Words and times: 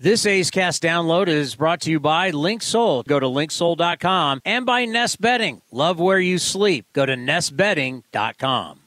This 0.00 0.26
A's 0.26 0.50
Cast 0.50 0.82
download 0.82 1.28
is 1.28 1.54
brought 1.54 1.82
to 1.82 1.90
you 1.90 2.00
by 2.00 2.32
LinkSoul. 2.32 3.04
Go 3.06 3.20
to 3.20 3.26
linksoul.com 3.26 4.40
and 4.44 4.66
by 4.66 4.86
Nest 4.86 5.20
Bedding. 5.20 5.62
Love 5.70 6.00
where 6.00 6.18
you 6.18 6.38
sleep. 6.38 6.86
Go 6.92 7.06
to 7.06 7.14
nestbedding.com. 7.14 8.80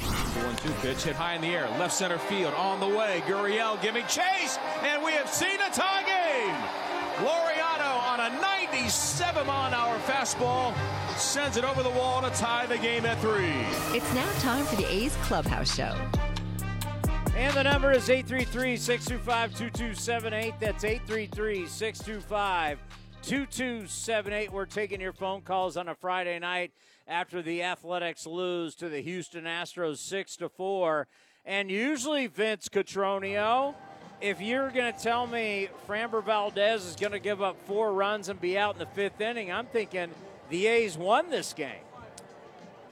One 0.00 0.56
two 0.56 0.72
pitch 0.80 1.02
hit 1.02 1.16
high 1.16 1.34
in 1.34 1.42
the 1.42 1.48
air, 1.48 1.68
left 1.78 1.92
center 1.92 2.16
field 2.16 2.54
on 2.54 2.80
the 2.80 2.86
way. 2.88 3.22
Gurriel 3.26 3.80
giving 3.82 4.06
chase, 4.06 4.58
and 4.84 5.04
we 5.04 5.12
have 5.12 5.28
seen 5.28 5.60
a 5.60 5.70
tie 5.70 6.02
game. 6.04 6.54
Laureano 7.26 8.00
on 8.08 8.20
a 8.20 8.40
97 8.40 9.46
mile 9.46 9.66
an 9.68 9.74
hour 9.74 9.98
fastball 9.98 10.74
sends 11.18 11.58
it 11.58 11.64
over 11.64 11.82
the 11.82 11.90
wall 11.90 12.22
to 12.22 12.30
tie 12.30 12.64
the 12.64 12.78
game 12.78 13.04
at 13.04 13.18
three. 13.18 13.52
It's 13.94 14.14
now 14.14 14.30
time 14.38 14.64
for 14.64 14.76
the 14.76 14.90
A's 14.90 15.14
Clubhouse 15.16 15.76
Show. 15.76 15.94
And 17.38 17.54
the 17.54 17.62
number 17.62 17.92
is 17.92 18.10
833 18.10 18.76
625 18.76 19.56
2278. 19.56 20.54
That's 20.58 20.82
833 20.82 21.68
625 21.68 22.80
2278. 23.22 24.52
We're 24.52 24.66
taking 24.66 25.00
your 25.00 25.12
phone 25.12 25.42
calls 25.42 25.76
on 25.76 25.88
a 25.88 25.94
Friday 25.94 26.40
night 26.40 26.72
after 27.06 27.40
the 27.40 27.62
Athletics 27.62 28.26
lose 28.26 28.74
to 28.74 28.88
the 28.88 29.00
Houston 29.02 29.44
Astros 29.44 29.98
6 29.98 30.34
to 30.38 30.48
4. 30.48 31.06
And 31.44 31.70
usually, 31.70 32.26
Vince 32.26 32.68
Cotroneo, 32.68 33.76
if 34.20 34.40
you're 34.40 34.70
going 34.70 34.92
to 34.92 34.98
tell 34.98 35.28
me 35.28 35.68
Framber 35.86 36.24
Valdez 36.24 36.84
is 36.86 36.96
going 36.96 37.12
to 37.12 37.20
give 37.20 37.40
up 37.40 37.56
four 37.66 37.92
runs 37.92 38.28
and 38.28 38.40
be 38.40 38.58
out 38.58 38.74
in 38.74 38.80
the 38.80 38.86
fifth 38.86 39.20
inning, 39.20 39.52
I'm 39.52 39.66
thinking 39.66 40.10
the 40.50 40.66
A's 40.66 40.98
won 40.98 41.30
this 41.30 41.52
game. 41.52 41.87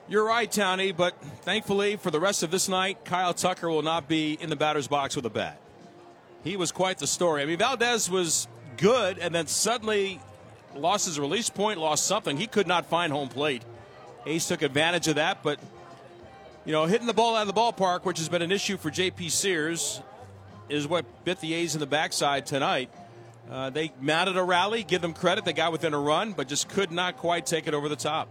You're 0.09 0.25
right, 0.25 0.49
Townie, 0.49 0.97
but 0.97 1.21
thankfully 1.43 1.97
for 1.97 2.13
the 2.13 2.21
rest 2.21 2.45
of 2.45 2.53
this 2.53 2.69
night, 2.69 3.05
Kyle 3.05 3.35
Tucker 3.35 3.69
will 3.69 3.83
not 3.83 4.07
be 4.07 4.39
in 4.41 4.51
the 4.51 4.55
batter's 4.55 4.87
box 4.87 5.17
with 5.17 5.27
a 5.27 5.31
bat. 5.31 5.61
He 6.45 6.57
was 6.57 6.71
quite 6.71 6.99
the 6.99 7.09
story. 7.09 7.43
I 7.43 7.47
mean, 7.47 7.59
Valdez 7.59 8.09
was 8.09 8.47
good 8.77 9.19
and 9.19 9.35
then 9.35 9.49
suddenly 9.49 10.21
lost 10.77 11.07
his 11.07 11.19
release 11.19 11.51
point, 11.51 11.81
lost 11.81 12.07
something. 12.07 12.37
He 12.37 12.47
could 12.47 12.69
not 12.69 12.87
find 12.87 13.13
home 13.13 13.29
plate. 13.29 13.65
A's 14.27 14.47
took 14.47 14.63
advantage 14.63 15.09
of 15.09 15.17
that, 15.17 15.43
but, 15.43 15.59
you 16.65 16.71
know, 16.71 16.87
hitting 16.87 17.09
the 17.09 17.13
ball 17.13 17.35
out 17.35 17.49
of 17.49 17.53
the 17.53 17.61
ballpark, 17.61 18.05
which 18.05 18.19
has 18.19 18.29
been 18.29 18.43
an 18.43 18.53
issue 18.53 18.77
for 18.77 18.93
J.P. 18.93 19.29
Sears, 19.31 20.01
is 20.69 20.87
what 20.87 21.05
bit 21.25 21.41
the 21.41 21.53
A's 21.53 21.75
in 21.75 21.81
the 21.81 21.87
backside 21.87 22.47
tonight. 22.47 22.91
Uh, 23.51 23.71
they 23.71 23.93
mounted 24.01 24.37
a 24.37 24.43
rally, 24.45 24.85
give 24.85 25.03
them 25.03 25.15
credit. 25.15 25.45
They 25.45 25.53
got 25.53 25.73
within 25.73 25.95
a 25.95 25.99
run, 25.99 26.33
but 26.33 26.47
just 26.47 26.69
could 26.69 26.93
not 26.93 27.17
quite 27.17 27.45
take 27.45 27.67
it 27.67 27.75
over 27.75 27.89
the 27.89 27.97
top. 27.97 28.29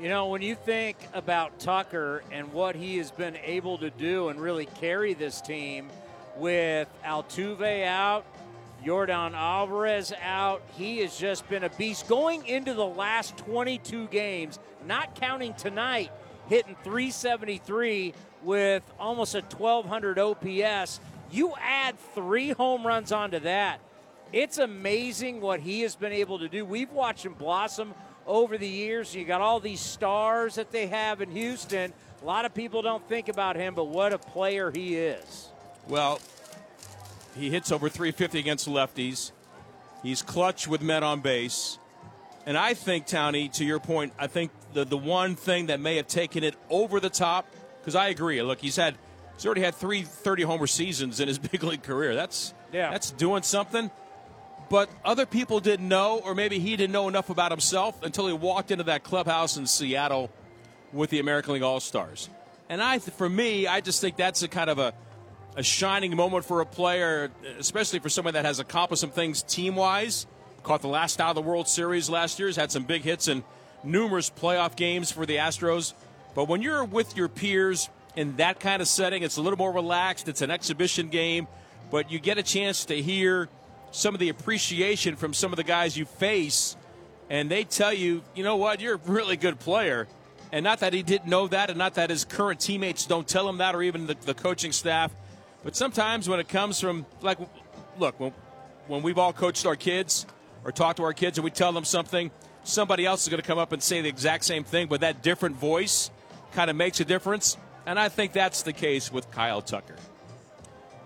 You 0.00 0.08
know, 0.08 0.28
when 0.28 0.42
you 0.42 0.54
think 0.54 0.96
about 1.12 1.58
Tucker 1.58 2.22
and 2.30 2.52
what 2.52 2.76
he 2.76 2.98
has 2.98 3.10
been 3.10 3.36
able 3.42 3.78
to 3.78 3.90
do 3.90 4.28
and 4.28 4.40
really 4.40 4.66
carry 4.66 5.12
this 5.12 5.40
team 5.40 5.88
with 6.36 6.86
Altuve 7.04 7.84
out, 7.84 8.24
Yordan 8.84 9.32
Alvarez 9.32 10.12
out, 10.22 10.62
he 10.76 10.98
has 10.98 11.18
just 11.18 11.48
been 11.48 11.64
a 11.64 11.68
beast. 11.70 12.06
Going 12.06 12.46
into 12.46 12.74
the 12.74 12.86
last 12.86 13.36
22 13.38 14.06
games, 14.06 14.60
not 14.86 15.16
counting 15.16 15.52
tonight, 15.54 16.12
hitting 16.48 16.76
373 16.84 18.14
with 18.44 18.84
almost 19.00 19.34
a 19.34 19.40
1200 19.40 20.16
OPS. 20.16 21.00
You 21.32 21.54
add 21.60 21.98
three 22.14 22.50
home 22.50 22.86
runs 22.86 23.10
onto 23.10 23.40
that. 23.40 23.80
It's 24.32 24.58
amazing 24.58 25.40
what 25.40 25.58
he 25.58 25.80
has 25.80 25.96
been 25.96 26.12
able 26.12 26.38
to 26.38 26.48
do. 26.48 26.64
We've 26.64 26.92
watched 26.92 27.26
him 27.26 27.34
blossom 27.34 27.94
over 28.28 28.58
the 28.58 28.68
years. 28.68 29.14
You 29.14 29.24
got 29.24 29.40
all 29.40 29.58
these 29.58 29.80
stars 29.80 30.54
that 30.54 30.70
they 30.70 30.86
have 30.86 31.20
in 31.20 31.30
Houston. 31.30 31.92
A 32.22 32.24
lot 32.24 32.44
of 32.44 32.54
people 32.54 32.82
don't 32.82 33.06
think 33.08 33.28
about 33.28 33.56
him, 33.56 33.74
but 33.74 33.84
what 33.84 34.12
a 34.12 34.18
player 34.18 34.70
he 34.70 34.96
is. 34.96 35.48
Well, 35.88 36.20
he 37.36 37.50
hits 37.50 37.72
over 37.72 37.88
350 37.88 38.38
against 38.38 38.68
lefties. 38.68 39.32
He's 40.02 40.22
clutch 40.22 40.68
with 40.68 40.82
men 40.82 41.02
on 41.02 41.20
base. 41.20 41.78
And 42.46 42.56
I 42.56 42.74
think, 42.74 43.06
Townie, 43.06 43.52
to 43.54 43.64
your 43.64 43.80
point, 43.80 44.12
I 44.18 44.26
think 44.26 44.50
the, 44.72 44.84
the 44.84 44.96
one 44.96 45.34
thing 45.34 45.66
that 45.66 45.80
may 45.80 45.96
have 45.96 46.06
taken 46.06 46.44
it 46.44 46.54
over 46.70 47.00
the 47.00 47.10
top, 47.10 47.46
because 47.80 47.94
I 47.94 48.08
agree. 48.08 48.40
Look, 48.42 48.60
he's 48.60 48.76
had 48.76 48.96
he's 49.34 49.46
already 49.46 49.60
had 49.60 49.74
three 49.74 50.02
30 50.02 50.42
homer 50.44 50.66
seasons 50.66 51.20
in 51.20 51.28
his 51.28 51.38
big 51.50 51.62
league 51.62 51.82
career. 51.82 52.14
That's 52.14 52.54
yeah. 52.72 52.90
that's 52.90 53.10
doing 53.10 53.42
something 53.42 53.90
but 54.70 54.90
other 55.04 55.26
people 55.26 55.60
didn't 55.60 55.88
know, 55.88 56.20
or 56.24 56.34
maybe 56.34 56.58
he 56.58 56.76
didn't 56.76 56.92
know 56.92 57.08
enough 57.08 57.30
about 57.30 57.50
himself 57.50 58.02
until 58.02 58.26
he 58.26 58.32
walked 58.32 58.70
into 58.70 58.84
that 58.84 59.02
clubhouse 59.02 59.56
in 59.56 59.66
Seattle 59.66 60.30
with 60.92 61.10
the 61.10 61.20
American 61.20 61.54
League 61.54 61.62
All 61.62 61.80
Stars. 61.80 62.28
And 62.68 62.82
I, 62.82 62.98
for 62.98 63.28
me, 63.28 63.66
I 63.66 63.80
just 63.80 64.00
think 64.00 64.16
that's 64.16 64.42
a 64.42 64.48
kind 64.48 64.68
of 64.68 64.78
a, 64.78 64.92
a 65.56 65.62
shining 65.62 66.14
moment 66.14 66.44
for 66.44 66.60
a 66.60 66.66
player, 66.66 67.30
especially 67.58 67.98
for 67.98 68.10
someone 68.10 68.34
that 68.34 68.44
has 68.44 68.60
accomplished 68.60 69.00
some 69.00 69.10
things 69.10 69.42
team 69.42 69.74
wise. 69.74 70.26
Caught 70.64 70.82
the 70.82 70.88
last 70.88 71.20
out 71.20 71.30
of 71.30 71.34
the 71.36 71.42
World 71.42 71.66
Series 71.66 72.10
last 72.10 72.38
year, 72.38 72.48
has 72.48 72.56
had 72.56 72.70
some 72.70 72.84
big 72.84 73.02
hits 73.02 73.28
in 73.28 73.42
numerous 73.82 74.28
playoff 74.28 74.76
games 74.76 75.10
for 75.10 75.24
the 75.24 75.36
Astros. 75.36 75.94
But 76.34 76.46
when 76.46 76.60
you're 76.60 76.84
with 76.84 77.16
your 77.16 77.28
peers 77.28 77.88
in 78.16 78.36
that 78.36 78.60
kind 78.60 78.82
of 78.82 78.88
setting, 78.88 79.22
it's 79.22 79.38
a 79.38 79.42
little 79.42 79.56
more 79.56 79.72
relaxed. 79.72 80.28
It's 80.28 80.42
an 80.42 80.50
exhibition 80.50 81.08
game, 81.08 81.46
but 81.90 82.10
you 82.10 82.18
get 82.18 82.36
a 82.36 82.42
chance 82.42 82.84
to 82.86 83.00
hear 83.00 83.48
some 83.90 84.14
of 84.14 84.20
the 84.20 84.28
appreciation 84.28 85.16
from 85.16 85.34
some 85.34 85.52
of 85.52 85.56
the 85.56 85.64
guys 85.64 85.96
you 85.96 86.04
face, 86.04 86.76
and 87.30 87.50
they 87.50 87.64
tell 87.64 87.92
you, 87.92 88.22
you 88.34 88.44
know 88.44 88.56
what, 88.56 88.80
you're 88.80 88.94
a 88.94 89.00
really 89.06 89.36
good 89.36 89.58
player. 89.58 90.06
And 90.50 90.64
not 90.64 90.80
that 90.80 90.94
he 90.94 91.02
didn't 91.02 91.28
know 91.28 91.46
that, 91.48 91.68
and 91.68 91.78
not 91.78 91.94
that 91.94 92.10
his 92.10 92.24
current 92.24 92.60
teammates 92.60 93.06
don't 93.06 93.28
tell 93.28 93.48
him 93.48 93.58
that, 93.58 93.74
or 93.74 93.82
even 93.82 94.06
the, 94.06 94.14
the 94.14 94.34
coaching 94.34 94.72
staff. 94.72 95.12
But 95.62 95.76
sometimes 95.76 96.28
when 96.28 96.40
it 96.40 96.48
comes 96.48 96.80
from, 96.80 97.04
like, 97.20 97.38
look, 97.98 98.18
when, 98.18 98.32
when 98.86 99.02
we've 99.02 99.18
all 99.18 99.32
coached 99.32 99.66
our 99.66 99.76
kids 99.76 100.24
or 100.64 100.72
talked 100.72 100.96
to 100.98 101.02
our 101.02 101.12
kids 101.12 101.36
and 101.36 101.44
we 101.44 101.50
tell 101.50 101.72
them 101.72 101.84
something, 101.84 102.30
somebody 102.64 103.04
else 103.04 103.22
is 103.22 103.28
going 103.28 103.42
to 103.42 103.46
come 103.46 103.58
up 103.58 103.72
and 103.72 103.82
say 103.82 104.00
the 104.00 104.08
exact 104.08 104.44
same 104.44 104.64
thing, 104.64 104.86
but 104.86 105.00
that 105.00 105.22
different 105.22 105.56
voice 105.56 106.10
kind 106.52 106.70
of 106.70 106.76
makes 106.76 107.00
a 107.00 107.04
difference. 107.04 107.58
And 107.84 107.98
I 107.98 108.08
think 108.08 108.32
that's 108.32 108.62
the 108.62 108.72
case 108.72 109.12
with 109.12 109.30
Kyle 109.30 109.60
Tucker. 109.60 109.96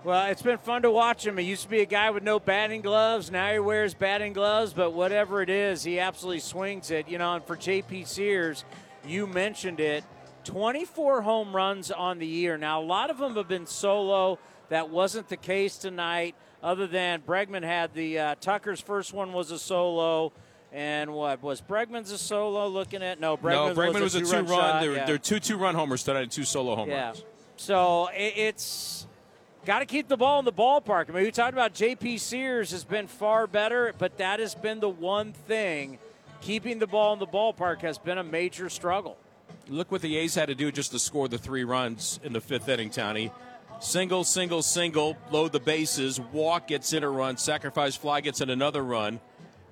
Well, 0.03 0.29
it's 0.29 0.41
been 0.41 0.57
fun 0.57 0.81
to 0.81 0.91
watch 0.91 1.25
him. 1.25 1.37
He 1.37 1.45
used 1.45 1.63
to 1.63 1.69
be 1.69 1.79
a 1.79 1.85
guy 1.85 2.09
with 2.09 2.23
no 2.23 2.37
batting 2.37 2.81
gloves. 2.81 3.31
Now 3.31 3.53
he 3.53 3.59
wears 3.59 3.93
batting 3.93 4.33
gloves, 4.33 4.73
but 4.73 4.91
whatever 4.91 5.41
it 5.41 5.49
is, 5.49 5.83
he 5.83 5.97
absolutely 5.97 6.41
swings 6.41 6.91
it. 6.91 7.07
You 7.07 7.17
know, 7.17 7.35
and 7.35 7.43
for 7.45 7.55
JP 7.55 8.05
Sears, 8.07 8.65
you 9.05 9.27
mentioned 9.27 9.79
it 9.79 10.03
24 10.43 11.21
home 11.21 11.55
runs 11.55 11.89
on 11.89 12.19
the 12.19 12.27
year. 12.27 12.57
Now, 12.57 12.81
a 12.81 12.83
lot 12.83 13.09
of 13.11 13.17
them 13.17 13.35
have 13.35 13.47
been 13.47 13.65
solo. 13.65 14.39
That 14.67 14.89
wasn't 14.89 15.29
the 15.29 15.37
case 15.37 15.77
tonight, 15.77 16.35
other 16.61 16.85
than 16.85 17.21
Bregman 17.21 17.63
had 17.63 17.93
the 17.93 18.19
uh, 18.19 18.35
Tucker's 18.41 18.81
first 18.81 19.13
one 19.13 19.31
was 19.31 19.51
a 19.51 19.59
solo. 19.59 20.33
And 20.73 21.13
what 21.13 21.41
was 21.41 21.61
Bregman's 21.61 22.11
a 22.11 22.17
solo? 22.17 22.67
Looking 22.67 23.03
at 23.03 23.21
no, 23.21 23.37
Bregman, 23.37 23.75
no, 23.75 23.75
Bregman 23.75 24.01
was, 24.01 24.15
was 24.15 24.31
a, 24.31 24.41
two 24.41 24.51
run. 24.51 24.81
They're, 24.81 24.95
yeah. 24.95 25.05
they're 25.05 25.17
two 25.17 25.39
two 25.39 25.57
run 25.57 25.75
homers 25.75 26.03
tonight, 26.03 26.23
and 26.23 26.31
two 26.31 26.43
solo 26.43 26.75
home 26.75 26.89
yeah. 26.89 27.05
runs. 27.05 27.23
So 27.57 28.07
it, 28.07 28.33
it's 28.35 29.07
got 29.65 29.79
to 29.79 29.85
keep 29.85 30.07
the 30.07 30.17
ball 30.17 30.39
in 30.39 30.45
the 30.45 30.53
ballpark. 30.53 31.09
I 31.09 31.13
mean, 31.13 31.23
we 31.23 31.31
talked 31.31 31.53
about 31.53 31.73
J.P. 31.73 32.17
Sears 32.17 32.71
has 32.71 32.83
been 32.83 33.07
far 33.07 33.47
better, 33.47 33.93
but 33.97 34.17
that 34.17 34.39
has 34.39 34.55
been 34.55 34.79
the 34.79 34.89
one 34.89 35.33
thing. 35.33 35.99
Keeping 36.41 36.79
the 36.79 36.87
ball 36.87 37.13
in 37.13 37.19
the 37.19 37.27
ballpark 37.27 37.81
has 37.81 37.97
been 37.97 38.17
a 38.17 38.23
major 38.23 38.69
struggle. 38.69 39.17
Look 39.69 39.91
what 39.91 40.01
the 40.01 40.17
A's 40.17 40.35
had 40.35 40.49
to 40.49 40.55
do 40.55 40.71
just 40.71 40.91
to 40.91 40.99
score 40.99 41.29
the 41.29 41.37
three 41.37 41.63
runs 41.63 42.19
in 42.23 42.33
the 42.33 42.41
fifth 42.41 42.67
inning, 42.67 42.89
Townie. 42.89 43.31
Single, 43.79 44.23
single, 44.23 44.61
single, 44.61 45.17
load 45.31 45.51
the 45.51 45.59
bases, 45.59 46.19
walk 46.19 46.67
gets 46.67 46.93
in 46.93 47.03
a 47.03 47.09
run, 47.09 47.37
sacrifice 47.37 47.95
fly 47.95 48.21
gets 48.21 48.39
in 48.39 48.49
another 48.49 48.83
run, 48.83 49.19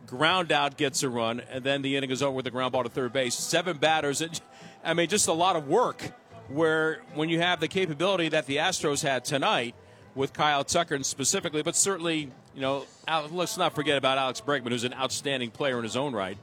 ground 0.06 0.52
out 0.52 0.78
gets 0.78 1.04
a 1.04 1.10
run, 1.10 1.42
and 1.52 1.64
then 1.64 1.82
the 1.82 1.96
inning 1.96 2.12
is 2.12 2.22
over 2.22 2.36
with 2.36 2.48
a 2.48 2.52
ground 2.52 2.74
ball 2.74 2.84
to 2.84 2.90
third 2.90 3.14
base. 3.14 3.36
Seven 3.36 3.78
batters. 3.78 4.22
I 4.84 4.94
mean, 4.94 5.08
just 5.08 5.28
a 5.28 5.34
lot 5.34 5.56
of 5.56 5.68
work 5.68 6.12
where 6.54 7.02
when 7.14 7.30
you 7.30 7.40
have 7.40 7.60
the 7.60 7.68
capability 7.68 8.30
that 8.30 8.46
the 8.46 8.58
Astros 8.58 9.04
had 9.04 9.26
tonight 9.26 9.76
with 10.16 10.34
Kyle 10.34 10.64
Tucker 10.64 10.96
and 10.96 11.06
specifically, 11.06 11.64
but 11.64 11.76
certainly, 11.76 12.32
you 12.54 12.62
know, 12.62 12.86
let's 13.32 13.58
not 13.58 13.74
forget 13.74 13.98
about 13.98 14.18
Alex 14.18 14.42
Bregman, 14.42 14.70
who's 14.70 14.84
an 14.84 14.94
outstanding 14.94 15.52
player 15.52 15.78
in 15.78 15.84
his 15.84 15.96
own 15.96 16.14
right. 16.14 16.38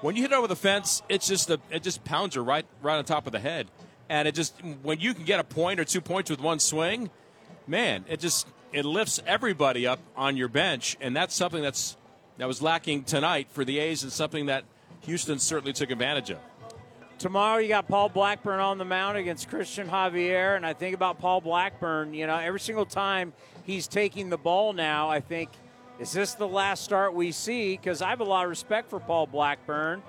When 0.00 0.16
you 0.16 0.22
hit 0.22 0.32
over 0.32 0.48
the 0.48 0.56
fence, 0.56 1.02
it's 1.08 1.28
just 1.28 1.48
a, 1.50 1.60
it 1.70 1.82
just 1.82 2.02
pounds 2.04 2.34
you 2.34 2.42
right 2.42 2.66
right 2.82 2.96
on 2.96 3.04
top 3.04 3.26
of 3.26 3.32
the 3.32 3.38
head, 3.38 3.68
and 4.08 4.26
it 4.26 4.34
just 4.34 4.60
when 4.82 4.98
you 4.98 5.14
can 5.14 5.24
get 5.24 5.38
a 5.38 5.44
point 5.44 5.78
or 5.78 5.84
two 5.84 6.00
points 6.00 6.28
with 6.28 6.40
one 6.40 6.58
swing, 6.58 7.08
man, 7.68 8.04
it 8.08 8.18
just 8.18 8.48
it 8.72 8.84
lifts 8.84 9.20
everybody 9.26 9.86
up 9.86 10.00
on 10.16 10.36
your 10.36 10.48
bench, 10.48 10.96
and 11.00 11.14
that's 11.14 11.36
something 11.36 11.62
that's 11.62 11.96
that 12.38 12.48
was 12.48 12.60
lacking 12.60 13.04
tonight 13.04 13.46
for 13.52 13.64
the 13.64 13.78
A's, 13.78 14.02
and 14.02 14.10
something 14.10 14.46
that 14.46 14.64
Houston 15.02 15.38
certainly 15.38 15.72
took 15.72 15.92
advantage 15.92 16.30
of. 16.30 16.38
Tomorrow 17.22 17.58
you 17.58 17.68
got 17.68 17.86
Paul 17.86 18.08
Blackburn 18.08 18.58
on 18.58 18.78
the 18.78 18.84
mound 18.84 19.16
against 19.16 19.48
Christian 19.48 19.86
Javier, 19.86 20.56
and 20.56 20.66
I 20.66 20.72
think 20.72 20.92
about 20.92 21.20
Paul 21.20 21.40
Blackburn. 21.40 22.14
You 22.14 22.26
know, 22.26 22.36
every 22.36 22.58
single 22.58 22.84
time 22.84 23.32
he's 23.62 23.86
taking 23.86 24.28
the 24.28 24.36
ball 24.36 24.72
now, 24.72 25.08
I 25.08 25.20
think, 25.20 25.48
is 26.00 26.10
this 26.10 26.34
the 26.34 26.48
last 26.48 26.82
start 26.82 27.14
we 27.14 27.30
see? 27.30 27.76
Because 27.76 28.02
I 28.02 28.10
have 28.10 28.18
a 28.18 28.24
lot 28.24 28.42
of 28.42 28.50
respect 28.50 28.90
for 28.90 28.98
Paul 28.98 29.28
Blackburn. 29.28 30.02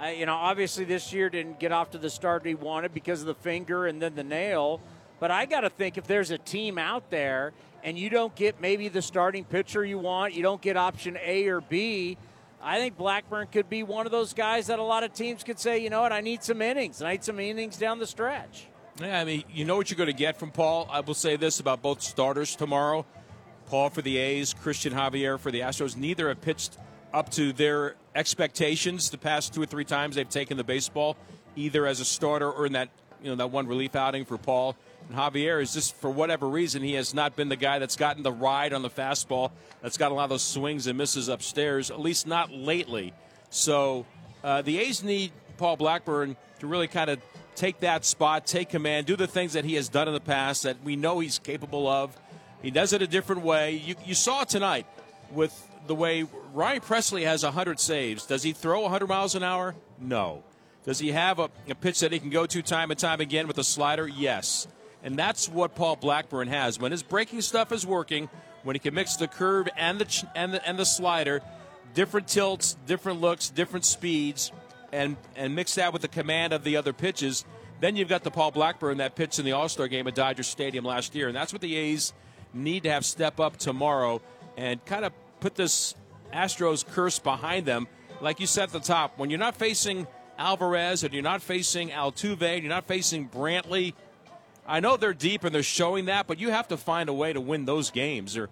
Uh, 0.00 0.10
you 0.10 0.26
know, 0.26 0.36
obviously 0.36 0.84
this 0.84 1.12
year 1.12 1.28
didn't 1.28 1.58
get 1.58 1.72
off 1.72 1.90
to 1.90 1.98
the 1.98 2.08
start 2.08 2.46
he 2.46 2.54
wanted 2.54 2.94
because 2.94 3.20
of 3.20 3.26
the 3.26 3.34
finger 3.34 3.88
and 3.88 4.00
then 4.00 4.14
the 4.14 4.22
nail. 4.22 4.80
But 5.18 5.32
I 5.32 5.46
got 5.46 5.62
to 5.62 5.70
think 5.70 5.98
if 5.98 6.06
there's 6.06 6.30
a 6.30 6.38
team 6.38 6.78
out 6.78 7.10
there 7.10 7.52
and 7.82 7.98
you 7.98 8.10
don't 8.10 8.32
get 8.36 8.60
maybe 8.60 8.86
the 8.86 9.02
starting 9.02 9.44
pitcher 9.44 9.84
you 9.84 9.98
want, 9.98 10.34
you 10.34 10.44
don't 10.44 10.62
get 10.62 10.76
option 10.76 11.18
A 11.20 11.48
or 11.48 11.62
B, 11.62 12.16
I 12.62 12.78
think 12.78 12.96
Blackburn 12.96 13.48
could 13.48 13.70
be 13.70 13.82
one 13.82 14.06
of 14.06 14.12
those 14.12 14.34
guys 14.34 14.66
that 14.66 14.78
a 14.78 14.82
lot 14.82 15.02
of 15.02 15.12
teams 15.14 15.42
could 15.42 15.58
say, 15.58 15.78
you 15.78 15.90
know 15.90 16.02
what, 16.02 16.12
I 16.12 16.20
need 16.20 16.42
some 16.42 16.60
innings. 16.60 17.02
I 17.02 17.12
need 17.12 17.24
some 17.24 17.40
innings 17.40 17.76
down 17.76 17.98
the 17.98 18.06
stretch. 18.06 18.66
Yeah, 19.00 19.18
I 19.18 19.24
mean, 19.24 19.44
you 19.50 19.64
know 19.64 19.76
what 19.76 19.90
you're 19.90 19.96
going 19.96 20.08
to 20.08 20.12
get 20.12 20.38
from 20.38 20.50
Paul. 20.50 20.86
I 20.90 21.00
will 21.00 21.14
say 21.14 21.36
this 21.36 21.58
about 21.58 21.80
both 21.80 22.02
starters 22.02 22.54
tomorrow. 22.54 23.06
Paul 23.66 23.88
for 23.88 24.02
the 24.02 24.18
A's, 24.18 24.52
Christian 24.52 24.92
Javier 24.92 25.38
for 25.38 25.50
the 25.50 25.60
Astros. 25.60 25.96
Neither 25.96 26.28
have 26.28 26.40
pitched 26.40 26.76
up 27.14 27.30
to 27.30 27.52
their 27.52 27.94
expectations 28.14 29.10
the 29.10 29.18
past 29.18 29.54
two 29.54 29.62
or 29.62 29.66
three 29.66 29.84
times 29.84 30.16
they've 30.16 30.28
taken 30.28 30.56
the 30.56 30.64
baseball, 30.64 31.16
either 31.56 31.86
as 31.86 32.00
a 32.00 32.04
starter 32.04 32.50
or 32.50 32.66
in 32.66 32.72
that 32.72 32.88
you 33.22 33.30
know 33.30 33.36
that 33.36 33.50
one 33.50 33.66
relief 33.66 33.94
outing 33.94 34.24
for 34.24 34.38
Paul. 34.38 34.76
Javier 35.12 35.62
is 35.62 35.72
just 35.72 35.94
for 35.96 36.10
whatever 36.10 36.48
reason 36.48 36.82
he 36.82 36.94
has 36.94 37.14
not 37.14 37.36
been 37.36 37.48
the 37.48 37.56
guy 37.56 37.78
that's 37.78 37.96
gotten 37.96 38.22
the 38.22 38.32
ride 38.32 38.72
on 38.72 38.82
the 38.82 38.90
fastball, 38.90 39.50
that's 39.82 39.96
got 39.96 40.12
a 40.12 40.14
lot 40.14 40.24
of 40.24 40.30
those 40.30 40.42
swings 40.42 40.86
and 40.86 40.96
misses 40.96 41.28
upstairs, 41.28 41.90
at 41.90 42.00
least 42.00 42.26
not 42.26 42.52
lately. 42.52 43.12
So 43.50 44.06
uh, 44.44 44.62
the 44.62 44.78
A's 44.78 45.02
need 45.02 45.32
Paul 45.56 45.76
Blackburn 45.76 46.36
to 46.60 46.66
really 46.66 46.88
kind 46.88 47.10
of 47.10 47.20
take 47.54 47.80
that 47.80 48.04
spot, 48.04 48.46
take 48.46 48.70
command, 48.70 49.06
do 49.06 49.16
the 49.16 49.26
things 49.26 49.52
that 49.52 49.64
he 49.64 49.74
has 49.74 49.88
done 49.88 50.08
in 50.08 50.14
the 50.14 50.20
past 50.20 50.62
that 50.62 50.82
we 50.82 50.96
know 50.96 51.18
he's 51.18 51.38
capable 51.38 51.86
of. 51.86 52.16
He 52.62 52.70
does 52.70 52.92
it 52.92 53.02
a 53.02 53.06
different 53.06 53.42
way. 53.42 53.76
You, 53.84 53.94
you 54.04 54.14
saw 54.14 54.44
tonight 54.44 54.86
with 55.32 55.68
the 55.86 55.94
way 55.94 56.26
Ryan 56.52 56.80
Pressly 56.80 57.24
has 57.24 57.42
100 57.42 57.80
saves. 57.80 58.26
Does 58.26 58.42
he 58.42 58.52
throw 58.52 58.82
100 58.82 59.06
miles 59.08 59.34
an 59.34 59.42
hour? 59.42 59.74
No. 59.98 60.42
Does 60.84 60.98
he 60.98 61.12
have 61.12 61.38
a, 61.38 61.50
a 61.68 61.74
pitch 61.74 62.00
that 62.00 62.12
he 62.12 62.18
can 62.18 62.30
go 62.30 62.46
to 62.46 62.62
time 62.62 62.90
and 62.90 62.98
time 62.98 63.20
again 63.20 63.46
with 63.46 63.58
a 63.58 63.64
slider? 63.64 64.08
Yes. 64.08 64.66
And 65.02 65.18
that's 65.18 65.48
what 65.48 65.74
Paul 65.74 65.96
Blackburn 65.96 66.48
has. 66.48 66.78
When 66.78 66.92
his 66.92 67.02
breaking 67.02 67.40
stuff 67.40 67.72
is 67.72 67.86
working, 67.86 68.28
when 68.62 68.76
he 68.76 68.80
can 68.80 68.94
mix 68.94 69.16
the 69.16 69.28
curve 69.28 69.68
and 69.76 69.98
the 69.98 70.26
and 70.34 70.54
the, 70.54 70.68
and 70.68 70.78
the 70.78 70.84
slider, 70.84 71.40
different 71.94 72.28
tilts, 72.28 72.76
different 72.86 73.20
looks, 73.20 73.48
different 73.48 73.84
speeds, 73.84 74.52
and 74.92 75.16
and 75.36 75.54
mix 75.54 75.74
that 75.76 75.92
with 75.92 76.02
the 76.02 76.08
command 76.08 76.52
of 76.52 76.64
the 76.64 76.76
other 76.76 76.92
pitches, 76.92 77.44
then 77.80 77.96
you've 77.96 78.08
got 78.08 78.24
the 78.24 78.30
Paul 78.30 78.50
Blackburn 78.50 78.98
that 78.98 79.14
pitched 79.14 79.38
in 79.38 79.44
the 79.44 79.52
All 79.52 79.68
Star 79.68 79.88
game 79.88 80.06
at 80.06 80.14
Dodger 80.14 80.42
Stadium 80.42 80.84
last 80.84 81.14
year, 81.14 81.28
and 81.28 81.36
that's 81.36 81.52
what 81.52 81.62
the 81.62 81.76
A's 81.76 82.12
need 82.52 82.82
to 82.82 82.90
have 82.90 83.04
step 83.04 83.40
up 83.40 83.56
tomorrow 83.56 84.20
and 84.56 84.84
kind 84.84 85.04
of 85.04 85.12
put 85.40 85.54
this 85.54 85.94
Astros 86.32 86.86
curse 86.86 87.18
behind 87.18 87.66
them. 87.66 87.88
Like 88.20 88.40
you 88.40 88.46
said 88.46 88.64
at 88.64 88.72
the 88.72 88.80
top, 88.80 89.18
when 89.18 89.30
you're 89.30 89.38
not 89.38 89.56
facing 89.56 90.06
Alvarez 90.38 91.04
and 91.04 91.14
you're 91.14 91.22
not 91.22 91.42
facing 91.42 91.90
Altuve 91.90 92.42
and 92.42 92.62
you're 92.62 92.68
not 92.72 92.86
facing 92.86 93.28
Brantley 93.28 93.94
I 94.70 94.78
know 94.78 94.96
they're 94.96 95.12
deep 95.12 95.42
and 95.42 95.52
they're 95.52 95.64
showing 95.64 96.04
that, 96.04 96.28
but 96.28 96.38
you 96.38 96.50
have 96.50 96.68
to 96.68 96.76
find 96.76 97.08
a 97.08 97.12
way 97.12 97.32
to 97.32 97.40
win 97.40 97.64
those 97.64 97.90
games, 97.90 98.36
or, 98.36 98.48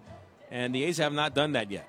and 0.51 0.75
the 0.75 0.83
A's 0.83 0.97
have 0.97 1.13
not 1.13 1.33
done 1.33 1.53
that 1.53 1.71
yet. 1.71 1.87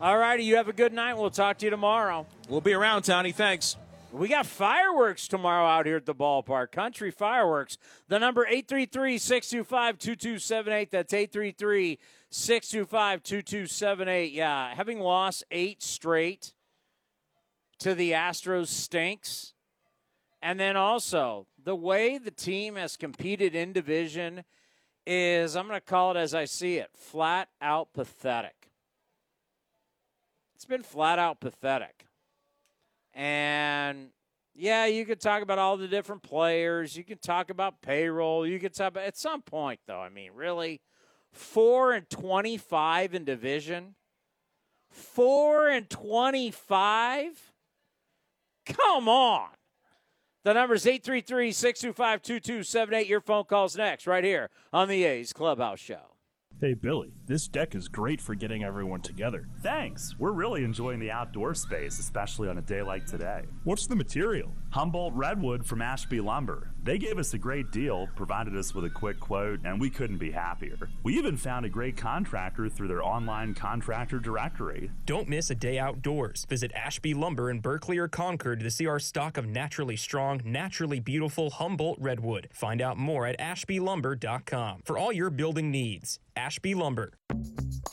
All 0.00 0.16
righty, 0.16 0.44
you 0.44 0.56
have 0.56 0.68
a 0.68 0.72
good 0.72 0.94
night. 0.94 1.18
We'll 1.18 1.28
talk 1.28 1.58
to 1.58 1.66
you 1.66 1.70
tomorrow. 1.70 2.26
We'll 2.48 2.62
be 2.62 2.72
around, 2.72 3.02
Tony. 3.02 3.30
Thanks. 3.30 3.76
We 4.10 4.28
got 4.28 4.46
fireworks 4.46 5.28
tomorrow 5.28 5.66
out 5.66 5.84
here 5.84 5.96
at 5.96 6.06
the 6.06 6.14
ballpark. 6.14 6.72
Country 6.72 7.10
fireworks. 7.10 7.76
The 8.08 8.18
number 8.18 8.46
833 8.46 9.18
625 9.18 9.98
2278. 9.98 10.90
That's 10.90 11.12
833 11.12 11.98
625 12.30 13.22
2278. 13.22 14.32
Yeah, 14.32 14.74
having 14.74 15.00
lost 15.00 15.44
eight 15.50 15.82
straight 15.82 16.54
to 17.80 17.94
the 17.94 18.12
Astros 18.12 18.68
stinks. 18.68 19.52
And 20.40 20.58
then 20.58 20.76
also, 20.76 21.46
the 21.68 21.76
way 21.76 22.16
the 22.16 22.30
team 22.30 22.76
has 22.76 22.96
competed 22.96 23.54
in 23.54 23.74
division 23.74 24.42
is, 25.06 25.54
I'm 25.54 25.68
going 25.68 25.78
to 25.78 25.84
call 25.84 26.12
it 26.12 26.16
as 26.16 26.34
I 26.34 26.46
see 26.46 26.78
it, 26.78 26.88
flat 26.96 27.50
out 27.60 27.92
pathetic. 27.92 28.70
It's 30.54 30.64
been 30.64 30.82
flat 30.82 31.18
out 31.18 31.40
pathetic. 31.40 32.06
And 33.12 34.08
yeah, 34.54 34.86
you 34.86 35.04
could 35.04 35.20
talk 35.20 35.42
about 35.42 35.58
all 35.58 35.76
the 35.76 35.88
different 35.88 36.22
players. 36.22 36.96
You 36.96 37.04
can 37.04 37.18
talk 37.18 37.50
about 37.50 37.82
payroll. 37.82 38.46
You 38.46 38.58
could 38.58 38.72
talk 38.72 38.88
about, 38.88 39.04
at 39.04 39.18
some 39.18 39.42
point, 39.42 39.80
though, 39.86 40.00
I 40.00 40.08
mean, 40.08 40.30
really, 40.34 40.80
4 41.34 41.92
and 41.92 42.08
25 42.08 43.12
in 43.12 43.26
division. 43.26 43.94
4 44.90 45.68
and 45.68 45.90
25? 45.90 47.52
Come 48.64 49.06
on. 49.06 49.48
The 50.48 50.54
number 50.54 50.72
is 50.72 50.86
833 50.86 51.52
625 51.52 52.22
2278. 52.22 53.06
Your 53.06 53.20
phone 53.20 53.44
calls 53.44 53.76
next, 53.76 54.06
right 54.06 54.24
here 54.24 54.48
on 54.72 54.88
the 54.88 55.04
A's 55.04 55.34
Clubhouse 55.34 55.78
Show. 55.78 56.14
Hey, 56.58 56.72
Billy, 56.72 57.12
this 57.26 57.46
deck 57.48 57.74
is 57.74 57.86
great 57.86 58.18
for 58.18 58.34
getting 58.34 58.64
everyone 58.64 59.02
together. 59.02 59.46
Thanks. 59.62 60.16
We're 60.18 60.32
really 60.32 60.64
enjoying 60.64 61.00
the 61.00 61.10
outdoor 61.10 61.54
space, 61.54 61.98
especially 61.98 62.48
on 62.48 62.56
a 62.56 62.62
day 62.62 62.80
like 62.80 63.04
today. 63.04 63.42
What's 63.64 63.86
the 63.86 63.94
material? 63.94 64.50
Humboldt 64.70 65.12
Redwood 65.12 65.66
from 65.66 65.82
Ashby 65.82 66.18
Lumber. 66.18 66.70
They 66.82 66.98
gave 66.98 67.18
us 67.18 67.34
a 67.34 67.38
great 67.38 67.70
deal, 67.70 68.08
provided 68.14 68.56
us 68.56 68.74
with 68.74 68.84
a 68.84 68.90
quick 68.90 69.20
quote, 69.20 69.60
and 69.64 69.80
we 69.80 69.90
couldn't 69.90 70.18
be 70.18 70.30
happier. 70.30 70.88
We 71.02 71.18
even 71.18 71.36
found 71.36 71.66
a 71.66 71.68
great 71.68 71.96
contractor 71.96 72.68
through 72.68 72.88
their 72.88 73.02
online 73.02 73.54
contractor 73.54 74.18
directory. 74.18 74.90
Don't 75.04 75.28
miss 75.28 75.50
a 75.50 75.54
day 75.54 75.78
outdoors. 75.78 76.46
Visit 76.48 76.72
Ashby 76.74 77.14
Lumber 77.14 77.50
in 77.50 77.60
Berkeley 77.60 77.98
or 77.98 78.08
Concord 78.08 78.60
to 78.60 78.70
see 78.70 78.86
our 78.86 78.98
stock 78.98 79.36
of 79.36 79.46
naturally 79.46 79.96
strong, 79.96 80.40
naturally 80.44 81.00
beautiful 81.00 81.50
Humboldt 81.50 81.98
Redwood. 82.00 82.48
Find 82.52 82.80
out 82.80 82.96
more 82.96 83.26
at 83.26 83.38
ashbylumber.com 83.38 84.82
for 84.84 84.96
all 84.96 85.12
your 85.12 85.30
building 85.30 85.70
needs. 85.70 86.18
Ashby 86.36 86.74
Lumber. 86.74 87.12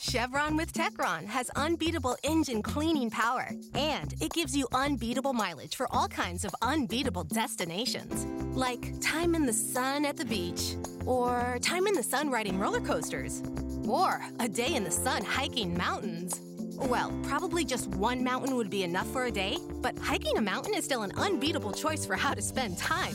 Chevron 0.00 0.56
with 0.56 0.72
Techron 0.72 1.26
has 1.26 1.50
unbeatable 1.56 2.16
engine 2.22 2.62
cleaning 2.62 3.10
power, 3.10 3.50
and 3.74 4.14
it 4.20 4.32
gives 4.32 4.56
you 4.56 4.68
unbeatable 4.72 5.32
mileage 5.32 5.74
for 5.74 5.88
all 5.90 6.08
kinds 6.08 6.44
of 6.44 6.54
unbeatable 6.62 7.24
destinations, 7.24 8.24
like 8.56 8.75
time 9.00 9.34
in 9.34 9.46
the 9.46 9.52
sun 9.52 10.04
at 10.04 10.16
the 10.16 10.24
beach, 10.24 10.74
or 11.04 11.58
time 11.60 11.86
in 11.86 11.94
the 11.94 12.02
sun 12.02 12.30
riding 12.30 12.58
roller 12.58 12.80
coasters, 12.80 13.42
or 13.86 14.20
a 14.40 14.48
day 14.48 14.74
in 14.74 14.84
the 14.84 14.90
sun 14.90 15.24
hiking 15.24 15.76
mountains. 15.76 16.40
Well, 16.76 17.12
probably 17.22 17.64
just 17.64 17.88
one 17.96 18.22
mountain 18.22 18.54
would 18.56 18.70
be 18.70 18.82
enough 18.82 19.06
for 19.10 19.24
a 19.24 19.30
day, 19.30 19.58
but 19.82 19.96
hiking 19.98 20.36
a 20.38 20.42
mountain 20.42 20.74
is 20.74 20.84
still 20.84 21.02
an 21.02 21.12
unbeatable 21.16 21.72
choice 21.72 22.04
for 22.04 22.16
how 22.16 22.34
to 22.34 22.42
spend 22.42 22.76
time. 22.78 23.14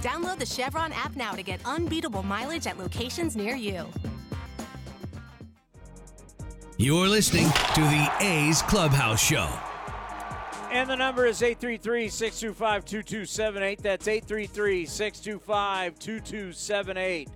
Download 0.00 0.38
the 0.38 0.46
Chevron 0.46 0.92
app 0.92 1.16
now 1.16 1.32
to 1.32 1.42
get 1.42 1.60
unbeatable 1.64 2.22
mileage 2.22 2.66
at 2.66 2.78
locations 2.78 3.36
near 3.36 3.56
you. 3.56 3.86
You're 6.76 7.08
listening 7.08 7.46
to 7.74 7.80
the 7.80 8.12
A's 8.20 8.62
Clubhouse 8.62 9.20
Show. 9.20 9.67
And 10.70 10.88
the 10.90 10.96
number 10.96 11.24
is 11.24 11.42
833 11.42 12.10
625 12.10 12.84
2278. 12.84 13.82
That's 13.82 14.06
833 14.06 14.84
625 14.84 15.98
2278. 15.98 17.28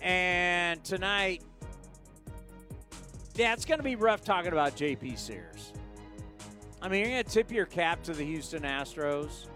And 0.00 0.82
tonight, 0.82 1.42
yeah, 3.34 3.52
it's 3.52 3.66
going 3.66 3.78
to 3.78 3.84
be 3.84 3.96
rough 3.96 4.24
talking 4.24 4.52
about 4.52 4.76
JP 4.76 5.18
Sears. 5.18 5.74
I 6.80 6.88
mean, 6.88 7.00
you're 7.00 7.10
going 7.10 7.24
to 7.24 7.30
tip 7.30 7.52
your 7.52 7.66
cap 7.66 8.02
to 8.04 8.14
the 8.14 8.24
Houston 8.24 8.62
Astros. 8.62 9.46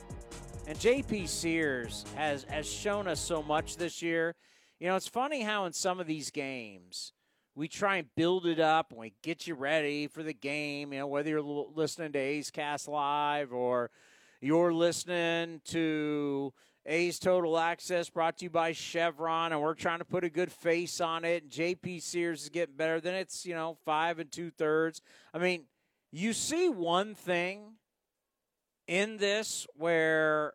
And 0.67 0.77
JP 0.79 1.29
Sears 1.29 2.05
has, 2.15 2.45
has 2.45 2.71
shown 2.71 3.09
us 3.09 3.21
so 3.21 3.43
much 3.43 3.79
this 3.79 4.03
year. 4.03 4.35
You 4.79 4.89
know, 4.89 4.97
it's 4.97 5.09
funny 5.09 5.41
how 5.41 5.65
in 5.65 5.73
some 5.73 5.99
of 5.99 6.07
these 6.07 6.31
games, 6.31 7.15
we 7.59 7.67
try 7.67 7.97
and 7.97 8.07
build 8.15 8.47
it 8.47 8.61
up 8.61 8.93
and 8.93 9.01
we 9.01 9.13
get 9.21 9.49
you 9.49 9.55
ready 9.57 10.07
for 10.07 10.23
the 10.23 10.33
game. 10.33 10.93
You 10.93 11.01
know, 11.01 11.09
whether 11.09 11.31
you're 11.31 11.43
listening 11.43 12.13
to 12.13 12.19
A's 12.19 12.53
Cast 12.53 12.87
Live 12.87 13.53
or 13.53 13.91
you're 14.41 14.73
listening 14.73 15.61
to 15.65 16.53
A's 16.87 17.19
Total 17.19 17.59
Access 17.59 18.11
brought 18.11 18.39
to 18.39 18.45
you 18.45 18.51
by 18.51 18.71
Chevron, 18.71 19.51
and 19.51 19.61
we're 19.61 19.75
trying 19.75 19.99
to 19.99 20.05
put 20.05 20.23
a 20.23 20.31
good 20.31 20.53
face 20.53 21.01
on 21.01 21.25
it. 21.25 21.43
And 21.43 21.51
JP 21.51 22.01
Sears 22.01 22.45
is 22.45 22.49
getting 22.49 22.77
better. 22.77 23.01
Then 23.01 23.17
it's, 23.17 23.45
you 23.45 23.55
know, 23.55 23.77
five 23.85 24.21
and 24.21 24.31
two 24.31 24.53
thirds. 24.53 25.03
I 25.35 25.39
mean, 25.39 25.65
you 26.13 26.35
see 26.35 26.69
one 26.69 27.17
thing 27.17 27.73
in 28.87 29.17
this 29.17 29.67
where 29.75 30.53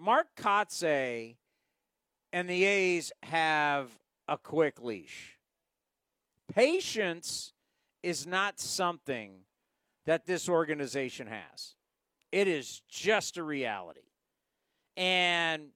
Mark 0.00 0.26
Kotsay 0.36 1.36
and 2.32 2.50
the 2.50 2.64
A's 2.64 3.12
have 3.22 3.88
a 4.28 4.36
quick 4.36 4.82
leash. 4.82 5.38
Patience 6.52 7.52
is 8.02 8.26
not 8.26 8.60
something 8.60 9.40
that 10.06 10.26
this 10.26 10.48
organization 10.48 11.26
has. 11.26 11.74
It 12.30 12.46
is 12.46 12.82
just 12.88 13.36
a 13.36 13.42
reality. 13.42 14.00
And 14.96 15.68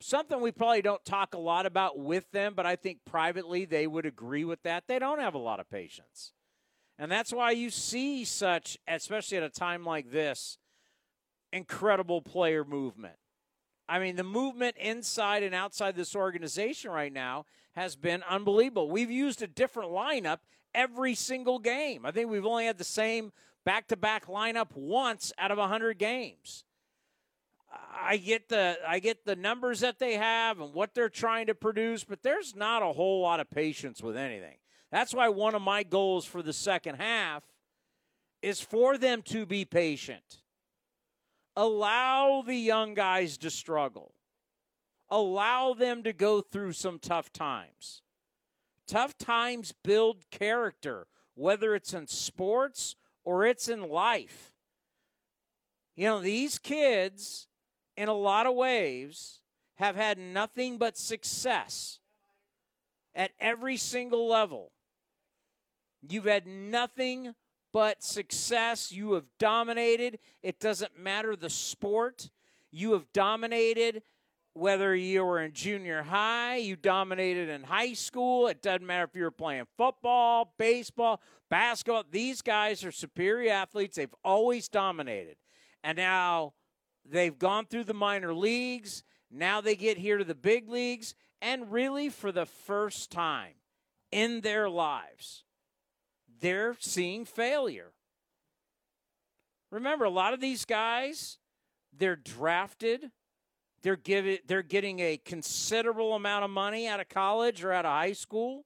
something 0.00 0.40
we 0.40 0.52
probably 0.52 0.82
don't 0.82 1.04
talk 1.04 1.34
a 1.34 1.38
lot 1.38 1.66
about 1.66 1.98
with 1.98 2.30
them, 2.32 2.54
but 2.54 2.66
I 2.66 2.76
think 2.76 2.98
privately 3.04 3.64
they 3.64 3.86
would 3.86 4.06
agree 4.06 4.44
with 4.44 4.62
that. 4.62 4.84
They 4.86 4.98
don't 4.98 5.20
have 5.20 5.34
a 5.34 5.38
lot 5.38 5.60
of 5.60 5.70
patience. 5.70 6.32
And 6.98 7.10
that's 7.10 7.32
why 7.32 7.52
you 7.52 7.70
see 7.70 8.24
such, 8.24 8.78
especially 8.86 9.38
at 9.38 9.42
a 9.42 9.48
time 9.48 9.84
like 9.84 10.10
this, 10.10 10.58
incredible 11.52 12.20
player 12.20 12.64
movement. 12.64 13.16
I 13.90 13.98
mean, 13.98 14.14
the 14.14 14.22
movement 14.22 14.76
inside 14.76 15.42
and 15.42 15.52
outside 15.52 15.96
this 15.96 16.14
organization 16.14 16.92
right 16.92 17.12
now 17.12 17.44
has 17.72 17.96
been 17.96 18.22
unbelievable. 18.22 18.88
We've 18.88 19.10
used 19.10 19.42
a 19.42 19.48
different 19.48 19.90
lineup 19.90 20.38
every 20.72 21.16
single 21.16 21.58
game. 21.58 22.06
I 22.06 22.12
think 22.12 22.30
we've 22.30 22.46
only 22.46 22.66
had 22.66 22.78
the 22.78 22.84
same 22.84 23.32
back 23.64 23.88
to 23.88 23.96
back 23.96 24.26
lineup 24.26 24.76
once 24.76 25.32
out 25.38 25.50
of 25.50 25.58
100 25.58 25.98
games. 25.98 26.62
I 28.00 28.16
get 28.16 28.48
the 28.48 28.78
I 28.86 29.00
get 29.00 29.24
the 29.24 29.36
numbers 29.36 29.80
that 29.80 29.98
they 29.98 30.14
have 30.14 30.60
and 30.60 30.72
what 30.72 30.94
they're 30.94 31.08
trying 31.08 31.48
to 31.48 31.54
produce, 31.56 32.04
but 32.04 32.22
there's 32.22 32.54
not 32.54 32.82
a 32.82 32.92
whole 32.92 33.20
lot 33.22 33.40
of 33.40 33.50
patience 33.50 34.02
with 34.02 34.16
anything. 34.16 34.56
That's 34.92 35.12
why 35.12 35.28
one 35.28 35.56
of 35.56 35.62
my 35.62 35.82
goals 35.82 36.24
for 36.24 36.42
the 36.42 36.52
second 36.52 36.96
half 36.96 37.42
is 38.40 38.60
for 38.60 38.96
them 38.96 39.22
to 39.22 39.46
be 39.46 39.64
patient. 39.64 40.42
Allow 41.60 42.42
the 42.46 42.56
young 42.56 42.94
guys 42.94 43.36
to 43.38 43.50
struggle. 43.50 44.14
Allow 45.10 45.74
them 45.74 46.02
to 46.04 46.12
go 46.12 46.40
through 46.40 46.72
some 46.72 46.98
tough 46.98 47.32
times. 47.32 48.02
Tough 48.86 49.18
times 49.18 49.74
build 49.84 50.30
character, 50.30 51.06
whether 51.34 51.74
it's 51.74 51.92
in 51.92 52.06
sports 52.06 52.96
or 53.24 53.44
it's 53.44 53.68
in 53.68 53.88
life. 53.88 54.54
You 55.96 56.06
know, 56.06 56.20
these 56.20 56.58
kids 56.58 57.48
in 58.00 58.08
a 58.08 58.14
lot 58.14 58.46
of 58.46 58.54
ways, 58.54 59.40
have 59.74 59.94
had 59.94 60.16
nothing 60.16 60.78
but 60.78 60.96
success 60.96 61.98
at 63.14 63.32
every 63.38 63.76
single 63.76 64.26
level. 64.26 64.72
You've 66.08 66.24
had 66.24 66.46
nothing 66.46 67.34
but 67.72 68.02
success. 68.02 68.92
You 68.92 69.12
have 69.12 69.26
dominated. 69.38 70.18
It 70.42 70.60
doesn't 70.60 70.98
matter 70.98 71.36
the 71.36 71.50
sport. 71.50 72.30
You 72.70 72.92
have 72.92 73.12
dominated 73.12 74.02
whether 74.52 74.94
you 74.94 75.24
were 75.24 75.40
in 75.40 75.52
junior 75.52 76.02
high, 76.02 76.56
you 76.56 76.74
dominated 76.74 77.48
in 77.48 77.62
high 77.62 77.92
school. 77.92 78.48
It 78.48 78.62
doesn't 78.62 78.84
matter 78.84 79.04
if 79.04 79.14
you 79.14 79.22
were 79.22 79.30
playing 79.30 79.66
football, 79.76 80.54
baseball, 80.58 81.20
basketball. 81.48 82.04
These 82.10 82.42
guys 82.42 82.84
are 82.84 82.92
superior 82.92 83.52
athletes. 83.52 83.96
They've 83.96 84.14
always 84.24 84.68
dominated. 84.68 85.36
And 85.84 85.96
now 85.96 86.54
They've 87.10 87.36
gone 87.36 87.66
through 87.66 87.84
the 87.84 87.94
minor 87.94 88.34
leagues. 88.34 89.02
Now 89.30 89.60
they 89.60 89.76
get 89.76 89.98
here 89.98 90.18
to 90.18 90.24
the 90.24 90.34
big 90.34 90.68
leagues. 90.68 91.14
And 91.42 91.72
really, 91.72 92.08
for 92.08 92.32
the 92.32 92.46
first 92.46 93.10
time 93.10 93.54
in 94.12 94.42
their 94.42 94.68
lives, 94.68 95.44
they're 96.40 96.76
seeing 96.78 97.24
failure. 97.24 97.92
Remember, 99.70 100.04
a 100.04 100.10
lot 100.10 100.34
of 100.34 100.40
these 100.40 100.64
guys, 100.64 101.38
they're 101.96 102.16
drafted. 102.16 103.10
They're, 103.82 103.96
giving, 103.96 104.38
they're 104.46 104.62
getting 104.62 105.00
a 105.00 105.16
considerable 105.16 106.14
amount 106.14 106.44
of 106.44 106.50
money 106.50 106.86
out 106.86 107.00
of 107.00 107.08
college 107.08 107.64
or 107.64 107.72
out 107.72 107.86
of 107.86 107.92
high 107.92 108.12
school 108.12 108.64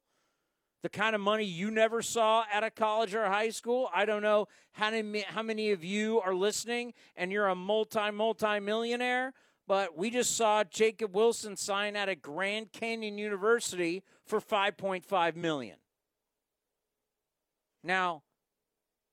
the 0.85 0.91
kind 0.91 1.15
of 1.15 1.21
money 1.23 1.45
you 1.45 1.71
never 1.71 2.03
saw 2.03 2.45
at 2.53 2.63
a 2.63 2.71
college 2.71 3.15
or 3.15 3.25
high 3.25 3.49
school. 3.49 3.89
I 3.95 4.05
don't 4.05 4.23
know 4.23 4.49
how 4.73 4.91
many, 4.91 5.23
how 5.23 5.43
many 5.43 5.71
of 5.71 5.83
you 5.83 6.21
are 6.21 6.35
listening 6.35 6.93
and 7.17 7.33
you're 7.33 7.47
a 7.47 7.55
multi, 7.55 8.11
multi 8.11 8.61
millionaire, 8.61 9.33
but 9.67 9.97
we 9.97 10.11
just 10.11 10.37
saw 10.37 10.63
Jacob 10.63 11.17
Wilson 11.17 11.57
sign 11.57 11.97
at 11.97 12.11
a 12.11 12.15
Grand 12.15 12.71
Canyon 12.71 13.17
University 13.17 14.03
for 14.27 14.43
5.5 14.43 15.37
million. 15.37 15.77
Now, 17.85 18.23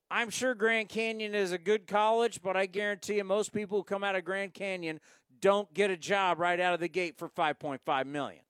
I'm 0.10 0.30
sure 0.30 0.56
Grand 0.56 0.90
Canyon 0.90 1.36
is 1.36 1.52
a 1.52 1.58
good 1.58 1.88
college, 1.88 2.42
but 2.42 2.56
I 2.56 2.66
guarantee 2.66 3.16
you 3.16 3.24
most 3.24 3.54
people 3.54 3.78
who 3.78 3.84
come 3.84 4.04
out 4.04 4.16
of 4.16 4.24
Grand 4.24 4.54
Canyon 4.54 5.00
don't 5.42 5.74
get 5.74 5.92
a 5.92 5.98
job 5.98 6.40
right 6.40 6.60
out 6.60 6.74
of 6.74 6.80
the 6.80 6.88
gate 6.88 7.18
for 7.18 7.30
5.5 7.30 8.06
million. 8.06 8.42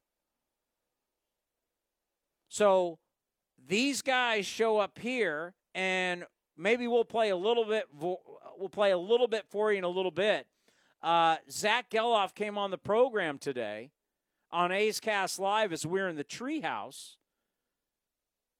So 2.50 3.00
these 3.68 4.01
guys 4.01 4.46
show 4.46 4.78
up 4.78 5.00
here, 5.00 5.54
and 5.74 6.25
maybe 6.58 6.88
we'll 6.88 7.06
play 7.06 7.30
a 7.30 7.38
little 7.38 7.66
bit. 7.66 7.86
We'll 7.98 8.70
play 8.72 8.92
a 8.92 8.98
little 8.98 9.28
bit 9.28 9.46
for 9.50 9.72
you 9.72 9.80
in 9.80 9.84
a 9.84 9.90
little 9.90 10.12
bit. 10.12 10.46
Uh, 11.01 11.38
Zach 11.50 11.90
Geloff 11.90 12.36
came 12.36 12.58
on 12.58 12.70
the 12.70 12.78
program 12.78 13.38
today 13.38 13.92
on 14.51 14.72
A's 14.72 15.00
Cast 15.00 15.40
Live 15.40 15.74
as 15.74 15.86
we're 15.86 16.08
in 16.10 16.16
the 16.16 16.24
treehouse 16.24 17.16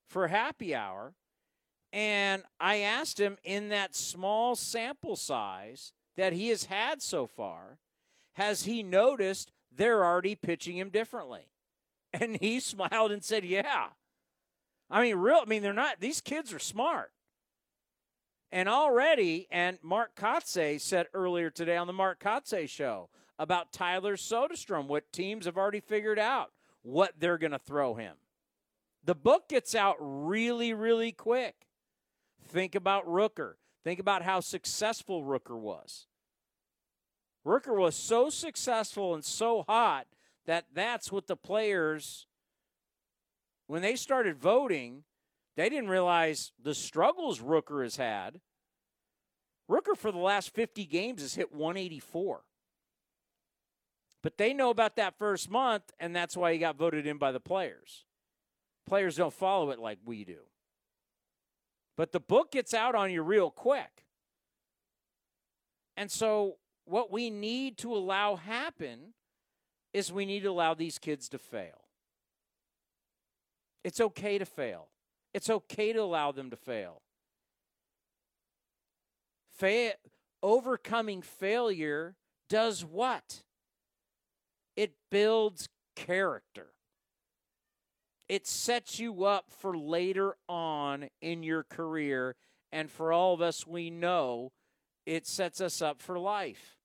for 0.08 0.27
happy 0.27 0.74
hour. 0.74 1.13
And 1.93 2.43
I 2.60 2.77
asked 2.77 3.19
him 3.19 3.38
in 3.43 3.69
that 3.69 3.95
small 3.95 4.55
sample 4.55 5.15
size 5.15 5.93
that 6.15 6.33
he 6.33 6.50
has 6.50 6.65
had 6.65 7.01
so 7.01 7.27
far, 7.27 7.79
has 8.33 8.63
he 8.63 8.81
noticed 8.81 9.51
they're 9.75 10.05
already 10.05 10.36
pitching 10.36 10.77
him 10.77 10.89
differently? 10.89 11.41
And 12.13 12.38
he 12.41 12.60
smiled 12.60 13.13
and 13.13 13.24
said, 13.24 13.45
Yeah. 13.45 13.88
I 14.89 15.01
mean, 15.01 15.15
real. 15.15 15.39
I 15.41 15.45
mean, 15.45 15.62
they're 15.62 15.71
not. 15.71 16.01
These 16.01 16.19
kids 16.19 16.51
are 16.51 16.60
smart. 16.60 17.13
And 18.51 18.67
already, 18.67 19.48
and 19.50 19.77
Mark 19.81 20.13
Kotsay 20.15 20.81
said 20.81 21.07
earlier 21.13 21.50
today 21.50 21.77
on 21.77 21.88
the 21.88 21.93
Mark 21.93 22.19
Kotsay 22.19 22.67
show 22.67 23.07
about 23.39 23.71
Tyler 23.71 24.17
Soderstrom, 24.17 24.88
what 24.88 25.13
teams 25.13 25.45
have 25.45 25.57
already 25.57 25.79
figured 25.79 26.19
out 26.19 26.51
what 26.81 27.13
they're 27.17 27.38
going 27.38 27.53
to 27.53 27.60
throw 27.60 27.93
him. 27.93 28.15
The 29.05 29.15
book 29.15 29.48
gets 29.48 29.74
out 29.74 29.95
really, 30.00 30.74
really 30.74 31.13
quick. 31.13 31.55
Think 32.51 32.75
about 32.75 33.08
Rooker. 33.08 33.53
Think 33.84 34.00
about 34.00 34.22
how 34.22 34.39
successful 34.41 35.24
Rooker 35.24 35.58
was. 35.58 36.08
Rooker 37.46 37.77
was 37.77 37.96
so 37.96 38.29
successful 38.29 39.15
and 39.15 39.25
so 39.25 39.63
hot 39.67 40.05
that 40.46 40.65
that's 40.74 41.12
what 41.12 41.27
the 41.27 41.36
players 41.36 42.27
when 43.72 43.81
they 43.81 43.96
started 43.96 44.38
voting, 44.38 45.05
they 45.55 45.70
didn't 45.70 45.88
realize 45.88 46.51
the 46.62 46.75
struggles 46.75 47.39
Rooker 47.39 47.84
has 47.84 47.96
had. 47.96 48.41
Rooker 49.70 49.96
for 49.96 50.12
the 50.12 50.17
last 50.17 50.53
50 50.53 50.84
games 50.84 51.22
has 51.22 51.36
hit 51.36 51.53
184. 51.53 52.41
But 54.22 54.38
they 54.38 54.53
know 54.53 54.72
about 54.72 54.98
that 54.98 55.17
first 55.17 55.50
month, 55.50 55.84
and 56.01 56.13
that's 56.13 56.36
why 56.36 56.51
he 56.51 56.60
got 56.60 56.75
voted 56.75 57.08
in 57.08 57.17
by 57.17 57.31
the 57.31 57.39
players. 57.39 58.03
Players 58.86 59.15
don't 59.15 59.34
follow 59.34 59.70
it 59.70 59.79
like 59.79 60.00
we 60.03 60.25
do. 60.25 60.39
But 62.01 62.13
the 62.13 62.20
book 62.20 62.53
gets 62.53 62.74
out 62.74 62.96
on 62.96 63.12
you 63.12 63.22
real 63.22 63.51
quick. 63.51 64.05
And 65.96 66.10
so, 66.10 66.55
what 66.86 67.12
we 67.12 67.29
need 67.29 67.77
to 67.77 67.93
allow 67.93 68.38
happen 68.38 69.13
is 69.93 70.12
we 70.12 70.25
need 70.25 70.39
to 70.39 70.50
allow 70.50 70.74
these 70.74 70.98
kids 70.98 71.29
to 71.29 71.38
fail. 71.38 71.84
It's 73.84 74.01
okay 74.01 74.39
to 74.39 74.48
fail. 74.48 74.88
It's 75.36 75.48
okay 75.48 75.93
to 75.93 76.01
allow 76.01 76.31
them 76.31 76.50
to 76.50 76.55
fail. 76.55 77.03
Fa- 79.51 79.93
overcoming 80.41 81.22
failure 81.22 82.15
does 82.50 82.84
what? 82.84 83.43
It 84.75 84.93
builds 85.12 85.70
character. 85.96 86.70
It 88.32 88.48
sets 88.48 88.98
you 88.98 89.26
up 89.26 89.48
for 89.50 89.78
later 89.78 90.38
on 90.48 91.10
in 91.22 91.44
your 91.44 91.64
career. 91.64 92.38
And 92.72 92.90
for 92.90 93.12
all 93.12 93.34
of 93.34 93.42
us, 93.42 93.68
we 93.68 93.90
know 93.90 94.54
it 95.06 95.28
sets 95.28 95.60
us 95.60 95.82
up 95.82 96.02
for 96.02 96.18
life. 96.18 96.78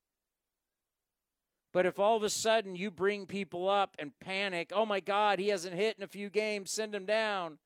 But 1.72 1.86
if 1.86 2.00
all 2.00 2.16
of 2.16 2.24
a 2.24 2.30
sudden 2.30 2.74
you 2.74 2.90
bring 2.90 3.26
people 3.26 3.68
up 3.68 3.94
and 3.96 4.18
panic, 4.18 4.72
oh 4.74 4.84
my 4.84 4.98
God, 4.98 5.38
he 5.38 5.46
hasn't 5.46 5.76
hit 5.76 5.96
in 5.96 6.02
a 6.02 6.08
few 6.08 6.30
games, 6.30 6.72
send 6.72 6.92
him 6.92 7.06
down. 7.06 7.58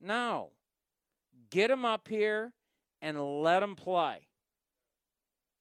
No. 0.00 0.52
Get 1.50 1.70
him 1.70 1.84
up 1.84 2.08
here 2.08 2.54
and 3.02 3.42
let 3.42 3.62
him 3.62 3.76
play. 3.76 4.28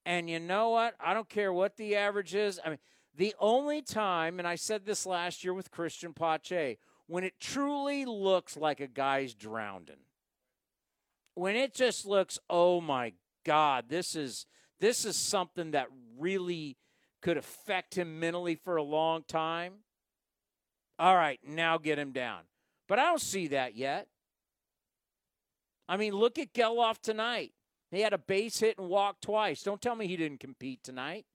And 0.05 0.29
you 0.29 0.39
know 0.39 0.69
what? 0.69 0.95
I 0.97 1.13
don't 1.13 1.27
care 1.27 1.51
what 1.51 1.75
the 1.75 1.97
average 1.97 2.35
is. 2.35 2.57
I 2.63 2.69
mean, 2.69 2.79
the 3.13 3.35
only 3.37 3.81
time, 3.81 4.39
and 4.39 4.47
I 4.47 4.55
said 4.55 4.85
this 4.85 5.05
last 5.05 5.43
year 5.43 5.53
with 5.53 5.71
Christian 5.71 6.13
Pache, 6.13 6.77
when 7.07 7.23
it 7.23 7.39
truly 7.39 8.05
looks 8.05 8.55
like 8.55 8.79
a 8.79 8.87
guy's 8.87 9.33
drowning, 9.33 9.95
when 11.35 11.55
it 11.55 11.73
just 11.73 12.05
looks, 12.05 12.37
oh 12.49 12.81
my 12.81 13.13
God, 13.45 13.85
this 13.89 14.15
is 14.15 14.45
this 14.79 15.05
is 15.05 15.15
something 15.15 15.71
that 15.71 15.87
really 16.19 16.77
could 17.21 17.37
affect 17.37 17.97
him 17.97 18.19
mentally 18.19 18.55
for 18.55 18.75
a 18.75 18.83
long 18.83 19.23
time. 19.27 19.73
All 20.99 21.15
right, 21.15 21.39
now 21.47 21.77
get 21.77 21.97
him 21.97 22.11
down. 22.11 22.41
But 22.87 22.99
I 22.99 23.05
don't 23.05 23.21
see 23.21 23.47
that 23.47 23.75
yet. 23.75 24.07
I 25.89 25.97
mean, 25.97 26.13
look 26.13 26.37
at 26.37 26.53
Gelof 26.53 26.99
tonight. 27.01 27.53
He 27.91 28.01
had 28.01 28.13
a 28.13 28.17
base 28.17 28.59
hit 28.59 28.77
and 28.77 28.89
walk 28.89 29.21
twice. 29.21 29.63
Don't 29.63 29.81
tell 29.81 29.95
me 29.95 30.07
he 30.07 30.17
didn't 30.17 30.39
compete 30.39 30.83
tonight. 30.83 31.25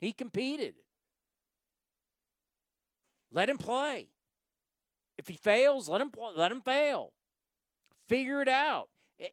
He 0.00 0.12
competed. 0.12 0.74
Let 3.32 3.48
him 3.48 3.58
play. 3.58 4.08
If 5.18 5.28
he 5.28 5.34
fails, 5.34 5.88
let 5.88 6.00
him 6.00 6.12
let 6.36 6.52
him 6.52 6.60
fail. 6.60 7.12
Figure 8.08 8.42
it 8.42 8.48
out. 8.48 8.88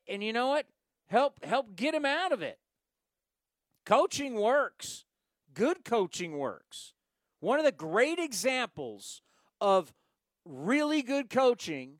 And 0.07 0.23
you 0.23 0.33
know 0.33 0.47
what? 0.47 0.67
Help 1.07 1.43
help 1.43 1.75
get 1.75 1.93
him 1.93 2.05
out 2.05 2.31
of 2.31 2.41
it. 2.41 2.59
Coaching 3.85 4.35
works. 4.35 5.05
Good 5.53 5.83
coaching 5.83 6.37
works. 6.37 6.93
One 7.39 7.59
of 7.59 7.65
the 7.65 7.71
great 7.71 8.19
examples 8.19 9.21
of 9.59 9.93
really 10.45 11.01
good 11.01 11.29
coaching 11.29 11.99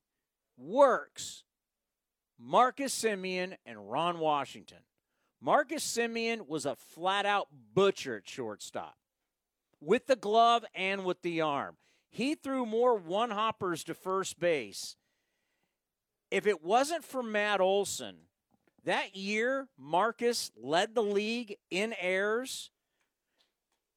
works 0.58 1.44
Marcus 2.40 2.94
Semien 2.94 3.56
and 3.66 3.90
Ron 3.90 4.20
Washington. 4.20 4.80
Marcus 5.42 5.86
Semien 5.86 6.48
was 6.48 6.66
a 6.66 6.76
flat 6.76 7.26
out 7.26 7.48
butcher 7.74 8.18
at 8.18 8.28
shortstop 8.28 8.96
with 9.80 10.08
the 10.08 10.16
glove 10.16 10.66
and 10.74 11.06
with 11.06 11.22
the 11.22 11.42
arm. 11.42 11.76
He 12.14 12.36
threw 12.36 12.68
more 12.68 12.96
one 12.96 13.32
hoppers 13.32 13.84
to 13.86 13.96
first 13.96 14.40
base. 14.40 14.98
If 16.30 16.46
it 16.46 16.64
wasn't 16.64 17.04
for 17.04 17.24
Matt 17.24 17.60
Olson, 17.60 18.18
that 18.86 19.16
year 19.16 19.68
Marcus 19.80 20.52
led 20.56 20.94
the 20.94 21.02
league 21.02 21.56
in 21.72 21.96
errors. 22.00 22.70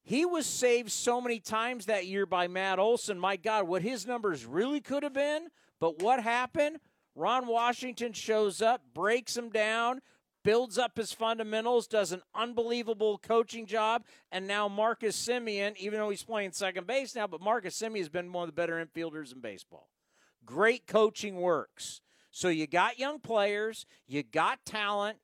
He 0.01 0.25
was 0.25 0.47
saved 0.47 0.89
so 0.91 1.21
many 1.21 1.39
times 1.39 1.85
that 1.85 2.07
year 2.07 2.25
by 2.25 2.47
Matt 2.47 2.79
Olson. 2.79 3.19
My 3.19 3.35
God, 3.35 3.67
what 3.67 3.83
his 3.83 4.07
numbers 4.07 4.47
really 4.47 4.81
could 4.81 5.03
have 5.03 5.13
been. 5.13 5.49
But 5.79 6.01
what 6.01 6.23
happened? 6.23 6.77
Ron 7.13 7.45
Washington 7.45 8.13
shows 8.13 8.63
up, 8.63 8.81
breaks 8.95 9.37
him 9.37 9.51
down, 9.51 10.01
builds 10.47 10.77
up 10.77 10.95
his 10.95 11.11
fundamentals, 11.11 11.87
does 11.87 12.13
an 12.13 12.21
unbelievable 12.33 13.17
coaching 13.17 13.65
job, 13.65 14.05
and 14.31 14.47
now 14.47 14.69
Marcus 14.69 15.27
Semien, 15.27 15.75
even 15.75 15.99
though 15.99 16.09
he's 16.09 16.23
playing 16.23 16.53
second 16.53 16.87
base 16.87 17.13
now, 17.13 17.27
but 17.27 17.41
Marcus 17.41 17.77
Semien 17.77 17.97
has 17.97 18.07
been 18.07 18.31
one 18.31 18.43
of 18.43 18.47
the 18.47 18.53
better 18.53 18.81
infielders 18.81 19.33
in 19.33 19.41
baseball. 19.41 19.89
Great 20.45 20.87
coaching 20.87 21.35
works. 21.35 21.99
So 22.31 22.47
you 22.47 22.65
got 22.65 22.97
young 22.97 23.19
players, 23.19 23.85
you 24.07 24.23
got 24.23 24.63
talent, 24.63 25.17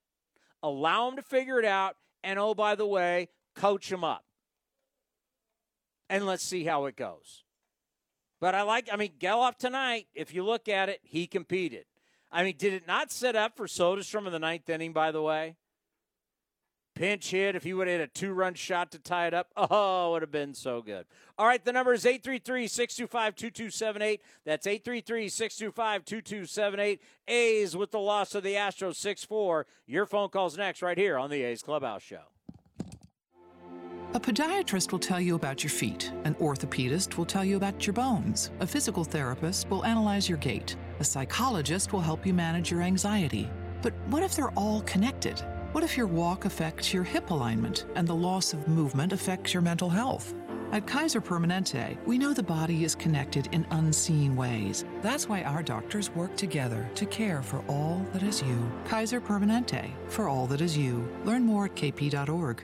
allow 0.62 1.06
them 1.06 1.16
to 1.16 1.22
figure 1.22 1.58
it 1.58 1.64
out, 1.64 1.96
and 2.22 2.38
oh, 2.38 2.54
by 2.54 2.76
the 2.76 2.86
way, 2.86 3.30
coach 3.56 3.88
them 3.88 4.04
up. 4.04 4.26
And 6.10 6.26
let's 6.26 6.44
see 6.44 6.66
how 6.66 6.84
it 6.88 6.98
goes. 6.98 7.46
But 8.42 8.56
I 8.56 8.64
like, 8.64 8.90
I 8.92 8.98
mean, 8.98 9.14
Gelof 9.22 9.56
tonight, 9.56 10.08
if 10.14 10.34
you 10.34 10.44
look 10.44 10.68
at 10.68 10.90
it, 10.90 11.00
he 11.02 11.28
competed. 11.28 11.86
I 12.34 12.44
mean, 12.44 12.56
did 12.58 12.74
it 12.74 12.88
not 12.88 13.12
set 13.12 13.36
up 13.36 13.56
for 13.56 13.68
Soderstrom 13.68 14.26
in 14.26 14.34
the 14.34 14.40
ninth 14.40 14.68
inning, 14.68 14.92
by 14.92 15.12
the 15.12 15.22
way? 15.22 15.56
Pinch 16.96 17.30
hit. 17.30 17.56
If 17.56 17.64
he 17.64 17.74
would 17.74 17.88
have 17.88 18.00
hit 18.00 18.10
a 18.10 18.12
two 18.12 18.34
run 18.34 18.56
shot 18.56 18.92
to 18.92 19.00
tie 19.00 19.28
it 19.28 19.34
up, 19.34 19.48
oh, 19.56 20.10
it 20.10 20.12
would 20.14 20.22
have 20.24 20.32
been 20.32 20.54
so 20.54 20.82
good. 20.82 21.06
All 21.38 21.46
right, 21.46 21.64
the 21.64 21.72
number 21.72 21.94
is 21.94 22.06
833 22.06 22.68
625 22.68 23.36
2278. 23.36 24.22
That's 24.46 24.68
833 24.68 25.30
625 25.30 26.06
2278. 26.06 27.02
A's 27.28 27.76
with 27.76 27.92
the 27.92 28.00
loss 28.00 28.36
of 28.36 28.44
the 28.44 28.56
Astros 28.56 28.96
6 28.96 29.24
4. 29.26 29.66
Your 29.88 30.06
phone 30.06 30.30
call's 30.30 30.58
next, 30.58 30.82
right 30.82 30.98
here 30.98 31.18
on 31.18 31.30
the 31.30 31.44
A's 31.44 31.62
Clubhouse 31.62 32.02
Show. 32.02 32.34
A 34.16 34.20
podiatrist 34.20 34.92
will 34.92 35.00
tell 35.00 35.20
you 35.20 35.34
about 35.34 35.64
your 35.64 35.72
feet, 35.72 36.12
an 36.24 36.36
orthopedist 36.36 37.18
will 37.18 37.26
tell 37.26 37.44
you 37.44 37.58
about 37.58 37.88
your 37.88 37.96
bones, 37.96 38.52
a 38.60 38.68
physical 38.68 39.04
therapist 39.04 39.68
will 39.72 39.84
analyze 39.86 40.30
your 40.30 40.38
gait, 40.38 40.76
a 41.00 41.04
psychologist 41.04 41.94
will 41.94 42.02
help 42.02 42.26
you 42.26 42.34
manage 42.34 42.72
your 42.72 42.82
anxiety. 42.82 43.50
But 43.82 43.94
what 44.08 44.24
if 44.24 44.36
they're 44.36 44.52
all 44.52 44.82
connected? 44.82 45.40
What 45.74 45.84
if 45.84 45.98
your 45.98 46.08
walk 46.08 46.46
affects 46.46 46.94
your 46.94 47.04
hip 47.04 47.32
alignment 47.32 47.86
and 47.96 48.08
the 48.08 48.16
loss 48.16 48.54
of 48.54 48.68
movement 48.68 49.12
affects 49.12 49.54
your 49.54 49.62
mental 49.62 49.90
health? 49.90 50.34
At 50.72 50.88
Kaiser 50.88 51.22
Permanente, 51.22 51.98
we 52.08 52.18
know 52.18 52.34
the 52.34 52.42
body 52.42 52.84
is 52.84 52.96
connected 52.96 53.48
in 53.52 53.68
unseen 53.70 54.36
ways. 54.36 54.86
That's 55.04 55.30
why 55.30 55.44
our 55.44 55.62
doctors 55.62 56.10
work 56.16 56.36
together 56.36 56.90
to 56.96 57.06
care 57.06 57.44
for 57.44 57.64
all 57.68 58.04
that 58.14 58.24
is 58.24 58.42
you. 58.42 58.72
Kaiser 58.86 59.22
Permanente, 59.22 59.92
for 60.08 60.30
all 60.30 60.48
that 60.48 60.62
is 60.62 60.76
you. 60.76 61.08
Learn 61.26 61.44
more 61.44 61.66
at 61.66 61.76
kp.org. 61.76 62.64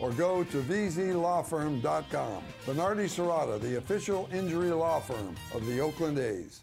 or 0.00 0.10
go 0.12 0.44
to 0.44 0.62
vzlawfirm.com. 0.62 2.42
Venardi 2.66 3.06
Zurada, 3.06 3.60
the 3.60 3.78
official 3.78 4.28
injury 4.32 4.70
law 4.70 5.00
firm 5.00 5.34
of 5.54 5.64
the 5.66 5.80
Oakland 5.80 6.18
A's. 6.18 6.62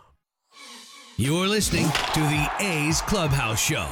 You're 1.21 1.45
listening 1.45 1.85
to 1.85 2.19
the 2.19 2.49
A's 2.61 2.99
Clubhouse 3.01 3.61
Show. 3.61 3.87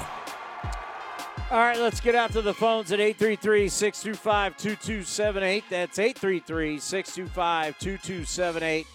All 1.52 1.60
right, 1.60 1.78
let's 1.78 2.02
get 2.02 2.15
out 2.15 2.32
to 2.32 2.42
the 2.42 2.56
phones 2.56 2.92
at 2.92 3.00
833 3.00 3.70
625 3.70 4.58
2278. 4.58 5.63
That's 5.70 6.00
833 6.00 6.80
625 6.80 7.78
2278. 7.78 8.88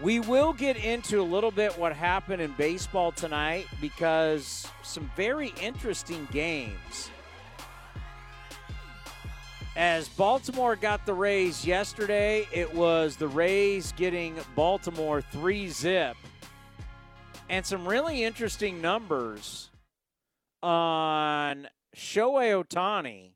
We 0.00 0.20
will 0.20 0.52
get 0.52 0.76
into 0.76 1.20
a 1.20 1.24
little 1.26 1.50
bit 1.50 1.76
what 1.76 1.92
happened 1.96 2.40
in 2.40 2.52
baseball 2.52 3.10
tonight 3.10 3.66
because 3.80 4.64
some 4.84 5.10
very 5.16 5.52
interesting 5.60 6.28
games. 6.30 7.10
As 9.74 10.08
Baltimore 10.10 10.76
got 10.76 11.04
the 11.06 11.14
Rays 11.14 11.66
yesterday, 11.66 12.46
it 12.52 12.72
was 12.72 13.16
the 13.16 13.26
Rays 13.26 13.90
getting 13.96 14.36
Baltimore 14.54 15.22
3 15.22 15.68
zip 15.70 16.16
and 17.48 17.64
some 17.66 17.86
really 17.86 18.24
interesting 18.24 18.80
numbers 18.80 19.70
on 20.62 21.68
Shohei 21.94 22.64
Ohtani. 22.64 23.32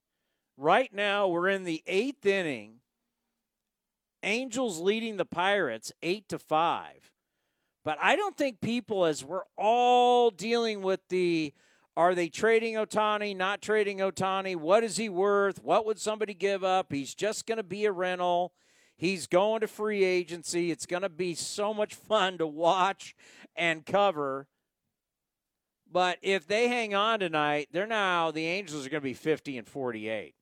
Right 0.56 0.92
now, 0.92 1.28
we're 1.28 1.48
in 1.48 1.64
the 1.64 1.82
eighth 1.86 2.26
inning. 2.26 2.80
Angels 4.22 4.80
leading 4.80 5.16
the 5.16 5.24
Pirates 5.24 5.92
eight 6.02 6.28
to 6.30 6.38
five. 6.38 7.12
But 7.84 7.98
I 8.02 8.16
don't 8.16 8.36
think 8.36 8.60
people, 8.60 9.04
as 9.04 9.24
we're 9.24 9.44
all 9.56 10.30
dealing 10.30 10.82
with 10.82 11.00
the 11.08 11.54
are 11.96 12.14
they 12.14 12.28
trading 12.28 12.74
Ohtani, 12.74 13.36
not 13.36 13.60
trading 13.60 13.98
Ohtani? 13.98 14.54
What 14.54 14.84
is 14.84 14.96
he 14.96 15.08
worth? 15.08 15.62
What 15.64 15.84
would 15.84 15.98
somebody 15.98 16.32
give 16.32 16.62
up? 16.62 16.92
He's 16.92 17.12
just 17.12 17.44
going 17.44 17.56
to 17.56 17.64
be 17.64 17.86
a 17.86 17.92
rental. 17.92 18.52
He's 18.98 19.28
going 19.28 19.60
to 19.60 19.68
free 19.68 20.02
agency. 20.02 20.72
It's 20.72 20.84
going 20.84 21.02
to 21.02 21.08
be 21.08 21.34
so 21.34 21.72
much 21.72 21.94
fun 21.94 22.36
to 22.38 22.46
watch 22.46 23.14
and 23.54 23.86
cover. 23.86 24.48
But 25.90 26.18
if 26.20 26.48
they 26.48 26.66
hang 26.66 26.94
on 26.94 27.20
tonight, 27.20 27.68
they're 27.72 27.86
now 27.86 28.32
the 28.32 28.44
Angels 28.44 28.84
are 28.84 28.90
going 28.90 29.00
to 29.00 29.04
be 29.04 29.14
50 29.14 29.56
and 29.56 29.68
48. 29.68 30.34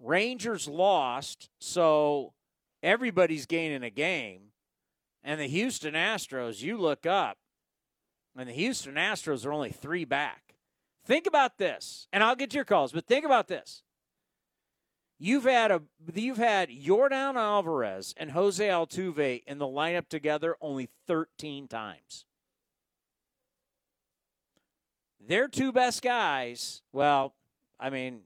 Rangers 0.00 0.66
lost, 0.66 1.50
so 1.60 2.32
everybody's 2.82 3.46
gaining 3.46 3.84
a 3.84 3.90
game. 3.90 4.48
And 5.22 5.40
the 5.40 5.46
Houston 5.46 5.94
Astros, 5.94 6.62
you 6.62 6.76
look 6.78 7.06
up, 7.06 7.36
and 8.36 8.48
the 8.48 8.54
Houston 8.54 8.94
Astros 8.94 9.46
are 9.46 9.52
only 9.52 9.70
three 9.70 10.04
back. 10.04 10.56
Think 11.06 11.26
about 11.26 11.58
this, 11.58 12.08
and 12.12 12.24
I'll 12.24 12.34
get 12.34 12.54
your 12.54 12.64
calls, 12.64 12.92
but 12.92 13.06
think 13.06 13.24
about 13.24 13.46
this. 13.46 13.82
You've 15.24 15.44
had 15.44 15.70
a 15.70 15.82
you've 16.12 16.36
had 16.36 16.68
Yordan 16.68 17.36
Alvarez 17.36 18.12
and 18.16 18.32
Jose 18.32 18.66
Altuve 18.66 19.44
in 19.46 19.58
the 19.58 19.66
lineup 19.66 20.08
together 20.08 20.56
only 20.60 20.88
13 21.06 21.68
times. 21.68 22.24
Their 25.24 25.46
two 25.46 25.70
best 25.70 26.02
guys, 26.02 26.82
well, 26.90 27.36
I 27.78 27.88
mean, 27.88 28.22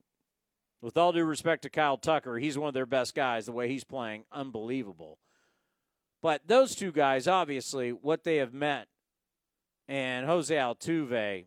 with 0.81 0.97
all 0.97 1.13
due 1.13 1.27
respect 1.27 1.65
to 1.65 1.69
Kyle 1.69 1.99
Tucker, 1.99 2.39
he's 2.39 2.57
one 2.57 2.69
of 2.69 2.75
their 2.75 2.87
best 2.87 3.15
guys. 3.15 3.45
The 3.45 3.53
way 3.53 3.69
he's 3.69 3.85
playing, 3.85 4.25
unbelievable. 4.33 5.19
But 6.23 6.49
those 6.49 6.75
two 6.75 6.93
guys, 6.93 7.29
obviously, 7.29 7.91
what 7.91 8.25
they 8.25 8.37
have 8.37 8.55
meant, 8.55 8.89
and 9.87 10.25
Jose 10.25 10.55
Altuve, 10.55 11.45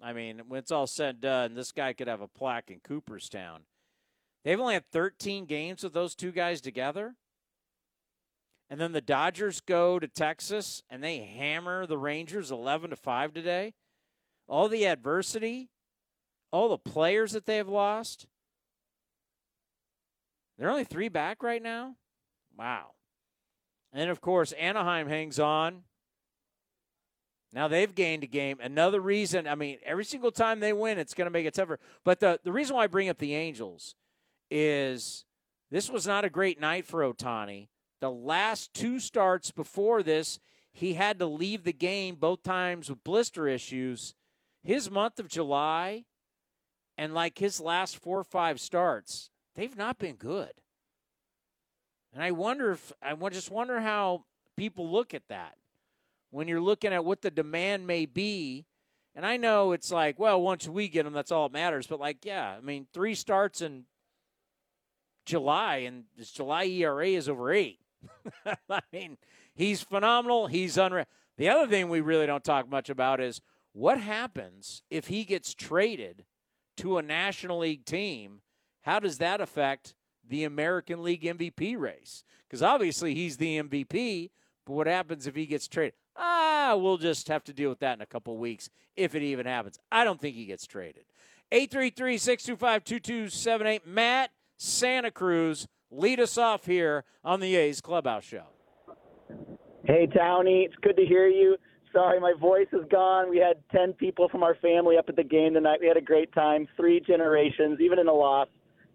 I 0.00 0.12
mean, 0.14 0.40
when 0.48 0.58
it's 0.58 0.72
all 0.72 0.86
said 0.86 1.16
and 1.16 1.20
done, 1.20 1.54
this 1.54 1.70
guy 1.70 1.92
could 1.92 2.08
have 2.08 2.22
a 2.22 2.28
plaque 2.28 2.70
in 2.70 2.80
Cooperstown. 2.80 3.64
They've 4.46 4.60
only 4.60 4.74
had 4.74 4.88
13 4.92 5.46
games 5.46 5.82
with 5.82 5.92
those 5.92 6.14
two 6.14 6.30
guys 6.30 6.60
together. 6.60 7.16
And 8.70 8.80
then 8.80 8.92
the 8.92 9.00
Dodgers 9.00 9.60
go 9.60 9.98
to 9.98 10.06
Texas 10.06 10.84
and 10.88 11.02
they 11.02 11.18
hammer 11.18 11.84
the 11.84 11.98
Rangers 11.98 12.52
11 12.52 12.90
to 12.90 12.96
5 12.96 13.34
today. 13.34 13.74
All 14.46 14.68
the 14.68 14.86
adversity, 14.86 15.68
all 16.52 16.68
the 16.68 16.78
players 16.78 17.32
that 17.32 17.46
they 17.46 17.56
have 17.56 17.66
lost. 17.66 18.28
They're 20.56 20.70
only 20.70 20.84
3 20.84 21.08
back 21.08 21.42
right 21.42 21.60
now. 21.60 21.96
Wow. 22.56 22.92
And 23.92 24.10
of 24.10 24.20
course, 24.20 24.52
Anaheim 24.52 25.08
hangs 25.08 25.40
on. 25.40 25.82
Now 27.52 27.66
they've 27.66 27.92
gained 27.92 28.22
a 28.22 28.28
game. 28.28 28.58
Another 28.62 29.00
reason, 29.00 29.48
I 29.48 29.56
mean, 29.56 29.78
every 29.84 30.04
single 30.04 30.30
time 30.30 30.60
they 30.60 30.72
win, 30.72 31.00
it's 31.00 31.14
going 31.14 31.26
to 31.26 31.32
make 31.32 31.46
it 31.46 31.54
tougher. 31.54 31.80
But 32.04 32.20
the, 32.20 32.38
the 32.44 32.52
reason 32.52 32.76
why 32.76 32.84
I 32.84 32.86
bring 32.86 33.08
up 33.08 33.18
the 33.18 33.34
Angels 33.34 33.96
is 34.50 35.24
this 35.70 35.90
was 35.90 36.06
not 36.06 36.24
a 36.24 36.30
great 36.30 36.60
night 36.60 36.86
for 36.86 37.00
Ohtani. 37.00 37.68
The 38.00 38.10
last 38.10 38.74
two 38.74 39.00
starts 39.00 39.50
before 39.50 40.02
this, 40.02 40.38
he 40.72 40.94
had 40.94 41.18
to 41.18 41.26
leave 41.26 41.64
the 41.64 41.72
game 41.72 42.16
both 42.16 42.42
times 42.42 42.90
with 42.90 43.02
blister 43.02 43.48
issues. 43.48 44.14
His 44.62 44.90
month 44.90 45.18
of 45.18 45.28
July 45.28 46.04
and 46.98 47.14
like 47.14 47.38
his 47.38 47.60
last 47.60 47.98
four 47.98 48.18
or 48.18 48.24
five 48.24 48.60
starts, 48.60 49.30
they've 49.54 49.76
not 49.76 49.98
been 49.98 50.16
good. 50.16 50.52
And 52.12 52.22
I 52.22 52.30
wonder 52.30 52.72
if 52.72 52.92
I 53.02 53.14
just 53.28 53.50
wonder 53.50 53.80
how 53.80 54.24
people 54.56 54.90
look 54.90 55.14
at 55.14 55.28
that 55.28 55.56
when 56.30 56.48
you're 56.48 56.60
looking 56.60 56.92
at 56.92 57.04
what 57.04 57.22
the 57.22 57.30
demand 57.30 57.86
may 57.86 58.06
be. 58.06 58.66
And 59.14 59.24
I 59.24 59.38
know 59.38 59.72
it's 59.72 59.90
like, 59.90 60.18
well, 60.18 60.40
once 60.40 60.68
we 60.68 60.88
get 60.88 61.04
them, 61.04 61.14
that's 61.14 61.32
all 61.32 61.48
that 61.48 61.52
matters. 61.54 61.86
But 61.86 62.00
like, 62.00 62.24
yeah, 62.24 62.54
I 62.56 62.60
mean, 62.60 62.86
three 62.92 63.14
starts 63.14 63.62
in 63.62 63.84
July, 65.26 65.76
and 65.78 66.04
his 66.16 66.30
July 66.30 66.64
ERA 66.64 67.08
is 67.08 67.28
over 67.28 67.52
eight. 67.52 67.80
I 68.70 68.80
mean, 68.92 69.18
he's 69.54 69.82
phenomenal. 69.82 70.46
He's 70.46 70.78
unreal. 70.78 71.04
The 71.36 71.50
other 71.50 71.66
thing 71.66 71.88
we 71.88 72.00
really 72.00 72.26
don't 72.26 72.44
talk 72.44 72.70
much 72.70 72.88
about 72.88 73.20
is 73.20 73.42
what 73.72 74.00
happens 74.00 74.82
if 74.90 75.08
he 75.08 75.24
gets 75.24 75.52
traded 75.52 76.24
to 76.78 76.96
a 76.96 77.02
National 77.02 77.58
League 77.58 77.84
team. 77.84 78.40
How 78.82 79.00
does 79.00 79.18
that 79.18 79.40
affect 79.40 79.94
the 80.26 80.44
American 80.44 81.02
League 81.02 81.22
MVP 81.22 81.76
race? 81.78 82.24
Because 82.48 82.62
obviously 82.62 83.14
he's 83.14 83.36
the 83.36 83.60
MVP, 83.60 84.30
but 84.64 84.72
what 84.72 84.86
happens 84.86 85.26
if 85.26 85.34
he 85.34 85.44
gets 85.46 85.68
traded? 85.68 85.94
Ah, 86.16 86.76
we'll 86.76 86.96
just 86.96 87.28
have 87.28 87.44
to 87.44 87.52
deal 87.52 87.68
with 87.68 87.80
that 87.80 87.98
in 87.98 88.00
a 88.00 88.06
couple 88.06 88.36
weeks 88.38 88.70
if 88.96 89.14
it 89.14 89.22
even 89.22 89.44
happens. 89.44 89.78
I 89.92 90.04
don't 90.04 90.20
think 90.20 90.36
he 90.36 90.46
gets 90.46 90.66
traded. 90.66 91.04
833 91.52 92.18
625 92.18 92.84
2278. 92.84 93.86
Matt, 93.86 94.30
Santa 94.56 95.10
Cruz, 95.10 95.66
lead 95.90 96.20
us 96.20 96.38
off 96.38 96.66
here 96.66 97.04
on 97.24 97.40
the 97.40 97.56
A's 97.56 97.80
Clubhouse 97.80 98.24
Show. 98.24 98.44
Hey, 99.84 100.06
Townie. 100.06 100.64
It's 100.64 100.74
good 100.82 100.96
to 100.96 101.04
hear 101.04 101.28
you. 101.28 101.56
Sorry, 101.92 102.20
my 102.20 102.34
voice 102.38 102.66
is 102.72 102.84
gone. 102.90 103.30
We 103.30 103.38
had 103.38 103.56
10 103.72 103.94
people 103.94 104.28
from 104.28 104.42
our 104.42 104.54
family 104.56 104.98
up 104.98 105.08
at 105.08 105.16
the 105.16 105.24
game 105.24 105.54
tonight. 105.54 105.78
We 105.80 105.86
had 105.86 105.96
a 105.96 106.02
great 106.02 106.32
time, 106.34 106.66
three 106.76 107.00
generations, 107.00 107.78
even 107.80 107.98
in 107.98 108.08
a 108.08 108.12
loss. 108.12 108.48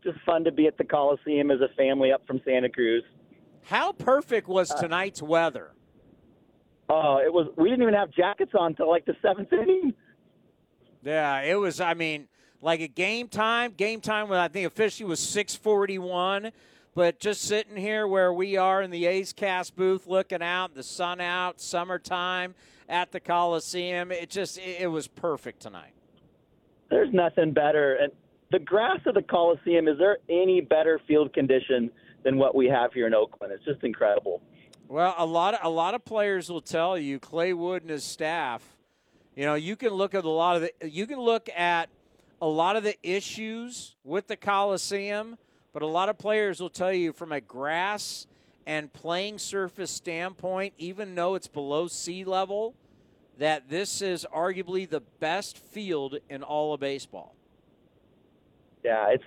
Just 0.03 0.17
fun 0.25 0.43
to 0.43 0.51
be 0.51 0.67
at 0.67 0.77
the 0.77 0.83
Coliseum 0.83 1.51
as 1.51 1.59
a 1.61 1.73
family 1.75 2.11
up 2.11 2.25
from 2.27 2.41
Santa 2.43 2.69
Cruz. 2.69 3.03
How 3.63 3.91
perfect 3.91 4.47
was 4.47 4.71
uh, 4.71 4.81
tonight's 4.81 5.21
weather? 5.21 5.71
Oh, 6.89 7.19
it 7.23 7.31
was. 7.31 7.47
We 7.57 7.69
didn't 7.69 7.83
even 7.83 7.93
have 7.93 8.11
jackets 8.11 8.51
on 8.57 8.75
till 8.75 8.89
like 8.89 9.05
the 9.05 9.15
seventh 9.21 9.53
inning. 9.53 9.93
Yeah, 11.03 11.41
it 11.41 11.55
was. 11.55 11.79
I 11.79 11.93
mean, 11.93 12.27
like 12.61 12.79
a 12.79 12.87
game 12.87 13.27
time, 13.27 13.73
game 13.75 14.01
time 14.01 14.29
when 14.29 14.39
I 14.39 14.47
think 14.47 14.67
officially 14.67 15.09
was 15.09 15.19
641. 15.19 16.51
But 16.93 17.19
just 17.19 17.43
sitting 17.43 17.77
here 17.77 18.05
where 18.05 18.33
we 18.33 18.57
are 18.57 18.81
in 18.81 18.91
the 18.91 19.05
A's 19.05 19.31
cast 19.31 19.75
booth, 19.75 20.07
looking 20.07 20.41
out, 20.41 20.75
the 20.75 20.83
sun 20.83 21.21
out, 21.21 21.61
summertime 21.61 22.53
at 22.89 23.11
the 23.13 23.19
Coliseum, 23.19 24.11
it 24.11 24.29
just 24.29 24.57
it, 24.57 24.81
it 24.81 24.87
was 24.87 25.07
perfect 25.07 25.61
tonight. 25.61 25.93
There's 26.89 27.13
nothing 27.13 27.53
better, 27.53 27.95
and 27.95 28.11
the 28.51 28.59
grass 28.59 28.99
of 29.05 29.15
the 29.15 29.21
Coliseum. 29.21 29.87
Is 29.87 29.97
there 29.97 30.17
any 30.29 30.59
better 30.59 30.99
field 31.07 31.33
condition 31.33 31.89
than 32.23 32.37
what 32.37 32.53
we 32.53 32.67
have 32.67 32.91
here 32.91 33.07
in 33.07 33.13
Oakland? 33.13 33.53
It's 33.53 33.63
just 33.63 33.83
incredible. 33.85 34.41
Well, 34.89 35.15
a 35.17 35.25
lot 35.25 35.53
of 35.53 35.61
a 35.63 35.69
lot 35.69 35.95
of 35.95 36.03
players 36.03 36.49
will 36.51 36.59
tell 36.59 36.97
you 36.97 37.17
Clay 37.19 37.53
Wood 37.53 37.83
and 37.83 37.91
his 37.91 38.03
staff. 38.03 38.61
You 39.33 39.45
know, 39.45 39.55
you 39.55 39.77
can 39.77 39.91
look 39.91 40.13
at 40.13 40.25
a 40.25 40.29
lot 40.29 40.57
of 40.57 40.63
the 40.63 40.89
you 40.89 41.07
can 41.07 41.19
look 41.19 41.47
at 41.55 41.89
a 42.41 42.47
lot 42.47 42.75
of 42.75 42.83
the 42.83 42.95
issues 43.03 43.95
with 44.03 44.27
the 44.27 44.35
Coliseum, 44.35 45.37
but 45.73 45.83
a 45.83 45.87
lot 45.87 46.09
of 46.09 46.17
players 46.17 46.59
will 46.59 46.69
tell 46.69 46.91
you 46.91 47.13
from 47.13 47.31
a 47.31 47.39
grass 47.39 48.25
and 48.65 48.91
playing 48.91 49.37
surface 49.37 49.91
standpoint, 49.91 50.73
even 50.77 51.15
though 51.15 51.35
it's 51.35 51.47
below 51.47 51.87
sea 51.87 52.23
level, 52.23 52.73
that 53.37 53.69
this 53.69 54.01
is 54.01 54.25
arguably 54.35 54.89
the 54.89 55.01
best 55.19 55.57
field 55.57 56.17
in 56.29 56.43
all 56.43 56.73
of 56.73 56.79
baseball. 56.79 57.35
Yeah, 58.83 59.09
it's 59.09 59.23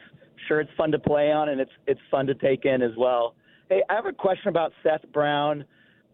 sure 0.49 0.61
it's 0.61 0.71
fun 0.77 0.91
to 0.93 0.99
play 0.99 1.33
on 1.33 1.49
and 1.49 1.61
it's 1.61 1.71
it's 1.87 2.01
fun 2.11 2.27
to 2.27 2.35
take 2.35 2.65
in 2.65 2.83
as 2.83 2.93
well. 2.97 3.35
Hey, 3.69 3.83
I 3.89 3.95
have 3.95 4.07
a 4.07 4.13
question 4.13 4.49
about 4.49 4.73
Seth 4.83 5.11
Brown. 5.13 5.65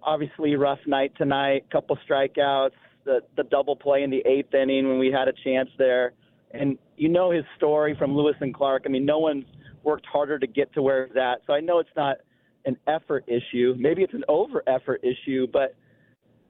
Obviously, 0.02 0.54
rough 0.56 0.78
night 0.86 1.12
tonight, 1.16 1.64
couple 1.70 1.98
strikeouts, 2.08 2.72
the 3.04 3.20
the 3.36 3.44
double 3.44 3.76
play 3.76 4.02
in 4.02 4.10
the 4.10 4.22
eighth 4.26 4.54
inning 4.54 4.88
when 4.88 4.98
we 4.98 5.10
had 5.10 5.28
a 5.28 5.32
chance 5.44 5.70
there. 5.78 6.12
And 6.52 6.78
you 6.96 7.08
know 7.08 7.30
his 7.30 7.44
story 7.56 7.94
from 7.98 8.16
Lewis 8.16 8.36
and 8.40 8.54
Clark. 8.54 8.82
I 8.86 8.88
mean, 8.88 9.04
no 9.04 9.18
one's 9.18 9.44
worked 9.82 10.06
harder 10.06 10.38
to 10.38 10.46
get 10.46 10.72
to 10.74 10.82
where 10.82 11.06
he's 11.06 11.16
at. 11.16 11.42
So 11.46 11.52
I 11.52 11.60
know 11.60 11.78
it's 11.78 11.90
not 11.96 12.18
an 12.64 12.76
effort 12.86 13.24
issue. 13.26 13.74
Maybe 13.78 14.02
it's 14.02 14.14
an 14.14 14.24
over 14.28 14.62
effort 14.66 15.02
issue, 15.02 15.46
but 15.52 15.74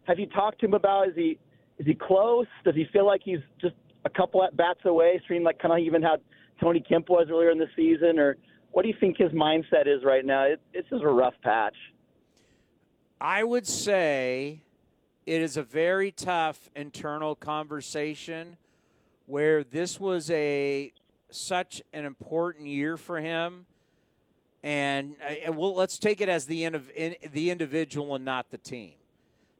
have 0.04 0.18
you 0.18 0.26
talked 0.26 0.60
to 0.60 0.66
him 0.66 0.74
about 0.74 1.08
is 1.08 1.14
he 1.14 1.38
is 1.78 1.86
he 1.86 1.94
close? 1.94 2.46
Does 2.64 2.74
he 2.74 2.86
feel 2.92 3.06
like 3.06 3.22
he's 3.24 3.38
just 3.60 3.74
a 4.04 4.10
couple 4.10 4.42
at 4.42 4.56
bats 4.56 4.80
away, 4.84 5.20
seeing 5.28 5.42
like 5.42 5.58
kind 5.58 5.72
of 5.72 5.78
even 5.78 6.02
how 6.02 6.18
Tony 6.60 6.80
Kemp 6.80 7.08
was 7.08 7.28
earlier 7.30 7.50
in 7.50 7.58
the 7.58 7.68
season, 7.76 8.18
or 8.18 8.36
what 8.72 8.82
do 8.82 8.88
you 8.88 8.94
think 8.98 9.16
his 9.18 9.32
mindset 9.32 9.86
is 9.86 10.04
right 10.04 10.24
now? 10.24 10.44
It, 10.44 10.60
it's 10.74 10.88
just 10.90 11.02
a 11.02 11.08
rough 11.08 11.34
patch. 11.42 11.76
I 13.20 13.44
would 13.44 13.66
say 13.66 14.62
it 15.26 15.42
is 15.42 15.56
a 15.56 15.62
very 15.62 16.10
tough 16.10 16.70
internal 16.74 17.34
conversation 17.34 18.56
where 19.30 19.62
this 19.62 20.00
was 20.00 20.28
a 20.32 20.92
such 21.30 21.80
an 21.92 22.04
important 22.04 22.66
year 22.66 22.96
for 22.96 23.20
him, 23.20 23.64
and, 24.64 25.14
uh, 25.22 25.34
and 25.44 25.56
well, 25.56 25.72
let's 25.74 25.98
take 25.98 26.20
it 26.20 26.28
as 26.28 26.46
the 26.46 26.64
end 26.64 26.74
of 26.74 26.90
in, 26.96 27.14
the 27.32 27.50
individual 27.50 28.16
and 28.16 28.24
not 28.24 28.50
the 28.50 28.58
team. 28.58 28.94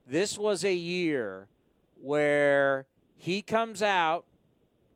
This 0.09 0.37
was 0.37 0.65
a 0.65 0.75
year 0.75 1.47
where 2.03 2.87
he 3.17 3.43
comes 3.43 3.81
out, 3.81 4.25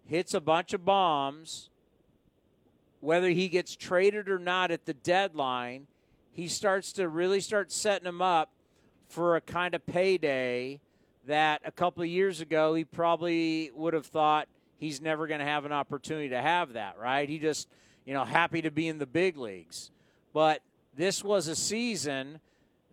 hits 0.07 0.35
a 0.35 0.41
bunch 0.41 0.75
of 0.75 0.85
bombs. 0.85 1.71
Whether 2.99 3.29
he 3.29 3.49
gets 3.49 3.77
traded 3.77 4.29
or 4.29 4.39
not 4.39 4.71
at 4.71 4.87
the 4.87 4.95
deadline, 4.95 5.87
he 6.33 6.49
starts 6.49 6.93
to 6.95 7.09
really 7.09 7.41
start 7.41 7.71
setting 7.71 8.09
him 8.09 8.21
up 8.21 8.51
for 9.09 9.37
a 9.37 9.41
kind 9.41 9.75
of 9.75 9.87
payday 9.87 10.81
that 11.27 11.63
a 11.65 11.71
couple 11.71 12.03
of 12.03 12.09
years 12.09 12.41
ago 12.41 12.75
he 12.75 12.85
probably 12.85 13.71
would 13.75 13.95
have 13.95 14.07
thought 14.07 14.49
he's 14.79 15.01
never 15.01 15.27
going 15.27 15.41
to 15.41 15.47
have 15.47 15.65
an 15.65 15.73
opportunity 15.73 16.31
to 16.31 16.41
have 16.41 16.75
that, 16.75 16.99
right? 16.99 17.29
He 17.29 17.39
just, 17.39 17.69
you 18.05 18.15
know, 18.15 18.25
happy 18.25 18.63
to 18.63 18.71
be 18.71 18.89
in 18.89 18.99
the 18.99 19.07
big 19.07 19.37
leagues. 19.37 19.91
But 20.33 20.61
this 20.97 21.23
was 21.25 21.49
a 21.49 21.57
season 21.57 22.41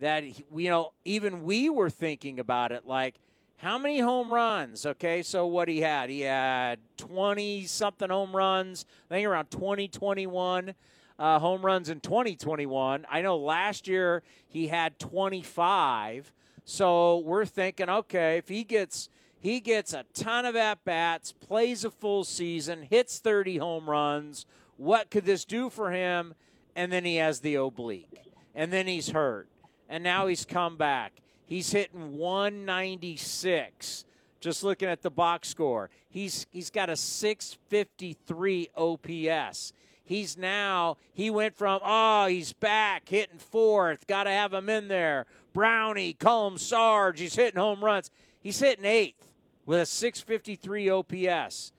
that, 0.00 0.24
you 0.24 0.70
know, 0.70 0.92
even 1.04 1.44
we 1.44 1.70
were 1.70 1.90
thinking 1.90 2.40
about 2.40 2.72
it 2.72 2.86
like, 2.86 3.14
how 3.56 3.78
many 3.78 4.00
home 4.00 4.32
runs? 4.32 4.84
Okay, 4.84 5.22
so 5.22 5.46
what 5.46 5.68
he 5.68 5.80
had? 5.80 6.10
He 6.10 6.22
had 6.22 6.80
20 6.96 7.66
something 7.66 8.10
home 8.10 8.34
runs, 8.34 8.84
I 9.08 9.14
think 9.14 9.28
around 9.28 9.52
2021 9.52 10.74
uh, 11.18 11.38
home 11.38 11.64
runs 11.64 11.88
in 11.88 12.00
2021. 12.00 13.06
I 13.08 13.22
know 13.22 13.36
last 13.36 13.86
year 13.86 14.24
he 14.48 14.66
had 14.66 14.98
25. 14.98 16.32
So 16.64 17.18
we're 17.18 17.44
thinking, 17.44 17.88
okay, 17.88 18.38
if 18.38 18.48
he 18.48 18.64
gets 18.64 19.08
he 19.42 19.58
gets 19.58 19.92
a 19.92 20.04
ton 20.14 20.46
of 20.46 20.54
at 20.54 20.84
bats, 20.84 21.32
plays 21.32 21.84
a 21.84 21.90
full 21.90 22.22
season, 22.22 22.86
hits 22.88 23.18
30 23.18 23.56
home 23.56 23.90
runs, 23.90 24.46
what 24.76 25.10
could 25.10 25.24
this 25.24 25.44
do 25.44 25.68
for 25.68 25.90
him? 25.90 26.34
And 26.76 26.92
then 26.92 27.04
he 27.04 27.16
has 27.16 27.40
the 27.40 27.56
oblique. 27.56 28.22
And 28.54 28.72
then 28.72 28.86
he's 28.86 29.10
hurt. 29.10 29.48
And 29.88 30.04
now 30.04 30.28
he's 30.28 30.44
come 30.44 30.76
back. 30.76 31.14
He's 31.44 31.72
hitting 31.72 32.16
196. 32.16 34.04
Just 34.40 34.62
looking 34.62 34.88
at 34.88 35.02
the 35.02 35.10
box 35.10 35.48
score. 35.48 35.90
He's 36.08 36.46
he's 36.52 36.70
got 36.70 36.88
a 36.88 36.96
653 36.96 38.68
OPS. 38.76 39.72
He's 40.04 40.36
now, 40.36 40.98
he 41.14 41.30
went 41.30 41.56
from, 41.56 41.80
oh, 41.84 42.26
he's 42.26 42.52
back, 42.52 43.08
hitting 43.08 43.38
fourth, 43.38 44.06
got 44.06 44.24
to 44.24 44.30
have 44.30 44.52
him 44.52 44.68
in 44.68 44.88
there. 44.88 45.26
Brownie, 45.52 46.14
Colm 46.14 46.58
Sarge, 46.58 47.20
he's 47.20 47.36
hitting 47.36 47.60
home 47.60 47.84
runs. 47.84 48.10
He's 48.40 48.58
hitting 48.58 48.84
eighth 48.84 49.31
with 49.66 49.80
a 49.80 49.86
653 49.86 50.90
OPS. 50.90 51.72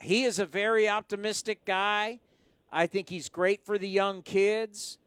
He 0.00 0.24
is 0.24 0.38
a 0.38 0.46
very 0.46 0.88
optimistic 0.88 1.64
guy. 1.64 2.20
I 2.72 2.86
think 2.86 3.08
he's 3.08 3.28
great 3.28 3.64
for 3.64 3.78
the 3.78 3.88
young 3.88 4.22
kids, 4.22 4.98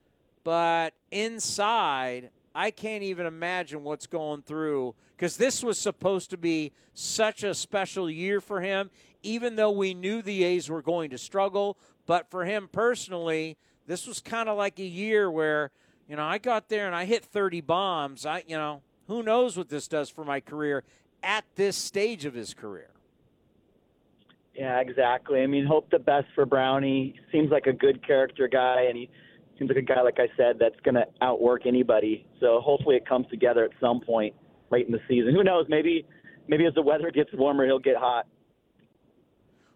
but 0.44 0.94
inside, 1.12 2.32
I 2.56 2.72
can't 2.72 3.04
even 3.04 3.26
imagine 3.26 3.84
what's 3.84 4.08
going 4.08 4.42
through 4.42 4.96
because 5.16 5.38
this 5.38 5.64
was 5.64 5.78
supposed 5.78 6.30
to 6.32 6.38
be 6.38 6.72
such 6.94 7.44
a 7.44 7.54
special 7.54 8.10
year 8.10 8.42
for 8.42 8.62
him, 8.62 8.90
even 9.22 9.56
though 9.56 9.72
we 9.72 9.94
knew 9.94 10.22
the 10.22 10.44
A's 10.44 10.70
were 10.70 10.82
going 10.82 11.10
to 11.12 11.18
struggle. 11.18 11.78
But 12.06 12.32
for 12.32 12.46
him 12.46 12.70
personally, 12.72 13.58
this 13.86 14.08
was 14.08 14.20
kind 14.20 14.50
of 14.50 14.58
like 14.58 14.80
a 14.80 14.84
year 14.84 15.30
where, 15.30 15.72
you 16.08 16.16
know, 16.16 16.24
I 16.24 16.38
got 16.38 16.70
there 16.70 16.88
and 16.88 16.96
I 16.96 17.06
hit 17.06 17.26
30 17.26 17.62
bombs. 17.62 18.26
I, 18.26 18.44
you 18.48 18.58
know, 18.58 18.82
who 19.08 19.24
knows 19.24 19.58
what 19.58 19.70
this 19.70 19.88
does 19.88 20.10
for 20.10 20.24
my 20.24 20.40
career 20.40 20.84
at 21.24 21.46
this 21.56 21.76
stage 21.76 22.26
of 22.26 22.34
his 22.34 22.54
career. 22.54 22.90
Yeah, 24.56 24.80
exactly. 24.80 25.42
I 25.42 25.48
mean, 25.48 25.66
hope 25.66 25.90
the 25.90 26.00
best 26.00 26.28
for 26.36 26.46
Brownie. 26.46 27.16
Seems 27.32 27.50
like 27.50 27.66
a 27.66 27.74
good 27.74 28.06
character 28.06 28.48
guy, 28.48 28.88
and 28.90 28.98
he 28.98 29.10
seems 29.58 29.70
like 29.70 29.78
a 29.78 29.82
guy, 29.82 30.02
like 30.02 30.20
I 30.20 30.28
said, 30.36 30.58
that's 30.60 30.80
going 30.84 30.96
to 30.96 31.06
outwork 31.22 31.66
anybody. 31.66 32.26
So 32.40 32.60
hopefully 32.60 32.96
it 32.96 33.08
comes 33.08 33.28
together 33.30 33.64
at 33.64 33.72
some 33.80 34.02
point 34.02 34.36
late 34.70 34.86
in 34.86 34.92
the 34.92 35.00
season. 35.08 35.34
Who 35.34 35.44
knows? 35.44 35.66
Maybe, 35.70 36.06
maybe 36.48 36.66
as 36.66 36.74
the 36.74 36.82
weather 36.82 37.10
gets 37.10 37.30
warmer, 37.34 37.66
he'll 37.66 37.80
get 37.80 37.96
hot. 37.96 38.28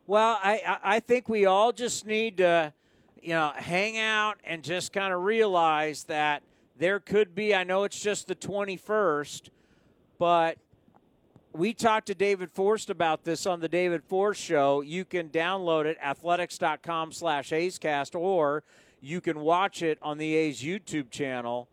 Well, 0.06 0.38
I 0.43 0.79
I 0.84 0.99
think 0.99 1.29
we 1.29 1.45
all 1.45 1.71
just 1.71 2.06
need 2.06 2.38
to, 2.38 2.73
you 3.21 3.29
know, 3.29 3.53
hang 3.56 3.97
out 3.97 4.38
and 4.43 4.62
just 4.62 4.91
kind 4.91 5.13
of 5.13 5.21
realize 5.21 6.03
that 6.06 6.43
there 6.77 6.99
could 6.99 7.34
be. 7.34 7.56
I 7.56 7.63
know 7.63 7.86
it's 7.86 8.01
just 8.01 8.27
the 8.27 8.36
twenty 8.36 8.75
first, 8.75 9.49
but 10.19 10.58
we 11.53 11.73
talked 11.73 12.07
to 12.07 12.15
David 12.15 12.51
Forst 12.51 12.89
about 12.89 13.23
this 13.23 13.45
on 13.45 13.59
the 13.59 13.69
David 13.69 14.03
Forst 14.03 14.41
Show. 14.41 14.81
You 14.81 15.05
can 15.05 15.29
download 15.29 15.85
it 15.85 15.97
at 16.01 16.17
athletics.com 16.17 17.11
slash 17.11 17.51
A'scast, 17.51 18.19
or 18.19 18.63
you 19.01 19.21
can 19.21 19.39
watch 19.39 19.83
it 19.83 19.99
on 20.01 20.17
the 20.17 20.33
A's 20.35 20.61
YouTube 20.61 21.11
channel. 21.11 21.69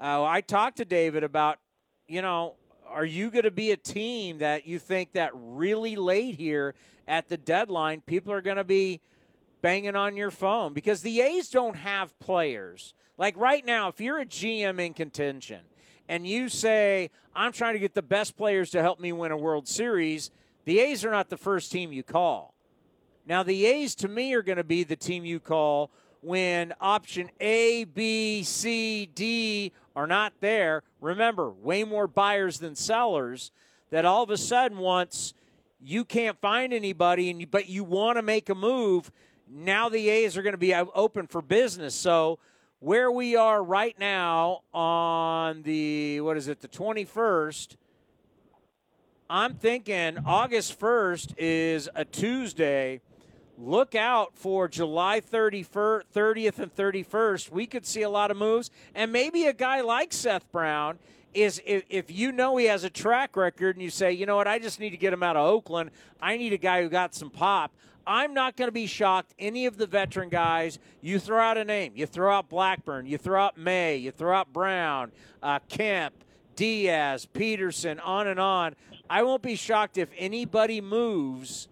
Uh, 0.00 0.22
I 0.22 0.42
talked 0.42 0.76
to 0.76 0.84
David 0.84 1.24
about, 1.24 1.58
you 2.06 2.22
know, 2.22 2.54
are 2.88 3.04
you 3.04 3.30
going 3.30 3.44
to 3.44 3.50
be 3.50 3.72
a 3.72 3.76
team 3.76 4.38
that 4.38 4.66
you 4.66 4.78
think 4.78 5.12
that 5.12 5.32
really 5.34 5.96
late 5.96 6.36
here 6.36 6.74
at 7.08 7.28
the 7.28 7.36
deadline, 7.36 8.02
people 8.02 8.32
are 8.32 8.40
going 8.40 8.56
to 8.58 8.64
be 8.64 9.00
banging 9.60 9.96
on 9.96 10.16
your 10.16 10.30
phone 10.30 10.72
because 10.72 11.02
the 11.02 11.20
A's 11.20 11.48
don't 11.50 11.76
have 11.76 12.16
players. 12.20 12.94
Like 13.18 13.36
right 13.36 13.64
now, 13.64 13.88
if 13.88 14.00
you're 14.00 14.20
a 14.20 14.26
GM 14.26 14.78
in 14.78 14.94
contention 14.94 15.60
and 16.08 16.26
you 16.26 16.48
say, 16.48 17.10
I'm 17.34 17.52
trying 17.52 17.74
to 17.74 17.78
get 17.78 17.94
the 17.94 18.02
best 18.02 18.36
players 18.36 18.70
to 18.70 18.82
help 18.82 19.00
me 19.00 19.12
win 19.12 19.32
a 19.32 19.36
World 19.36 19.68
Series, 19.68 20.30
the 20.64 20.80
A's 20.80 21.04
are 21.04 21.10
not 21.10 21.28
the 21.28 21.36
first 21.36 21.70
team 21.70 21.92
you 21.92 22.02
call. 22.02 22.54
Now, 23.26 23.42
the 23.42 23.66
A's 23.66 23.94
to 23.96 24.08
me 24.08 24.34
are 24.34 24.42
going 24.42 24.58
to 24.58 24.64
be 24.64 24.84
the 24.84 24.96
team 24.96 25.24
you 25.24 25.40
call 25.40 25.90
when 26.22 26.72
option 26.80 27.30
A, 27.40 27.84
B, 27.84 28.42
C, 28.42 29.06
D 29.06 29.72
are 29.94 30.06
not 30.06 30.32
there. 30.40 30.82
Remember, 31.00 31.50
way 31.50 31.84
more 31.84 32.06
buyers 32.06 32.58
than 32.58 32.74
sellers. 32.74 33.50
That 33.90 34.04
all 34.04 34.22
of 34.22 34.30
a 34.30 34.36
sudden, 34.36 34.78
once 34.78 35.34
you 35.80 36.04
can't 36.04 36.40
find 36.40 36.72
anybody, 36.72 37.30
and 37.30 37.40
you, 37.40 37.46
but 37.46 37.68
you 37.68 37.84
want 37.84 38.18
to 38.18 38.22
make 38.22 38.48
a 38.48 38.54
move, 38.54 39.12
now 39.48 39.88
the 39.88 40.08
A's 40.08 40.36
are 40.36 40.42
going 40.42 40.54
to 40.54 40.58
be 40.58 40.74
open 40.74 41.26
for 41.26 41.40
business. 41.40 41.94
So 41.94 42.38
where 42.86 43.10
we 43.10 43.34
are 43.34 43.64
right 43.64 43.98
now 43.98 44.60
on 44.72 45.60
the 45.62 46.20
what 46.20 46.36
is 46.36 46.46
it, 46.46 46.60
the 46.60 46.68
21st? 46.68 47.74
I'm 49.28 49.54
thinking 49.54 50.18
August 50.24 50.78
1st 50.78 51.34
is 51.36 51.88
a 51.96 52.04
Tuesday. 52.04 53.00
Look 53.58 53.96
out 53.96 54.36
for 54.36 54.68
July 54.68 55.20
31st, 55.20 56.02
30th 56.14 56.58
and 56.60 56.72
31st. 56.72 57.50
We 57.50 57.66
could 57.66 57.84
see 57.84 58.02
a 58.02 58.08
lot 58.08 58.30
of 58.30 58.36
moves. 58.36 58.70
And 58.94 59.10
maybe 59.10 59.46
a 59.46 59.52
guy 59.52 59.80
like 59.80 60.12
Seth 60.12 60.48
Brown 60.52 61.00
is 61.34 61.60
if, 61.66 61.82
if 61.90 62.08
you 62.08 62.30
know 62.30 62.56
he 62.56 62.66
has 62.66 62.84
a 62.84 62.90
track 62.90 63.36
record 63.36 63.74
and 63.74 63.82
you 63.82 63.90
say, 63.90 64.12
you 64.12 64.26
know 64.26 64.36
what, 64.36 64.46
I 64.46 64.60
just 64.60 64.78
need 64.78 64.90
to 64.90 64.96
get 64.96 65.12
him 65.12 65.24
out 65.24 65.34
of 65.34 65.44
Oakland. 65.44 65.90
I 66.22 66.36
need 66.36 66.52
a 66.52 66.56
guy 66.56 66.82
who 66.82 66.88
got 66.88 67.16
some 67.16 67.30
pop. 67.30 67.72
I'm 68.06 68.34
not 68.34 68.56
going 68.56 68.68
to 68.68 68.72
be 68.72 68.86
shocked. 68.86 69.34
Any 69.38 69.66
of 69.66 69.76
the 69.76 69.86
veteran 69.86 70.28
guys, 70.28 70.78
you 71.00 71.18
throw 71.18 71.40
out 71.40 71.58
a 71.58 71.64
name, 71.64 71.92
you 71.96 72.06
throw 72.06 72.32
out 72.32 72.48
Blackburn, 72.48 73.06
you 73.06 73.18
throw 73.18 73.42
out 73.42 73.58
May, 73.58 73.96
you 73.96 74.10
throw 74.10 74.36
out 74.36 74.52
Brown, 74.52 75.10
uh, 75.42 75.58
Kemp, 75.68 76.14
Diaz, 76.54 77.26
Peterson, 77.26 77.98
on 78.00 78.28
and 78.28 78.38
on. 78.38 78.76
I 79.10 79.22
won't 79.22 79.42
be 79.42 79.56
shocked 79.56 79.98
if 79.98 80.08
anybody 80.16 80.80
moves 80.80 81.68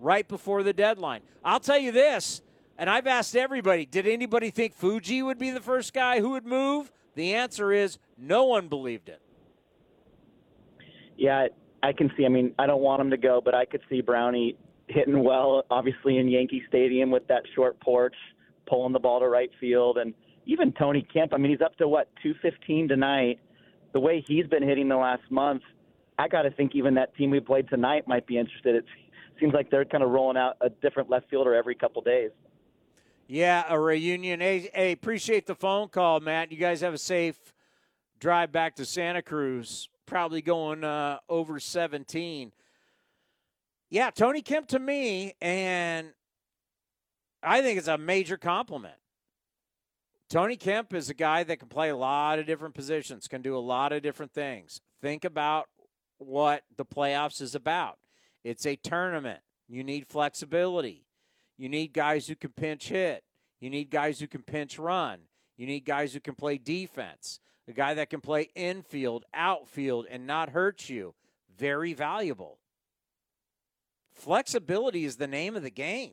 right 0.00 0.26
before 0.26 0.62
the 0.62 0.72
deadline. 0.72 1.22
I'll 1.44 1.60
tell 1.60 1.78
you 1.78 1.92
this, 1.92 2.42
and 2.78 2.90
I've 2.90 3.06
asked 3.06 3.36
everybody 3.36 3.86
did 3.86 4.06
anybody 4.06 4.50
think 4.50 4.74
Fuji 4.74 5.22
would 5.22 5.38
be 5.38 5.50
the 5.50 5.60
first 5.60 5.94
guy 5.94 6.20
who 6.20 6.30
would 6.30 6.46
move? 6.46 6.92
The 7.14 7.34
answer 7.34 7.72
is 7.72 7.98
no 8.18 8.44
one 8.44 8.68
believed 8.68 9.08
it. 9.08 9.20
Yeah, 11.16 11.48
I 11.82 11.92
can 11.92 12.12
see. 12.16 12.26
I 12.26 12.28
mean, 12.28 12.54
I 12.58 12.66
don't 12.66 12.82
want 12.82 13.00
him 13.00 13.10
to 13.10 13.16
go, 13.16 13.40
but 13.42 13.54
I 13.54 13.64
could 13.64 13.80
see 13.88 14.02
Brownie 14.02 14.56
hitting 14.88 15.22
well, 15.22 15.64
obviously 15.70 16.18
in 16.18 16.28
Yankee 16.28 16.62
Stadium 16.68 17.10
with 17.10 17.26
that 17.28 17.42
short 17.54 17.78
porch, 17.80 18.14
pulling 18.68 18.92
the 18.92 18.98
ball 18.98 19.20
to 19.20 19.28
right 19.28 19.50
field, 19.60 19.98
and 19.98 20.14
even 20.46 20.72
Tony 20.72 21.06
Kemp. 21.12 21.34
I 21.34 21.38
mean, 21.38 21.50
he's 21.50 21.60
up 21.60 21.76
to 21.78 21.88
what 21.88 22.08
215 22.22 22.88
tonight. 22.88 23.40
The 23.92 24.00
way 24.00 24.24
he's 24.26 24.46
been 24.46 24.62
hitting 24.62 24.88
the 24.88 24.96
last 24.96 25.22
month, 25.30 25.62
I 26.18 26.28
got 26.28 26.42
to 26.42 26.50
think 26.50 26.74
even 26.74 26.94
that 26.94 27.14
team 27.16 27.30
we 27.30 27.40
played 27.40 27.68
tonight 27.68 28.06
might 28.06 28.26
be 28.26 28.38
interested. 28.38 28.76
It 28.76 28.84
seems 29.40 29.52
like 29.54 29.70
they're 29.70 29.84
kind 29.84 30.04
of 30.04 30.10
rolling 30.10 30.36
out 30.36 30.56
a 30.60 30.70
different 30.70 31.10
left 31.10 31.28
fielder 31.30 31.54
every 31.54 31.74
couple 31.74 32.02
days. 32.02 32.30
Yeah, 33.28 33.64
a 33.68 33.78
reunion. 33.78 34.40
Hey, 34.40 34.70
hey, 34.72 34.92
appreciate 34.92 35.46
the 35.46 35.54
phone 35.54 35.88
call, 35.88 36.20
Matt. 36.20 36.52
You 36.52 36.58
guys 36.58 36.80
have 36.80 36.94
a 36.94 36.98
safe 36.98 37.36
drive 38.20 38.52
back 38.52 38.76
to 38.76 38.84
Santa 38.84 39.20
Cruz. 39.20 39.88
Probably 40.06 40.40
going 40.42 40.84
uh, 40.84 41.18
over 41.28 41.58
17. 41.58 42.52
Yeah, 43.96 44.10
Tony 44.10 44.42
Kemp 44.42 44.68
to 44.68 44.78
me, 44.78 45.32
and 45.40 46.12
I 47.42 47.62
think 47.62 47.78
it's 47.78 47.88
a 47.88 47.96
major 47.96 48.36
compliment. 48.36 48.98
Tony 50.28 50.56
Kemp 50.56 50.92
is 50.92 51.08
a 51.08 51.14
guy 51.14 51.44
that 51.44 51.60
can 51.60 51.68
play 51.68 51.88
a 51.88 51.96
lot 51.96 52.38
of 52.38 52.44
different 52.44 52.74
positions, 52.74 53.26
can 53.26 53.40
do 53.40 53.56
a 53.56 53.58
lot 53.58 53.94
of 53.94 54.02
different 54.02 54.34
things. 54.34 54.82
Think 55.00 55.24
about 55.24 55.70
what 56.18 56.64
the 56.76 56.84
playoffs 56.84 57.40
is 57.40 57.54
about. 57.54 57.96
It's 58.44 58.66
a 58.66 58.76
tournament. 58.76 59.40
You 59.66 59.82
need 59.82 60.06
flexibility. 60.06 61.06
You 61.56 61.70
need 61.70 61.94
guys 61.94 62.26
who 62.26 62.36
can 62.36 62.50
pinch 62.50 62.90
hit. 62.90 63.24
You 63.60 63.70
need 63.70 63.88
guys 63.88 64.20
who 64.20 64.26
can 64.26 64.42
pinch 64.42 64.78
run. 64.78 65.20
You 65.56 65.66
need 65.66 65.86
guys 65.86 66.12
who 66.12 66.20
can 66.20 66.34
play 66.34 66.58
defense. 66.58 67.40
A 67.66 67.72
guy 67.72 67.94
that 67.94 68.10
can 68.10 68.20
play 68.20 68.50
infield, 68.54 69.24
outfield, 69.32 70.04
and 70.10 70.26
not 70.26 70.50
hurt 70.50 70.90
you. 70.90 71.14
Very 71.56 71.94
valuable. 71.94 72.58
Flexibility 74.16 75.04
is 75.04 75.16
the 75.16 75.26
name 75.26 75.56
of 75.56 75.62
the 75.62 75.70
game, 75.70 76.12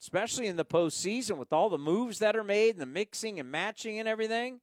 especially 0.00 0.46
in 0.46 0.56
the 0.56 0.64
postseason 0.64 1.36
with 1.36 1.52
all 1.52 1.68
the 1.68 1.78
moves 1.78 2.20
that 2.20 2.36
are 2.36 2.44
made 2.44 2.70
and 2.70 2.80
the 2.80 2.86
mixing 2.86 3.38
and 3.38 3.50
matching 3.50 3.98
and 3.98 4.08
everything. 4.08 4.60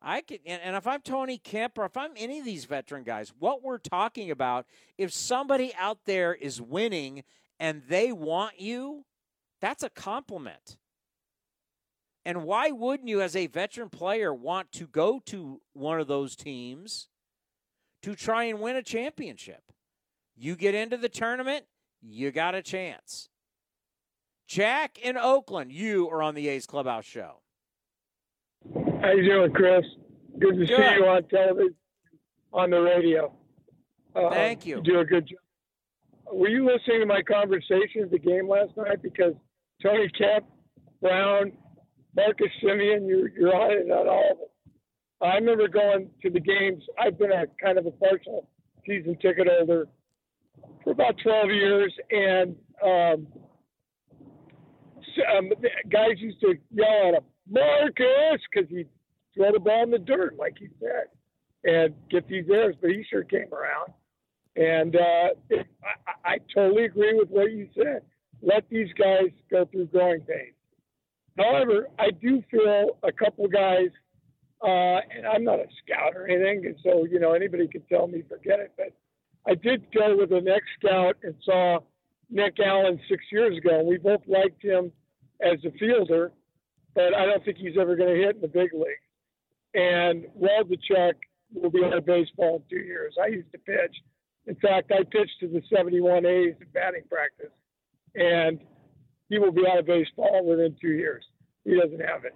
I 0.00 0.20
can, 0.20 0.38
and 0.46 0.76
if 0.76 0.86
I'm 0.86 1.00
Tony 1.02 1.38
Kemp 1.38 1.76
or 1.76 1.84
if 1.84 1.96
I'm 1.96 2.12
any 2.16 2.38
of 2.38 2.44
these 2.44 2.64
veteran 2.64 3.02
guys, 3.02 3.32
what 3.38 3.64
we're 3.64 3.78
talking 3.78 4.30
about, 4.30 4.66
if 4.96 5.12
somebody 5.12 5.74
out 5.76 5.98
there 6.06 6.32
is 6.32 6.62
winning 6.62 7.24
and 7.58 7.82
they 7.88 8.12
want 8.12 8.60
you, 8.60 9.04
that's 9.60 9.82
a 9.82 9.90
compliment. 9.90 10.78
And 12.24 12.44
why 12.44 12.70
wouldn't 12.70 13.08
you, 13.08 13.20
as 13.20 13.34
a 13.34 13.48
veteran 13.48 13.90
player, 13.90 14.32
want 14.32 14.70
to 14.72 14.86
go 14.86 15.20
to 15.26 15.60
one 15.72 15.98
of 15.98 16.06
those 16.06 16.36
teams 16.36 17.08
to 18.02 18.14
try 18.14 18.44
and 18.44 18.60
win 18.60 18.76
a 18.76 18.82
championship. 18.82 19.72
You 20.40 20.54
get 20.54 20.76
into 20.76 20.96
the 20.96 21.08
tournament, 21.08 21.64
you 22.00 22.30
got 22.30 22.54
a 22.54 22.62
chance. 22.62 23.28
Jack 24.46 24.96
in 24.96 25.16
Oakland, 25.16 25.72
you 25.72 26.08
are 26.10 26.22
on 26.22 26.36
the 26.36 26.46
A's 26.46 26.64
Clubhouse 26.64 27.04
show. 27.04 27.40
How 29.02 29.10
you 29.10 29.24
doing, 29.24 29.52
Chris? 29.52 29.84
Good 30.38 30.60
to 30.60 30.66
Good. 30.66 30.68
see 30.68 30.94
you 30.94 31.06
on 31.06 31.24
television, 31.24 31.74
on 32.52 32.70
the 32.70 32.80
radio. 32.80 33.34
Uh, 34.14 34.30
Thank 34.30 34.64
you. 34.64 34.76
You 34.76 34.82
do 34.82 35.00
a 35.00 35.04
good 35.04 35.26
job. 35.26 35.38
Were 36.32 36.48
you 36.48 36.64
listening 36.64 37.00
to 37.00 37.06
my 37.06 37.22
conversation 37.22 38.02
at 38.04 38.10
the 38.12 38.18
game 38.20 38.48
last 38.48 38.76
night? 38.76 39.02
Because 39.02 39.34
Tony 39.82 40.08
Kemp, 40.16 40.46
Brown, 41.02 41.50
Marcus 42.14 42.46
Semien, 42.62 43.08
you're, 43.08 43.28
you're 43.30 43.56
on 43.56 43.72
it 43.72 43.90
on 43.90 44.06
all 44.06 44.32
of 44.32 44.38
them. 44.38 44.48
I 45.20 45.34
remember 45.34 45.66
going 45.66 46.10
to 46.22 46.30
the 46.30 46.38
games. 46.38 46.84
I've 46.96 47.18
been 47.18 47.32
a 47.32 47.46
kind 47.60 47.76
of 47.76 47.86
a 47.86 47.90
partial 47.90 48.48
season 48.86 49.16
ticket 49.20 49.48
holder 49.48 49.88
for 50.84 50.90
about 50.92 51.16
12 51.22 51.50
years, 51.50 51.94
and 52.10 52.56
um, 52.82 53.26
um, 55.36 55.50
guys 55.90 56.18
used 56.18 56.40
to 56.40 56.54
yell 56.70 57.08
at 57.08 57.14
him, 57.14 57.24
Marcus, 57.50 58.40
because 58.52 58.68
he'd 58.70 58.88
throw 59.34 59.52
the 59.52 59.58
ball 59.58 59.82
in 59.84 59.90
the 59.90 59.98
dirt, 59.98 60.36
like 60.38 60.56
he 60.58 60.68
said, 60.80 61.08
and 61.64 61.94
get 62.10 62.28
these 62.28 62.44
errors. 62.50 62.76
But 62.80 62.90
he 62.90 63.04
sure 63.08 63.24
came 63.24 63.52
around. 63.52 63.92
And 64.56 64.96
uh, 64.96 65.28
it, 65.50 65.66
I, 66.24 66.32
I 66.32 66.38
totally 66.54 66.84
agree 66.84 67.14
with 67.14 67.28
what 67.28 67.52
you 67.52 67.68
said. 67.74 68.02
Let 68.42 68.68
these 68.70 68.88
guys 68.98 69.30
go 69.50 69.64
through 69.66 69.86
growing 69.86 70.20
pains. 70.20 70.54
However, 71.38 71.86
I 71.98 72.10
do 72.10 72.42
feel 72.50 72.98
a 73.04 73.12
couple 73.12 73.46
guys, 73.46 73.90
uh, 74.62 74.98
and 75.16 75.26
I'm 75.32 75.44
not 75.44 75.60
a 75.60 75.66
scout 75.84 76.16
or 76.16 76.26
anything, 76.26 76.66
and 76.66 76.76
so 76.82 77.04
you 77.04 77.20
know 77.20 77.32
anybody 77.32 77.68
could 77.68 77.88
tell 77.88 78.08
me 78.08 78.24
forget 78.28 78.58
it. 78.58 78.72
But 78.76 78.92
I 79.46 79.54
did 79.54 79.86
go 79.92 80.16
with 80.16 80.32
an 80.32 80.48
ex 80.48 80.64
scout 80.78 81.16
and 81.22 81.34
saw 81.44 81.80
Nick 82.30 82.58
Allen 82.64 83.00
six 83.08 83.24
years 83.32 83.56
ago, 83.56 83.78
and 83.78 83.88
we 83.88 83.98
both 83.98 84.22
liked 84.26 84.62
him 84.62 84.92
as 85.40 85.58
a 85.64 85.70
fielder, 85.78 86.32
but 86.94 87.14
I 87.14 87.24
don't 87.24 87.44
think 87.44 87.58
he's 87.58 87.76
ever 87.80 87.96
going 87.96 88.14
to 88.14 88.20
hit 88.20 88.36
in 88.36 88.40
the 88.40 88.48
big 88.48 88.72
league. 88.74 89.04
And 89.74 90.26
Waldichuk 90.38 91.14
will 91.54 91.70
be 91.70 91.84
out 91.84 91.96
of 91.96 92.04
baseball 92.04 92.56
in 92.56 92.62
two 92.68 92.84
years. 92.84 93.14
I 93.22 93.28
used 93.28 93.50
to 93.52 93.58
pitch. 93.58 93.96
In 94.46 94.54
fact, 94.56 94.90
I 94.92 95.04
pitched 95.04 95.40
to 95.40 95.48
the 95.48 95.62
71 95.74 96.26
A's 96.26 96.54
in 96.60 96.66
batting 96.72 97.02
practice, 97.08 97.52
and 98.14 98.60
he 99.28 99.38
will 99.38 99.52
be 99.52 99.66
out 99.70 99.78
of 99.78 99.86
baseball 99.86 100.44
within 100.44 100.74
two 100.80 100.92
years. 100.92 101.24
He 101.64 101.78
doesn't 101.78 102.00
have 102.00 102.24
it. 102.24 102.34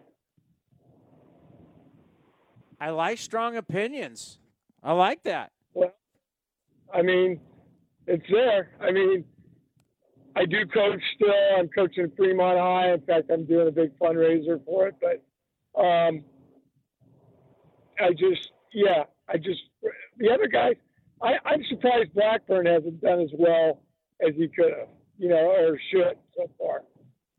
I 2.81 2.91
like 2.91 3.19
strong 3.19 3.57
opinions. 3.57 4.39
I 4.83 4.93
like 4.93 5.23
that. 5.23 5.53
I 6.93 7.03
mean, 7.03 7.41
it's 8.07 8.25
there. 8.31 8.71
I 8.81 8.91
mean, 8.91 9.25
I 10.37 10.45
do 10.45 10.67
coach 10.67 11.01
still. 11.15 11.35
I'm 11.59 11.69
coaching 11.69 12.11
Fremont 12.17 12.59
High. 12.59 12.93
In 12.93 13.01
fact, 13.03 13.31
I'm 13.33 13.45
doing 13.45 13.69
a 13.69 13.71
big 13.71 13.97
fundraiser 13.99 14.65
for 14.65 14.89
it. 14.89 14.97
But 15.01 15.81
um, 15.81 16.25
I 18.01 18.11
just, 18.13 18.51
yeah, 18.73 19.05
I 19.29 19.37
just, 19.37 19.61
the 20.19 20.31
other 20.31 20.49
guys, 20.49 20.75
I, 21.23 21.35
I'm 21.45 21.63
surprised 21.69 22.15
Blackburn 22.15 22.67
hasn't 22.67 23.01
done 23.01 23.21
as 23.21 23.31
well 23.39 23.83
as 24.27 24.35
he 24.37 24.49
could 24.49 24.73
have, 24.79 24.89
you 25.19 25.29
know, 25.29 25.37
or 25.37 25.79
should 25.91 26.17
so 26.37 26.51
far. 26.59 26.83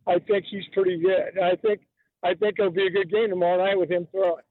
I 0.08 0.20
think 0.20 0.46
he's 0.50 0.66
pretty 0.74 1.02
good. 1.02 1.40
I 1.42 1.56
think, 1.56 1.82
I 2.24 2.34
think 2.34 2.56
it'll 2.60 2.72
be 2.72 2.88
a 2.88 2.92
good 2.92 3.12
game 3.12 3.30
tomorrow 3.30 3.64
night 3.64 3.78
with 3.78 3.90
him 3.90 4.08
throwing. 4.12 4.44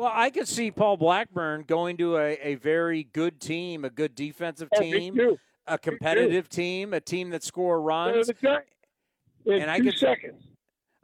Well, 0.00 0.10
I 0.14 0.30
could 0.30 0.48
see 0.48 0.70
Paul 0.70 0.96
Blackburn 0.96 1.64
going 1.66 1.98
to 1.98 2.16
a, 2.16 2.30
a 2.42 2.54
very 2.54 3.04
good 3.12 3.38
team, 3.38 3.84
a 3.84 3.90
good 3.90 4.14
defensive 4.14 4.70
Oh, 4.74 4.80
team, 4.80 5.20
a 5.66 5.76
competitive 5.76 6.48
team, 6.48 6.94
a 6.94 7.02
team 7.02 7.28
that 7.30 7.42
score 7.42 7.82
runs. 7.82 8.30
And 9.44 9.70
I 9.70 9.78
could 9.78 9.98
seconds. 9.98 10.42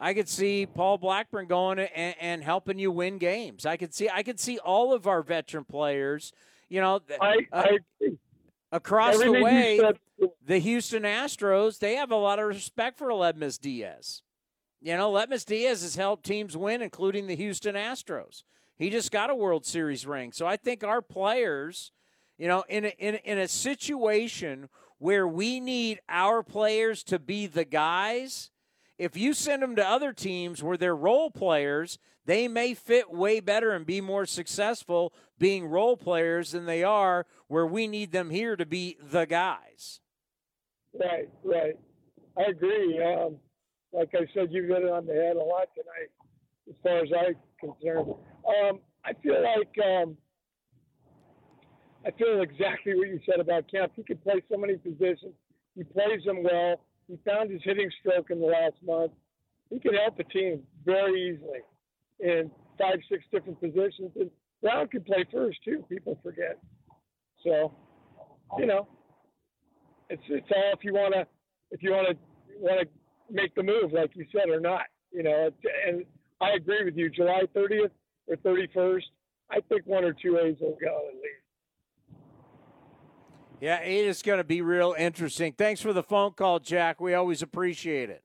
I 0.01 0.15
could 0.15 0.31
see 0.31 0.65
Paul 0.65 0.97
Blackburn 0.97 1.47
going 1.47 1.79
and, 1.79 2.15
and 2.19 2.43
helping 2.43 2.79
you 2.79 2.91
win 2.91 3.19
games. 3.19 3.67
I 3.67 3.77
could 3.77 3.93
see 3.93 4.09
I 4.09 4.23
could 4.23 4.41
see 4.41 4.59
all 4.61 4.95
of 4.95 5.07
our 5.07 5.21
veteran 5.23 5.65
players, 5.67 6.33
you 6.71 6.81
know, 6.81 7.01
I, 7.21 7.37
uh, 7.53 7.65
I 8.03 8.09
across 8.73 9.17
Everything 9.17 9.35
the 9.35 9.43
way, 9.43 9.79
said- 9.79 9.99
the 10.43 10.59
Houston 10.59 11.03
Astros, 11.03 11.81
they 11.81 11.97
have 11.97 12.11
a 12.11 12.17
lot 12.17 12.39
of 12.39 12.47
respect 12.47 12.97
for 12.97 13.09
Aledmys 13.09 13.61
Diaz. 13.61 14.23
You 14.81 14.97
know, 14.97 15.13
Aledmys 15.13 15.45
Diaz 15.45 15.83
has 15.83 15.97
helped 15.97 16.25
teams 16.25 16.57
win, 16.57 16.81
including 16.81 17.27
the 17.27 17.37
Houston 17.37 17.75
Astros. 17.75 18.43
He 18.79 18.91
just 18.91 19.11
got 19.11 19.31
a 19.31 19.35
World 19.35 19.65
Series 19.65 20.07
ring. 20.07 20.33
So 20.33 20.47
I 20.47 20.57
think 20.57 20.85
our 20.85 21.01
players, 21.01 21.93
you 22.39 22.47
know, 22.47 22.65
in 22.69 22.85
a, 22.85 22.89
in, 22.99 23.15
in 23.17 23.39
a 23.39 23.49
situation 23.49 24.69
where 24.99 25.27
we 25.27 25.61
need 25.61 26.01
our 26.09 26.43
players 26.43 27.03
to 27.05 27.19
be 27.19 27.47
the 27.47 27.65
guys, 27.65 28.51
if 28.99 29.17
you 29.17 29.35
send 29.35 29.63
them 29.63 29.77
to 29.77 29.87
other 29.87 30.13
teams 30.13 30.63
where 30.63 30.77
they're 30.77 30.97
role 30.97 31.31
players, 31.31 31.99
they 32.25 32.49
may 32.49 32.75
fit 32.75 33.11
way 33.11 33.41
better 33.41 33.73
and 33.73 33.87
be 33.87 34.01
more 34.01 34.27
successful 34.27 35.13
being 35.39 35.67
role 35.67 35.97
players 35.97 36.53
than 36.53 36.67
they 36.67 36.83
are 36.83 37.27
where 37.49 37.67
we 37.67 37.87
need 37.87 38.13
them 38.13 38.31
here 38.31 38.57
to 38.57 38.67
be 38.67 38.97
the 39.01 39.27
guys. 39.27 40.01
Right, 40.99 41.29
right. 41.45 41.79
I 42.37 42.51
agree. 42.51 43.03
Um, 43.03 43.37
like 43.93 44.11
I 44.15 44.27
said, 44.35 44.49
you 44.51 44.65
hit 44.65 44.83
it 44.83 44.91
on 44.91 45.07
the 45.07 45.15
head 45.15 45.37
a 45.37 45.41
lot 45.41 45.69
tonight, 45.75 46.11
as 46.69 46.75
far 46.83 46.99
as 46.99 47.09
I'm 47.13 47.35
concerned. 47.61 48.15
Um, 48.47 48.81
I 49.05 49.13
feel 49.23 49.43
like 49.43 49.75
um, 49.85 50.17
I 52.07 52.11
feel 52.13 52.41
exactly 52.41 52.95
what 52.95 53.09
you 53.09 53.21
said 53.29 53.41
about 53.41 53.71
Kemp. 53.71 53.93
He 53.97 54.03
can 54.03 54.19
play 54.19 54.43
so 54.51 54.57
many 54.57 54.77
positions. 54.77 55.35
He 55.75 55.85
plays 55.85 56.23
them 56.25 56.43
well. 56.43 56.81
He 57.09 57.19
found 57.25 57.51
his 57.51 57.61
hitting 57.65 57.91
stroke 58.01 58.31
in 58.31 58.41
the 58.41 58.47
last 58.47 58.77
month. 58.85 59.13
He 59.71 59.81
can 59.81 59.95
help 59.95 60.19
a 60.19 60.25
team 60.25 60.63
very 60.85 61.35
easily 61.35 61.61
in 62.21 62.51
five, 62.79 62.99
six 63.11 63.25
different 63.33 63.61
positions. 63.61 64.13
And 64.19 64.31
Brown 64.63 64.89
can 64.89 65.03
play 65.03 65.25
first 65.33 65.59
too. 65.65 65.85
People 65.89 66.19
forget. 66.23 66.59
So, 67.45 67.73
you 68.59 68.67
know, 68.67 68.89
it's 70.09 70.23
it's 70.29 70.47
all 70.55 70.73
if 70.73 70.85
you 70.85 70.95
want 70.95 71.15
to 71.15 71.27
if 71.71 71.83
you 71.83 71.91
want 71.91 72.09
to 72.09 72.89
make 73.31 73.55
the 73.55 73.63
move 73.63 73.93
like 73.93 74.11
you 74.15 74.27
said 74.33 74.49
or 74.49 74.61
not. 74.61 74.87
You 75.13 75.25
know, 75.25 75.51
and 75.87 76.05
I 76.41 76.53
agree 76.53 76.85
with 76.85 76.97
you. 76.97 77.11
July 77.11 77.43
30th 77.55 77.91
or 78.29 78.37
31st, 78.37 79.03
I 79.51 79.61
think 79.69 79.87
one 79.87 80.05
or 80.05 80.13
two 80.13 80.39
A's 80.39 80.57
will 80.61 80.77
go 80.81 81.09
at 81.09 81.15
least. 81.15 81.27
Yeah, 83.61 83.81
it 83.81 84.07
is 84.07 84.23
going 84.23 84.39
to 84.39 84.45
be 84.45 84.61
real 84.61 84.95
interesting. 84.99 85.53
Thanks 85.53 85.81
for 85.81 85.93
the 85.93 86.03
phone 86.03 86.33
call, 86.33 86.59
Jack. 86.59 87.01
We 87.01 87.15
always 87.15 87.41
appreciate 87.41 88.11
it. 88.11 88.23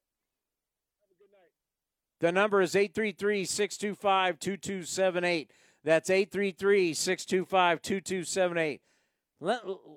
Have 0.99 1.09
a 1.09 1.17
good 1.17 1.31
night. 1.31 1.51
The 2.19 2.31
number 2.33 2.61
is 2.61 2.75
833 2.75 3.45
625 3.45 4.39
2278. 4.39 5.51
That's 5.83 6.09
833 6.09 6.93
625 6.93 7.81
2278. 7.81 8.81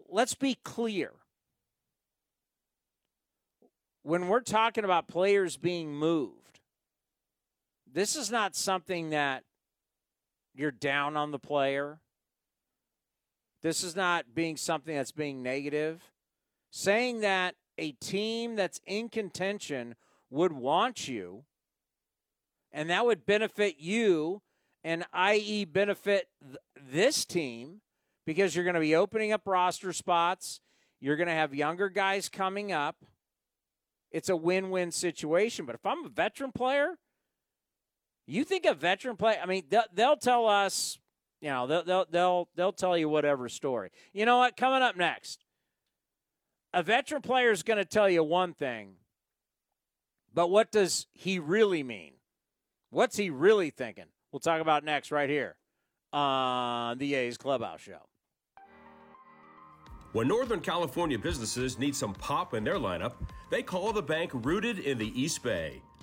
Let's 0.09 0.35
be 0.35 0.57
clear. 0.63 1.13
When 4.03 4.29
we're 4.29 4.41
talking 4.41 4.85
about 4.85 5.09
players 5.09 5.57
being 5.57 5.95
moved, 5.95 6.61
this 7.93 8.17
is 8.17 8.31
not 8.31 8.55
something 8.55 9.11
that 9.11 9.45
you're 10.55 10.71
down 10.71 11.17
on 11.17 11.31
the 11.31 11.39
player. 11.39 12.01
This 13.63 13.83
is 13.83 13.97
not 13.97 14.35
being 14.35 14.57
something 14.57 14.95
that's 14.95 15.13
being 15.13 15.43
negative. 15.43 16.03
Saying 16.71 17.21
that 17.21 17.55
a 17.79 17.93
team 17.93 18.57
that's 18.57 18.81
in 18.87 19.09
contention 19.09 19.95
would 20.31 20.53
want 20.53 21.09
you 21.09 21.45
and 22.75 22.91
that 22.91 23.07
would 23.07 23.25
benefit 23.25 23.77
you 23.79 24.43
and 24.83 25.07
i.e. 25.13 25.65
benefit 25.65 26.29
th- 26.43 26.59
this 26.93 27.25
team 27.25 27.81
because 28.27 28.55
you're 28.55 28.65
going 28.65 28.75
to 28.75 28.81
be 28.81 28.97
opening 28.97 29.33
up 29.33 29.43
roster 29.47 29.93
spots, 29.93 30.61
you're 31.01 31.17
going 31.17 31.29
to 31.29 31.35
have 31.35 31.55
younger 31.55 31.89
guys 31.89 32.29
coming 32.29 32.73
up. 32.73 32.97
It's 34.11 34.29
a 34.29 34.37
win-win 34.37 34.93
situation, 34.93 35.67
but 35.67 35.75
if 35.75 35.87
I'm 35.87 36.05
a 36.05 36.09
veteran 36.09 36.53
player, 36.53 36.99
you 38.27 38.45
think 38.45 38.65
a 38.65 38.75
veteran 38.75 39.17
player, 39.17 39.39
I 39.43 39.47
mean 39.47 39.65
they'll, 39.69 39.85
they'll 39.93 40.17
tell 40.17 40.47
us 40.47 40.99
you 41.45 41.51
know, 41.51 41.67
they'll, 41.67 41.85
they'll 41.85 42.07
they'll 42.11 42.49
they'll 42.57 42.73
tell 42.73 42.97
you 42.97 43.07
whatever 43.07 43.51
story. 43.51 43.91
You 44.15 44.25
know 44.25 44.39
what? 44.39 44.57
Coming 44.57 44.81
up 44.81 44.97
next, 44.97 45.45
a 46.73 46.83
veteran 46.83 47.21
player 47.21 47.51
is 47.51 47.63
going 47.63 47.77
to 47.77 47.85
tell 47.85 48.09
you 48.09 48.25
one 48.25 48.55
thing, 48.55 48.95
but 50.33 50.49
what 50.49 50.73
does 50.73 51.07
he 51.13 51.39
really 51.39 51.83
mean? 51.83 52.15
What's 52.89 53.19
he 53.19 53.29
really 53.29 53.69
thinking? 53.69 54.07
We'll 54.33 54.41
talk 54.41 54.63
about 54.63 54.85
next 54.85 55.13
right 55.13 55.29
here 55.29 55.57
on 56.15 56.97
the 56.97 57.15
A's 57.15 57.37
Clubhouse 57.37 57.83
Show. 57.83 58.01
When 60.13 60.27
Northern 60.27 60.61
California 60.61 61.19
businesses 61.19 61.79
need 61.79 61.95
some 61.95 62.15
pop 62.15 62.55
in 62.55 62.65
their 62.65 62.77
lineup, 62.77 63.15
they 63.51 63.63
call 63.63 63.93
the 63.93 64.03
bank 64.03 64.31
rooted 64.33 64.79
in 64.79 64.97
the 64.97 65.13
East 65.21 65.43
Bay. 65.43 65.83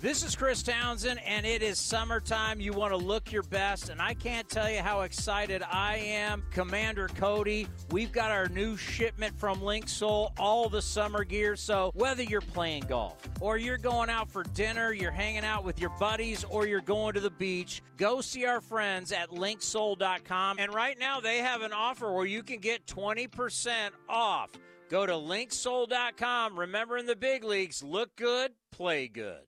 This 0.00 0.22
is 0.22 0.36
Chris 0.36 0.62
Townsend, 0.62 1.18
and 1.26 1.44
it 1.44 1.60
is 1.60 1.76
summertime. 1.76 2.60
You 2.60 2.72
want 2.72 2.92
to 2.92 2.96
look 2.96 3.32
your 3.32 3.42
best, 3.42 3.88
and 3.88 4.00
I 4.00 4.14
can't 4.14 4.48
tell 4.48 4.70
you 4.70 4.78
how 4.78 5.00
excited 5.00 5.60
I 5.68 5.96
am. 5.96 6.44
Commander 6.52 7.08
Cody, 7.08 7.66
we've 7.90 8.12
got 8.12 8.30
our 8.30 8.46
new 8.46 8.76
shipment 8.76 9.36
from 9.36 9.58
Linksoul, 9.58 10.30
all 10.38 10.68
the 10.68 10.80
summer 10.80 11.24
gear. 11.24 11.56
So 11.56 11.90
whether 11.96 12.22
you're 12.22 12.40
playing 12.40 12.84
golf, 12.84 13.16
or 13.40 13.56
you're 13.56 13.76
going 13.76 14.08
out 14.08 14.30
for 14.30 14.44
dinner, 14.44 14.92
you're 14.92 15.10
hanging 15.10 15.44
out 15.44 15.64
with 15.64 15.80
your 15.80 15.90
buddies, 15.98 16.44
or 16.44 16.64
you're 16.64 16.80
going 16.80 17.14
to 17.14 17.20
the 17.20 17.30
beach, 17.30 17.82
go 17.96 18.20
see 18.20 18.44
our 18.44 18.60
friends 18.60 19.10
at 19.10 19.30
linksoul.com. 19.30 20.60
And 20.60 20.72
right 20.72 20.96
now, 20.96 21.18
they 21.18 21.38
have 21.38 21.62
an 21.62 21.72
offer 21.72 22.12
where 22.12 22.24
you 22.24 22.44
can 22.44 22.60
get 22.60 22.86
20% 22.86 23.90
off. 24.08 24.50
Go 24.88 25.06
to 25.06 25.14
linksoul.com. 25.14 26.56
Remember 26.56 26.98
in 26.98 27.06
the 27.06 27.16
big 27.16 27.42
leagues, 27.42 27.82
look 27.82 28.14
good, 28.14 28.52
play 28.70 29.08
good. 29.08 29.47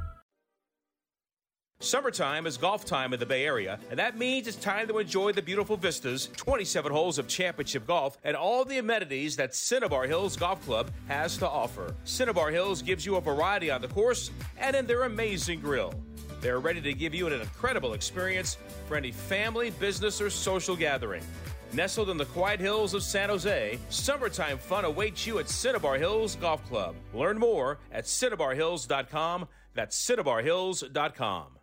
Summertime 1.81 2.45
is 2.45 2.57
golf 2.57 2.85
time 2.85 3.11
in 3.11 3.19
the 3.19 3.25
Bay 3.25 3.43
Area, 3.43 3.79
and 3.89 3.97
that 3.97 4.15
means 4.15 4.47
it's 4.47 4.55
time 4.55 4.87
to 4.87 4.99
enjoy 4.99 5.31
the 5.31 5.41
beautiful 5.41 5.75
vistas, 5.75 6.29
27 6.37 6.91
holes 6.91 7.17
of 7.17 7.27
championship 7.27 7.87
golf, 7.87 8.19
and 8.23 8.37
all 8.37 8.63
the 8.63 8.77
amenities 8.77 9.35
that 9.37 9.55
Cinnabar 9.55 10.05
Hills 10.05 10.37
Golf 10.37 10.63
Club 10.63 10.91
has 11.07 11.37
to 11.37 11.49
offer. 11.49 11.95
Cinnabar 12.03 12.51
Hills 12.51 12.83
gives 12.83 13.03
you 13.03 13.15
a 13.15 13.21
variety 13.21 13.71
on 13.71 13.81
the 13.81 13.87
course 13.87 14.29
and 14.59 14.75
in 14.75 14.85
their 14.85 15.03
amazing 15.05 15.59
grill. 15.59 15.91
They're 16.39 16.59
ready 16.59 16.81
to 16.81 16.93
give 16.93 17.15
you 17.15 17.25
an 17.25 17.33
incredible 17.33 17.93
experience 17.93 18.59
for 18.87 18.95
any 18.95 19.11
family, 19.11 19.71
business, 19.71 20.21
or 20.21 20.29
social 20.29 20.75
gathering. 20.75 21.23
Nestled 21.73 22.11
in 22.11 22.17
the 22.17 22.25
quiet 22.25 22.59
hills 22.59 22.93
of 22.93 23.01
San 23.01 23.29
Jose, 23.29 23.79
summertime 23.89 24.59
fun 24.59 24.85
awaits 24.85 25.25
you 25.25 25.39
at 25.39 25.49
Cinnabar 25.49 25.97
Hills 25.97 26.35
Golf 26.35 26.63
Club. 26.69 26.93
Learn 27.11 27.39
more 27.39 27.79
at 27.91 28.03
cinnabarhills.com. 28.03 29.47
That's 29.73 29.97
cinnabarhills.com. 30.07 31.60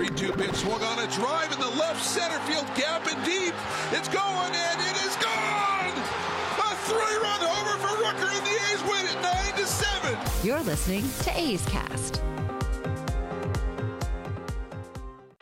3 0.00 0.08
2 0.08 0.32
pitch 0.32 0.54
swung 0.54 0.82
on 0.82 0.98
a 0.98 1.06
drive 1.08 1.52
in 1.52 1.60
the 1.60 1.68
left 1.76 2.02
center 2.02 2.38
field 2.50 2.64
gap 2.74 3.06
and 3.06 3.22
deep. 3.22 3.52
It's 3.92 4.08
going 4.08 4.50
and 4.50 4.80
it 4.80 4.96
is 5.04 5.14
gone! 5.16 5.92
A 6.56 6.74
three 6.88 7.16
run 7.20 7.40
homer 7.42 7.76
for 7.76 8.02
Rooker 8.02 8.32
and 8.34 8.46
the 8.46 8.56
A's 8.72 8.82
win 8.84 9.04
it 9.04 9.20
9 9.20 9.58
to 9.58 9.66
7. 9.66 10.18
You're 10.42 10.62
listening 10.62 11.04
to 11.24 11.38
A's 11.38 11.62
Cast. 11.66 12.22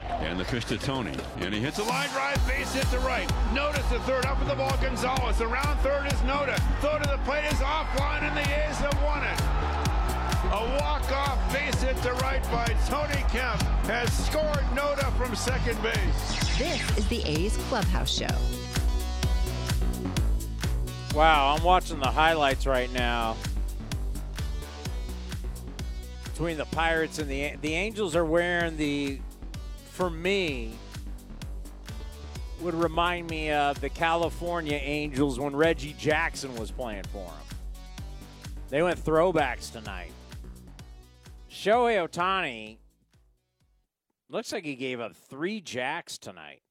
And 0.01 0.41
the 0.41 0.45
pitch 0.45 0.65
to 0.65 0.79
Tony. 0.79 1.15
And 1.37 1.55
he 1.55 1.61
hits 1.61 1.79
a 1.79 1.85
line 1.85 2.09
drive, 2.09 2.45
base 2.49 2.73
hit 2.73 2.87
to 2.89 2.99
right. 2.99 3.31
Notice 3.55 3.87
the 3.91 4.01
third 4.01 4.27
up 4.27 4.41
with 4.41 4.49
the 4.49 4.57
ball, 4.57 4.77
Gonzalez. 4.83 5.41
Around 5.41 5.79
third 5.85 6.07
is 6.07 6.19
Noda. 6.27 6.59
Throw 6.81 6.99
to 6.99 7.09
the 7.09 7.19
plate 7.19 7.45
is 7.45 7.61
offline, 7.61 8.23
and 8.23 8.37
the 8.37 8.43
A's 8.43 8.79
have 8.79 9.01
won 9.05 9.23
it. 9.23 9.68
A 10.51 10.79
walk-off 10.81 11.53
base 11.53 11.83
hit 11.83 11.95
to 11.99 12.13
right 12.15 12.43
by 12.45 12.65
Tony 12.87 13.23
Kemp 13.29 13.61
has 13.85 14.11
scored 14.27 14.65
Noda 14.75 15.15
from 15.19 15.37
second 15.37 15.81
base. 15.83 16.57
This 16.57 16.97
is 16.97 17.07
the 17.09 17.23
A's 17.27 17.55
Clubhouse 17.69 18.11
Show. 18.11 18.27
Wow, 21.15 21.55
I'm 21.55 21.63
watching 21.63 21.99
the 21.99 22.11
highlights 22.11 22.65
right 22.65 22.91
now. 22.95 23.37
Between 26.25 26.57
the 26.57 26.65
Pirates 26.65 27.19
and 27.19 27.29
the 27.29 27.57
the 27.61 27.75
Angels 27.75 28.17
are 28.17 28.25
wearing 28.25 28.79
the 28.79 29.21
for 29.91 30.09
me 30.09 30.73
would 32.63 32.75
remind 32.75 33.29
me 33.29 33.51
of 33.51 33.79
the 33.83 33.91
California 33.91 34.81
Angels 34.83 35.39
when 35.39 35.55
Reggie 35.55 35.95
Jackson 35.99 36.57
was 36.57 36.71
playing 36.71 37.05
for 37.13 37.27
them. 37.27 37.59
They 38.71 38.83
went 38.83 38.99
throwbacks 39.05 39.71
tonight. 39.71 40.13
Shohei 41.59 42.07
Ohtani 42.07 42.79
looks 44.29 44.53
like 44.53 44.65
he 44.65 44.77
gave 44.77 45.01
up 45.01 45.17
three 45.17 45.61
jacks 45.61 46.17
tonight. 46.17 46.63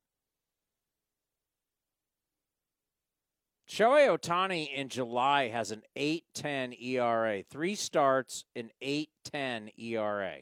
Shohei 3.69 4.07
Ohtani 4.07 4.73
in 4.73 4.87
July 4.87 5.49
has 5.49 5.71
an 5.71 5.81
8.10 5.97 6.81
ERA, 6.81 7.43
three 7.43 7.75
starts, 7.75 8.45
an 8.55 8.71
8.10 8.81 9.77
ERA. 9.77 10.37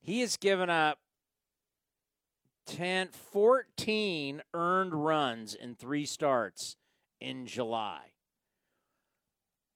He 0.00 0.20
has 0.20 0.36
given 0.36 0.70
up 0.70 1.00
10, 2.66 3.08
14 3.08 4.42
earned 4.54 4.94
runs 4.94 5.54
in 5.56 5.74
three 5.74 6.06
starts 6.06 6.76
in 7.20 7.46
July. 7.46 8.10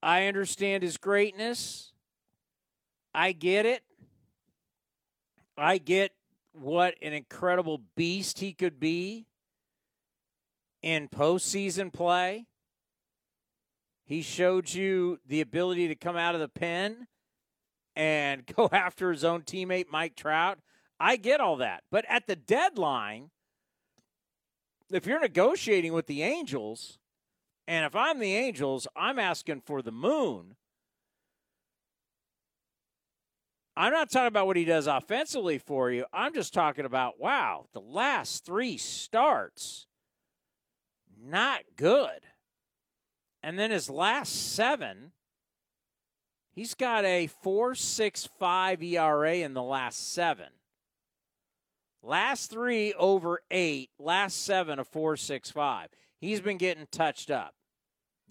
I 0.05 0.27
understand 0.27 0.83
his 0.83 0.97
greatness. 0.97 1.91
I 3.15 3.31
get 3.31 3.65
it. 3.65 3.81
I 5.57 5.79
get 5.79 6.11
what 6.53 6.93
an 7.01 7.13
incredible 7.13 7.81
beast 7.95 8.37
he 8.37 8.53
could 8.53 8.79
be 8.79 9.25
in 10.83 11.09
postseason 11.09 11.91
play. 11.91 12.45
He 14.05 14.21
showed 14.21 14.71
you 14.71 15.17
the 15.25 15.41
ability 15.41 15.87
to 15.87 15.95
come 15.95 16.15
out 16.15 16.35
of 16.35 16.41
the 16.41 16.49
pen 16.49 17.07
and 17.95 18.45
go 18.55 18.69
after 18.71 19.11
his 19.11 19.23
own 19.23 19.41
teammate, 19.41 19.87
Mike 19.89 20.15
Trout. 20.15 20.59
I 20.99 21.15
get 21.15 21.39
all 21.39 21.55
that. 21.55 21.83
But 21.89 22.05
at 22.07 22.27
the 22.27 22.35
deadline, 22.35 23.31
if 24.91 25.07
you're 25.07 25.19
negotiating 25.19 25.93
with 25.93 26.05
the 26.05 26.21
Angels, 26.21 26.99
and 27.67 27.85
if 27.85 27.95
I'm 27.95 28.19
the 28.19 28.35
Angels, 28.35 28.87
I'm 28.95 29.19
asking 29.19 29.61
for 29.61 29.81
the 29.81 29.91
moon. 29.91 30.55
I'm 33.77 33.91
not 33.91 34.09
talking 34.09 34.27
about 34.27 34.47
what 34.47 34.55
he 34.55 34.63
does 34.63 34.87
offensively 34.87 35.57
for 35.57 35.91
you. 35.91 36.05
I'm 36.13 36.33
just 36.33 36.53
talking 36.53 36.85
about, 36.85 37.19
wow, 37.19 37.65
the 37.73 37.81
last 37.81 38.45
three 38.45 38.77
starts, 38.77 39.87
not 41.21 41.61
good. 41.75 42.21
And 43.43 43.59
then 43.59 43.71
his 43.71 43.89
last 43.89 44.53
seven, 44.53 45.11
he's 46.53 46.73
got 46.73 47.03
a 47.03 47.29
4.65 47.43 48.81
ERA 48.81 49.35
in 49.35 49.53
the 49.53 49.63
last 49.63 50.13
seven. 50.13 50.47
Last 52.01 52.51
three 52.51 52.93
over 52.93 53.41
eight, 53.51 53.89
last 53.99 54.45
seven 54.45 54.79
a 54.79 54.85
4.65. 54.85 55.87
He's 56.21 56.39
been 56.39 56.57
getting 56.57 56.87
touched 56.91 57.29
up. 57.29 57.54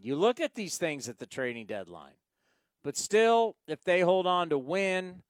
You 0.05 0.17
look 0.17 0.39
at 0.39 0.55
these 0.55 0.77
things 0.77 1.09
at 1.09 1.19
the 1.19 1.25
trading 1.25 1.65
deadline. 1.65 2.13
But 2.83 2.99
still, 2.99 3.57
if 3.67 3.83
they 3.85 4.01
hold 4.01 4.27
on 4.27 4.51
to 4.51 4.59
win, 4.59 5.23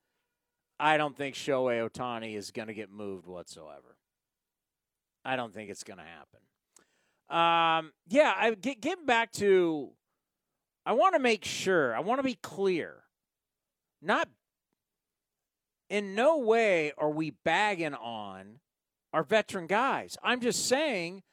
I 0.77 0.97
don't 0.97 1.15
think 1.15 1.35
Shohei 1.35 1.89
Ohtani 1.89 2.35
is 2.35 2.51
going 2.51 2.67
to 2.67 2.73
get 2.73 2.91
moved 2.91 3.25
whatsoever. 3.25 3.95
I 5.23 5.37
don't 5.37 5.53
think 5.53 5.69
it's 5.69 5.85
going 5.85 5.99
to 5.99 6.03
happen. 6.03 6.41
Um, 7.29 7.93
yeah, 8.09 8.33
I 8.37 8.53
get 8.53 8.81
getting 8.81 9.05
back 9.05 9.31
to. 9.33 9.91
I 10.85 10.91
want 10.91 11.15
to 11.15 11.19
make 11.19 11.45
sure. 11.45 11.95
I 11.95 12.01
want 12.01 12.19
to 12.19 12.23
be 12.23 12.37
clear. 12.43 12.95
Not 14.01 14.27
in 15.89 16.15
no 16.15 16.37
way 16.37 16.91
are 16.97 17.09
we 17.09 17.29
bagging 17.29 17.93
on 17.93 18.59
our 19.13 19.23
veteran 19.23 19.67
guys. 19.67 20.17
I'm 20.21 20.41
just 20.41 20.67
saying, 20.67 21.23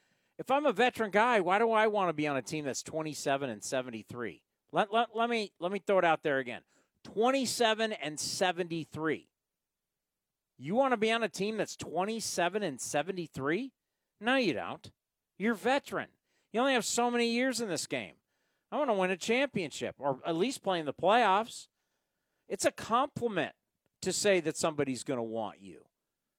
if 0.42 0.50
I'm 0.50 0.66
a 0.66 0.72
veteran 0.72 1.12
guy, 1.12 1.38
why 1.38 1.60
do 1.60 1.70
I 1.70 1.86
want 1.86 2.08
to 2.08 2.12
be 2.12 2.26
on 2.26 2.36
a 2.36 2.42
team 2.42 2.64
that's 2.64 2.82
27 2.82 3.48
and 3.48 3.62
73? 3.62 4.42
Let, 4.72 4.92
let, 4.92 5.10
let 5.14 5.30
me 5.30 5.52
let 5.60 5.70
me 5.70 5.80
throw 5.86 5.98
it 5.98 6.04
out 6.04 6.24
there 6.24 6.38
again. 6.38 6.62
27 7.14 7.92
and 7.92 8.18
73. 8.18 9.28
You 10.58 10.74
want 10.74 10.94
to 10.94 10.96
be 10.96 11.12
on 11.12 11.22
a 11.22 11.28
team 11.28 11.58
that's 11.58 11.76
27 11.76 12.64
and 12.64 12.80
73? 12.80 13.70
No, 14.20 14.34
you 14.34 14.52
don't. 14.52 14.90
You're 15.38 15.54
veteran. 15.54 16.08
You 16.52 16.58
only 16.58 16.72
have 16.72 16.84
so 16.84 17.08
many 17.08 17.28
years 17.30 17.60
in 17.60 17.68
this 17.68 17.86
game. 17.86 18.14
I 18.72 18.78
want 18.78 18.90
to 18.90 18.94
win 18.94 19.12
a 19.12 19.16
championship 19.16 19.94
or 20.00 20.18
at 20.26 20.34
least 20.34 20.64
play 20.64 20.80
in 20.80 20.86
the 20.86 20.92
playoffs. 20.92 21.68
It's 22.48 22.64
a 22.64 22.72
compliment 22.72 23.54
to 24.00 24.12
say 24.12 24.40
that 24.40 24.56
somebody's 24.56 25.04
going 25.04 25.18
to 25.18 25.22
want 25.22 25.60
you, 25.60 25.82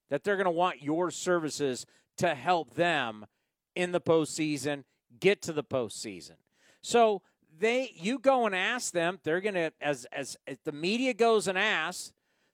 that 0.10 0.26
they're 0.26 0.36
going 0.36 0.44
to 0.44 0.52
want 0.52 0.82
your 0.82 1.10
services 1.10 1.86
to 2.18 2.36
help 2.36 2.76
them 2.76 3.28
in 3.76 3.92
the 3.92 4.02
postseason, 4.02 4.84
get 5.20 5.42
to 5.44 5.54
the 5.54 5.64
postseason. 5.64 6.36
So 6.82 7.22
they, 7.60 7.92
you 7.96 8.20
go 8.20 8.46
and 8.46 8.56
ask 8.56 8.94
them. 8.94 9.20
They're 9.24 9.42
to, 9.42 9.72
as 9.82 10.06
as 10.06 10.38
as 10.48 10.58
the 10.64 10.72
media 10.72 11.14
goes 11.14 11.48
and 11.48 11.58
asks, 11.58 12.12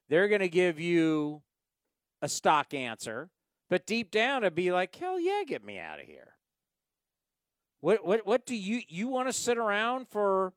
they're 0.08 0.28
to 0.40 0.48
give 0.48 0.78
you 0.78 1.42
a 2.22 2.28
stock 2.28 2.74
answer. 2.74 3.30
But 3.68 3.86
deep 3.86 4.10
down, 4.10 4.42
it'd 4.42 4.54
be 4.54 4.72
like, 4.72 4.94
hell 4.94 5.18
yeah, 5.18 5.42
get 5.46 5.64
me 5.64 5.78
out 5.78 6.00
of 6.00 6.06
here. 6.06 6.34
What 7.80 8.04
what 8.04 8.26
what 8.26 8.46
do 8.46 8.54
you 8.54 8.82
you 8.88 9.08
want 9.08 9.28
to 9.28 9.32
sit 9.32 9.56
around 9.56 10.08
for? 10.08 10.52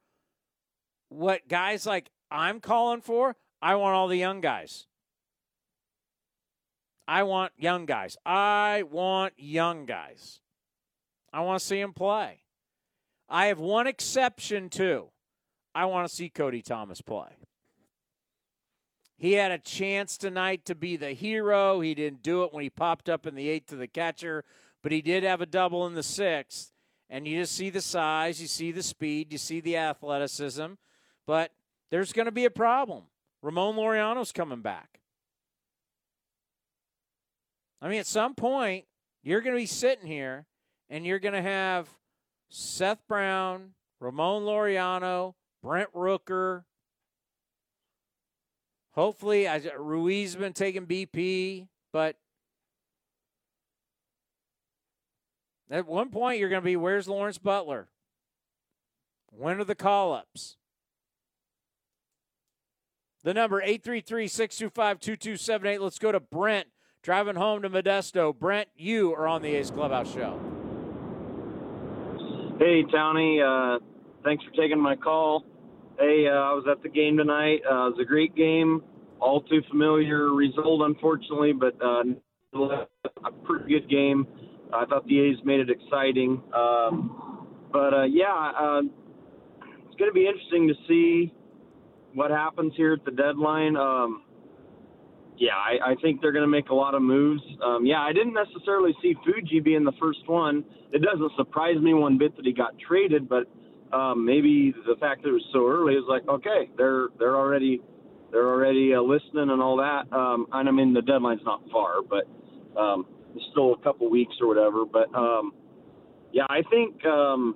What 1.09 1.47
guys 1.47 1.85
like 1.85 2.09
I'm 2.31 2.59
calling 2.59 3.01
for? 3.01 3.35
I 3.61 3.75
want 3.75 3.95
all 3.95 4.07
the 4.07 4.17
young 4.17 4.41
guys. 4.41 4.87
I 7.07 7.23
want 7.23 7.53
young 7.57 7.85
guys. 7.85 8.17
I 8.25 8.83
want 8.89 9.33
young 9.37 9.85
guys. 9.85 10.39
I 11.33 11.41
want 11.41 11.59
to 11.59 11.65
see 11.65 11.79
him 11.79 11.93
play. 11.93 12.41
I 13.27 13.47
have 13.47 13.59
one 13.59 13.87
exception 13.87 14.69
too. 14.69 15.07
I 15.73 15.85
want 15.85 16.07
to 16.07 16.15
see 16.15 16.29
Cody 16.29 16.61
Thomas 16.61 17.01
play. 17.01 17.35
He 19.17 19.33
had 19.33 19.51
a 19.51 19.57
chance 19.57 20.17
tonight 20.17 20.65
to 20.65 20.75
be 20.75 20.95
the 20.95 21.13
hero. 21.13 21.79
He 21.81 21.95
didn't 21.95 22.21
do 22.21 22.43
it 22.43 22.53
when 22.53 22.63
he 22.63 22.69
popped 22.69 23.09
up 23.09 23.25
in 23.25 23.35
the 23.35 23.49
eighth 23.49 23.67
to 23.67 23.75
the 23.75 23.87
catcher, 23.87 24.43
but 24.83 24.91
he 24.91 25.01
did 25.01 25.23
have 25.23 25.41
a 25.41 25.45
double 25.45 25.87
in 25.87 25.93
the 25.93 26.03
sixth. 26.03 26.71
And 27.09 27.27
you 27.27 27.39
just 27.39 27.55
see 27.55 27.69
the 27.69 27.81
size, 27.81 28.41
you 28.41 28.47
see 28.47 28.71
the 28.71 28.83
speed, 28.83 29.31
you 29.31 29.37
see 29.37 29.59
the 29.59 29.77
athleticism, 29.77 30.73
but 31.25 31.51
there's 31.89 32.13
going 32.13 32.25
to 32.25 32.31
be 32.31 32.45
a 32.45 32.51
problem. 32.51 33.03
Ramon 33.41 33.75
Laureano's 33.75 34.31
coming 34.31 34.61
back. 34.61 34.99
I 37.81 37.89
mean, 37.89 37.99
at 37.99 38.07
some 38.07 38.33
point, 38.33 38.85
you're 39.21 39.41
going 39.41 39.55
to 39.55 39.61
be 39.61 39.65
sitting 39.65 40.07
here 40.07 40.45
and 40.93 41.07
you're 41.07 41.17
going 41.17 41.33
to 41.33 41.41
have 41.41 41.89
Seth 42.49 42.99
Brown, 43.07 43.71
Ramon 43.99 44.43
Laureano, 44.43 45.33
Brent 45.63 45.91
Rooker. 45.91 46.65
Hopefully, 48.91 49.47
Ruiz 49.75 50.33
has 50.33 50.39
been 50.39 50.53
taking 50.53 50.85
BP, 50.85 51.67
but 51.91 52.15
at 55.71 55.87
one 55.87 56.11
point, 56.11 56.39
you're 56.39 56.49
going 56.49 56.61
to 56.61 56.65
be 56.65 56.75
where's 56.75 57.07
Lawrence 57.07 57.39
Butler? 57.39 57.87
When 59.31 59.59
are 59.59 59.63
the 59.63 59.73
call 59.73 60.13
ups? 60.13 60.57
The 63.23 63.33
number 63.33 63.63
833 63.63 64.27
625 64.27 64.99
2278. 64.99 65.81
Let's 65.81 65.97
go 65.97 66.11
to 66.11 66.19
Brent 66.19 66.67
driving 67.01 67.35
home 67.35 67.63
to 67.63 67.69
Modesto. 67.71 68.37
Brent, 68.37 68.69
you 68.75 69.15
are 69.15 69.27
on 69.27 69.41
the 69.41 69.55
A's 69.55 69.71
Clubhouse 69.71 70.13
Show. 70.13 70.52
Hey, 72.59 72.83
Tony. 72.91 73.41
Uh, 73.41 73.79
thanks 74.23 74.43
for 74.43 74.51
taking 74.51 74.79
my 74.79 74.95
call. 74.95 75.43
Hey, 75.97 76.27
uh, 76.27 76.35
I 76.35 76.53
was 76.53 76.65
at 76.69 76.83
the 76.83 76.89
game 76.89 77.17
tonight. 77.17 77.61
Uh, 77.65 77.87
it 77.87 77.95
was 77.95 77.99
a 78.01 78.05
great 78.05 78.35
game. 78.35 78.83
All 79.19 79.41
too 79.41 79.61
familiar 79.69 80.31
result, 80.33 80.81
unfortunately, 80.83 81.53
but 81.53 81.75
uh, 81.83 82.03
a 82.53 83.31
pretty 83.43 83.69
good 83.69 83.89
game. 83.89 84.27
I 84.71 84.85
thought 84.85 85.05
the 85.07 85.19
A's 85.19 85.37
made 85.43 85.61
it 85.61 85.69
exciting. 85.69 86.41
Um, 86.53 87.47
but 87.71 87.93
uh, 87.93 88.03
yeah, 88.03 88.51
uh, 88.59 88.81
it's 89.87 89.95
going 89.97 90.11
to 90.11 90.13
be 90.13 90.27
interesting 90.27 90.67
to 90.67 90.75
see 90.87 91.33
what 92.13 92.29
happens 92.29 92.73
here 92.77 92.93
at 92.93 93.03
the 93.03 93.11
deadline. 93.11 93.75
Um, 93.75 94.23
yeah, 95.37 95.55
I, 95.55 95.91
I 95.91 95.95
think 96.01 96.21
they're 96.21 96.31
going 96.31 96.43
to 96.43 96.51
make 96.51 96.69
a 96.69 96.75
lot 96.75 96.93
of 96.93 97.01
moves. 97.01 97.41
Um, 97.63 97.85
yeah, 97.85 98.01
I 98.01 98.13
didn't 98.13 98.33
necessarily 98.33 98.93
see 99.01 99.15
Fuji 99.23 99.59
being 99.59 99.83
the 99.83 99.93
first 99.99 100.27
one. 100.27 100.63
It 100.91 101.01
doesn't 101.01 101.31
surprise 101.37 101.77
me 101.81 101.93
one 101.93 102.17
bit 102.17 102.35
that 102.35 102.45
he 102.45 102.53
got 102.53 102.73
traded, 102.79 103.27
but 103.27 103.47
um, 103.95 104.25
maybe 104.25 104.73
the 104.87 104.95
fact 104.99 105.23
that 105.23 105.29
it 105.29 105.33
was 105.33 105.45
so 105.51 105.67
early 105.67 105.93
is 105.93 106.03
like, 106.07 106.27
okay, 106.27 106.69
they're 106.77 107.07
they're 107.19 107.35
already 107.35 107.81
they're 108.31 108.47
already 108.47 108.93
uh, 108.93 109.01
listening 109.01 109.49
and 109.49 109.61
all 109.61 109.77
that. 109.77 110.11
Um, 110.15 110.47
and 110.51 110.67
I 110.67 110.71
mean 110.71 110.93
the 110.93 111.01
deadline's 111.01 111.41
not 111.45 111.61
far, 111.71 112.01
but 112.01 112.25
um, 112.79 113.05
it's 113.35 113.45
still 113.51 113.73
a 113.73 113.77
couple 113.77 114.09
weeks 114.09 114.33
or 114.41 114.47
whatever. 114.47 114.85
But 114.85 115.13
um, 115.15 115.53
yeah, 116.31 116.45
I 116.49 116.61
think 116.69 117.05
um, 117.05 117.55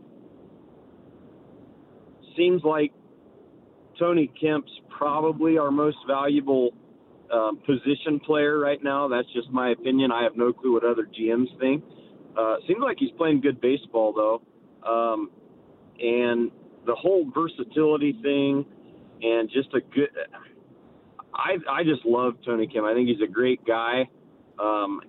seems 2.35 2.63
like 2.63 2.93
Tony 3.99 4.31
Kemp's 4.39 4.71
probably 4.95 5.57
our 5.57 5.71
most 5.71 5.97
valuable 6.07 6.71
um, 7.31 7.59
position 7.65 8.19
player 8.19 8.59
right 8.59 8.83
now. 8.83 9.07
That's 9.07 9.27
just 9.33 9.49
my 9.49 9.71
opinion. 9.71 10.11
I 10.11 10.23
have 10.23 10.35
no 10.35 10.53
clue 10.53 10.73
what 10.73 10.83
other 10.83 11.07
GMs 11.07 11.47
think. 11.59 11.83
Uh, 12.37 12.57
seems 12.67 12.79
like 12.81 12.97
he's 12.99 13.11
playing 13.17 13.41
good 13.41 13.59
baseball 13.59 14.13
though, 14.13 14.89
um, 14.89 15.31
and 15.99 16.51
the 16.85 16.95
whole 16.95 17.29
versatility 17.33 18.13
thing, 18.21 18.65
and 19.21 19.49
just 19.49 19.69
a 19.73 19.81
good. 19.81 20.09
I 21.33 21.57
I 21.69 21.83
just 21.83 22.05
love 22.05 22.33
Tony 22.45 22.67
Kemp. 22.67 22.85
I 22.85 22.93
think 22.93 23.09
he's 23.09 23.21
a 23.27 23.31
great 23.31 23.65
guy, 23.65 24.07
um, 24.59 25.01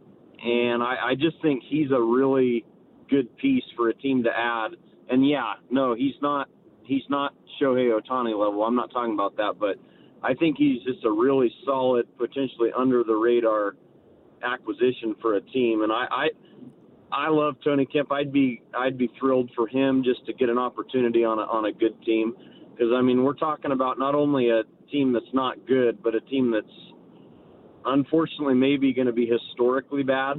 and 0.43 0.83
I, 0.83 1.11
I 1.11 1.15
just 1.15 1.41
think 1.43 1.63
he's 1.69 1.91
a 1.91 2.01
really 2.01 2.65
good 3.11 3.35
piece 3.37 3.65
for 3.77 3.89
a 3.89 3.95
team 3.95 4.25
to 4.25 4.31
add. 4.31 4.73
And 5.11 5.27
yeah, 5.29 5.55
no, 5.71 5.95
he's 5.95 6.15
not 6.23 6.49
he's 6.85 7.05
not 7.09 7.35
Shohei 7.61 7.99
Ohtani 7.99 8.39
level. 8.39 8.65
I'm 8.65 8.75
not 8.75 8.91
talking 8.91 9.15
about 9.15 9.37
that, 9.37 9.55
but 9.59 9.77
I 10.23 10.35
think 10.35 10.57
he's 10.59 10.83
just 10.83 11.05
a 11.05 11.11
really 11.11 11.53
solid, 11.65 12.07
potentially 12.19 12.71
under 12.77 13.05
the 13.05 13.15
radar 13.15 13.77
acquisition 14.43 15.15
for 15.21 15.37
a 15.37 15.41
team. 15.41 15.83
And 15.83 15.93
I, 15.93 16.07
I, 16.11 16.29
I 17.11 17.29
love 17.29 17.57
Tony 17.65 17.87
Kemp. 17.87 18.13
I'd 18.13 18.33
be 18.33 18.63
I'd 18.77 18.99
be 18.99 19.11
thrilled 19.19 19.51
for 19.57 19.67
him 19.67 20.03
just 20.05 20.27
to 20.27 20.33
get 20.33 20.49
an 20.49 20.59
opportunity 20.59 21.25
on 21.25 21.39
a 21.39 21.43
on 21.43 21.65
a 21.67 21.73
good 21.73 22.01
team. 22.05 22.35
Because 22.71 22.93
I 22.95 23.01
mean, 23.01 23.25
we're 23.25 23.35
talking 23.35 23.73
about 23.73 23.99
not 23.99 24.15
only 24.15 24.51
a 24.51 24.63
team 24.91 25.13
that's 25.13 25.33
not 25.33 25.67
good, 25.67 26.03
but 26.03 26.15
a 26.15 26.21
team 26.21 26.51
that's 26.51 26.67
unfortunately 27.87 28.55
maybe 28.55 28.93
going 28.93 29.07
to 29.07 29.13
be 29.13 29.27
historically 29.27 30.03
bad. 30.03 30.37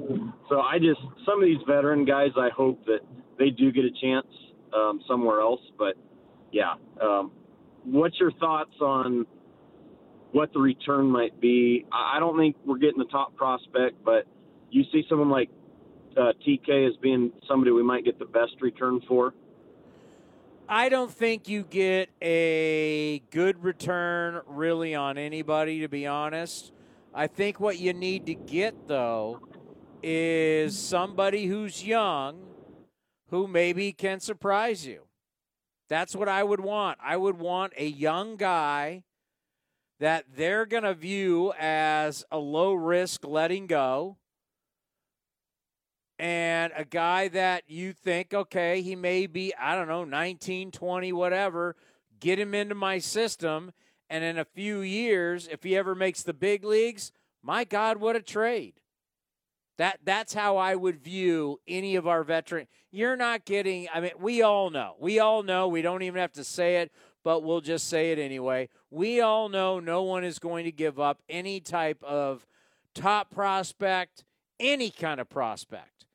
So 0.50 0.60
I 0.60 0.78
just 0.78 1.02
some 1.26 1.42
of 1.42 1.46
these 1.46 1.62
veteran 1.68 2.06
guys, 2.06 2.30
I 2.38 2.50
hope 2.56 2.86
that 2.86 3.00
they 3.38 3.50
do 3.50 3.72
get 3.72 3.86
a 3.86 3.92
chance 4.02 4.28
um, 4.74 5.02
somewhere 5.08 5.42
else. 5.42 5.62
But 5.78 5.96
yeah, 6.52 6.74
um, 7.02 7.32
what's 7.84 8.20
your 8.20 8.32
thoughts 8.34 8.76
on 8.82 9.26
what 10.32 10.54
the 10.54 10.60
return 10.60 11.10
might 11.10 11.40
be. 11.40 11.86
I 11.92 12.20
don't 12.20 12.38
think 12.38 12.56
we're 12.66 12.78
getting 12.78 13.00
the 13.00 13.06
top 13.06 13.36
prospect, 13.36 14.04
but 14.04 14.26
you 14.70 14.84
see 14.92 15.04
someone 15.10 15.30
like 15.30 15.50
uh, 16.16 16.34
TK 16.46 16.88
as 16.88 16.96
being 16.98 17.32
somebody 17.48 17.72
we 17.72 17.84
might 17.84 18.06
get 18.06 18.20
the 18.20 18.26
best 18.26 18.54
return 18.62 19.02
for. 19.08 19.34
I 20.68 20.90
don't 20.90 21.12
think 21.12 21.48
you 21.48 21.64
get 21.64 22.10
a 22.22 23.24
good 23.32 23.64
return 23.64 24.42
really 24.46 24.94
on 24.94 25.18
anybody, 25.18 25.80
to 25.80 25.88
be 25.88 26.06
honest. 26.06 26.72
I 27.12 27.26
think 27.26 27.60
what 27.60 27.80
you 27.80 27.92
need 27.92 28.28
to 28.28 28.36
get, 28.36 28.88
though, 28.88 29.40
is 30.04 30.78
somebody 30.78 31.48
who's 31.48 31.84
young 31.84 32.50
who 33.32 33.48
maybe 33.48 33.92
can 33.94 34.20
surprise 34.20 34.86
you. 34.86 35.04
That's 35.88 36.16
what 36.16 36.30
I 36.30 36.44
would 36.44 36.60
want. 36.60 37.00
I 37.04 37.18
would 37.18 37.40
want 37.40 37.74
a 37.76 37.88
young 37.88 38.36
guy 38.36 39.04
that 40.00 40.26
they're 40.36 40.66
going 40.66 40.84
to 40.84 40.94
view 40.94 41.54
as 41.60 42.24
a 42.32 42.38
low 42.38 42.74
risk 42.74 43.26
letting 43.26 43.68
go 43.68 44.18
and 46.20 46.74
a 46.76 46.84
guy 46.84 47.30
that 47.30 47.64
you 47.68 47.94
think, 47.94 48.34
okay, 48.34 48.82
he 48.82 48.96
may 48.96 49.26
be, 49.26 49.54
I 49.56 49.76
don't 49.76 49.88
know, 49.88 50.04
19, 50.04 50.72
20, 50.72 51.14
whatever, 51.14 51.78
get 52.20 52.38
him 52.38 52.54
into 52.54 52.76
my 52.76 53.00
system. 53.00 53.72
And 54.10 54.24
in 54.24 54.38
a 54.38 54.46
few 54.46 54.82
years, 54.82 55.48
if 55.50 55.64
he 55.64 55.78
ever 55.78 55.96
makes 55.96 56.22
the 56.24 56.34
big 56.34 56.66
leagues, 56.66 57.14
my 57.42 57.64
God, 57.64 57.98
what 57.98 58.18
a 58.18 58.22
trade. 58.22 58.74
That 59.78 60.00
that's 60.04 60.34
how 60.34 60.58
I 60.58 60.76
would 60.76 61.02
view 61.02 61.62
any 61.66 61.96
of 61.96 62.06
our 62.06 62.26
veteran. 62.26 62.68
You're 62.92 63.16
not 63.16 63.46
getting. 63.46 63.88
I 63.94 64.02
mean, 64.02 64.12
we 64.20 64.42
all 64.42 64.70
know. 64.72 64.96
We 65.00 65.20
all 65.20 65.42
know. 65.42 65.70
We 65.70 65.82
don't 65.82 66.02
even 66.02 66.20
have 66.20 66.34
to 66.34 66.44
say 66.44 66.82
it, 66.82 66.92
but 67.24 67.44
we'll 67.44 67.62
just 67.62 67.88
say 67.88 68.12
it 68.12 68.20
anyway. 68.20 68.70
We 68.90 69.22
all 69.22 69.50
know 69.50 69.80
no 69.80 70.04
one 70.04 70.24
is 70.24 70.40
going 70.40 70.66
to 70.66 70.72
give 70.72 71.00
up 71.00 71.22
any 71.30 71.60
type 71.60 72.04
of 72.04 72.46
top 72.94 73.30
prospect, 73.32 74.24
any 74.60 74.90
kind 74.90 75.20
of 75.20 75.30
prospect. 75.30 76.06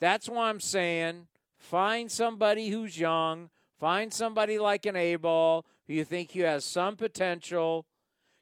That's 0.00 0.28
why 0.28 0.48
I'm 0.48 0.60
saying 0.60 1.28
find 1.58 2.10
somebody 2.10 2.68
who's 2.68 2.98
young, 2.98 3.50
find 3.78 4.12
somebody 4.12 4.58
like 4.58 4.86
an 4.86 4.96
A 4.96 5.16
ball 5.16 5.64
who 5.86 5.94
you 5.94 6.04
think 6.04 6.34
you 6.34 6.44
has 6.44 6.64
some 6.64 6.96
potential. 6.96 7.86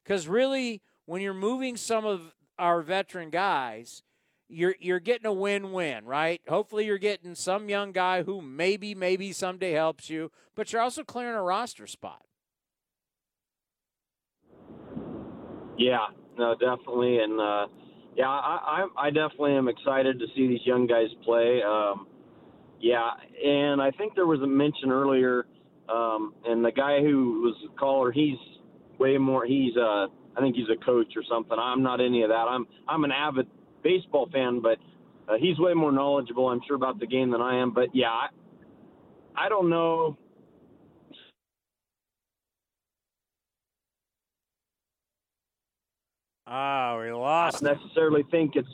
Because 0.03 0.27
really, 0.27 0.81
when 1.07 1.23
you're 1.23 1.35
moving 1.35 1.77
some 1.77 2.05
of 2.05 2.35
our 2.59 2.83
veteran 2.83 3.31
guys, 3.31 4.03
you're 4.49 4.75
you're 4.81 5.01
getting 5.01 5.27
a 5.27 5.33
win-win, 5.33 6.05
right? 6.05 6.41
Hopefully 6.49 6.87
you're 6.87 6.99
getting 6.99 7.35
some 7.35 7.69
young 7.69 7.93
guy 7.93 8.23
who 8.23 8.43
maybe 8.43 8.95
maybe 8.95 9.33
someday 9.33 9.73
helps 9.73 10.11
you, 10.11 10.31
but 10.55 10.73
you're 10.73 10.83
also 10.83 11.05
clearing 11.05 11.37
a 11.37 11.43
roster 11.43 11.87
spot. 11.87 12.23
Yeah, 15.79 16.07
no, 16.39 16.55
definitely, 16.55 17.19
and 17.19 17.41
uh, 17.41 17.67
yeah, 18.17 18.29
I, 18.29 18.87
I 18.99 19.07
I 19.07 19.11
definitely 19.11 19.57
am 19.57 19.69
excited 19.69 20.19
to 20.19 20.27
see 20.37 20.47
these 20.47 20.65
young 20.65 20.87
guys 20.87 21.09
play. 21.25 21.63
Um, 21.63 22.07
yeah, 22.81 23.11
and 23.45 23.81
I 23.81 23.91
think 23.93 24.15
there 24.15 24.27
was 24.27 24.41
a 24.41 24.47
mention 24.47 24.91
earlier, 24.91 25.47
um, 25.89 26.35
and 26.45 26.65
the 26.65 26.73
guy 26.73 27.01
who 27.01 27.41
was 27.43 27.55
the 27.63 27.77
caller, 27.79 28.13
he's 28.13 28.37
way 28.99 29.17
more. 29.19 29.47
He's 29.47 29.77
uh, 29.77 30.07
I 30.37 30.41
think 30.41 30.57
he's 30.57 30.69
a 30.69 30.85
coach 30.85 31.15
or 31.17 31.23
something. 31.29 31.57
I'm 31.59 31.83
not 31.83 32.01
any 32.01 32.23
of 32.23 32.29
that. 32.29 32.47
I'm 32.49 32.67
I'm 32.89 33.05
an 33.05 33.13
avid 33.13 33.47
baseball 33.83 34.29
fan, 34.33 34.61
but 34.61 34.79
uh, 35.29 35.37
he's 35.39 35.59
way 35.59 35.75
more 35.75 35.93
knowledgeable, 35.93 36.49
I'm 36.49 36.61
sure, 36.67 36.77
about 36.77 37.01
the 37.01 37.07
game 37.07 37.31
than 37.31 37.41
I 37.41 37.61
am. 37.61 37.73
But 37.73 37.95
yeah, 37.95 38.11
I, 38.11 38.29
I 39.37 39.49
don't 39.49 39.71
know. 39.71 40.17
Ah, 46.47 46.99
we 47.01 47.13
lost. 47.13 47.65
I 47.65 47.75
necessarily 47.75 48.25
think 48.31 48.57
it's. 48.57 48.69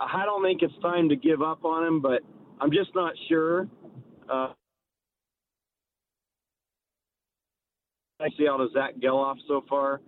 I 0.00 0.24
don't 0.24 0.42
think 0.44 0.62
it's 0.62 0.74
time 0.82 1.08
to 1.08 1.16
give 1.16 1.42
up 1.42 1.64
on 1.64 1.86
him, 1.86 2.00
but 2.02 2.22
I'm 2.60 2.70
just 2.70 2.94
not 2.94 3.14
sure. 3.28 3.68
Uh, 4.30 4.52
I 8.20 8.28
see 8.38 8.48
out 8.48 8.60
of 8.60 8.72
Zack 8.72 8.96
Gelof 8.96 9.36
so 9.48 9.64
far. 9.68 10.00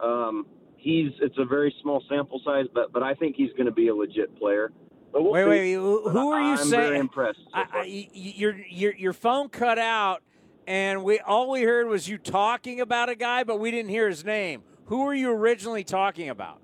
Um, 0.00 0.46
he's 0.78 1.12
it's 1.20 1.36
a 1.38 1.44
very 1.44 1.74
small 1.82 2.02
sample 2.08 2.40
size, 2.44 2.66
but 2.72 2.92
but 2.92 3.02
I 3.02 3.14
think 3.14 3.36
he's 3.36 3.52
going 3.52 3.66
to 3.66 3.72
be 3.72 3.88
a 3.88 3.94
legit 3.94 4.36
player. 4.38 4.72
But 5.12 5.22
we'll 5.22 5.32
wait, 5.32 5.44
see. 5.44 5.76
wait, 5.78 6.12
who 6.12 6.32
are 6.32 6.40
you 6.40 6.56
saying? 6.56 6.60
I'm 6.60 6.70
saying? 6.70 6.82
Very 6.82 6.98
impressed. 6.98 7.38
So 7.44 7.50
I, 7.54 7.66
I, 7.72 8.08
your 8.12 8.56
your 8.68 8.94
your 8.94 9.12
phone 9.12 9.48
cut 9.48 9.78
out, 9.78 10.22
and 10.66 11.02
we 11.02 11.18
all 11.20 11.50
we 11.50 11.62
heard 11.62 11.86
was 11.86 12.08
you 12.08 12.18
talking 12.18 12.80
about 12.80 13.08
a 13.08 13.14
guy, 13.14 13.44
but 13.44 13.58
we 13.58 13.70
didn't 13.70 13.90
hear 13.90 14.08
his 14.08 14.24
name. 14.24 14.62
Who 14.86 15.04
were 15.04 15.14
you 15.14 15.30
originally 15.30 15.84
talking 15.84 16.28
about? 16.28 16.60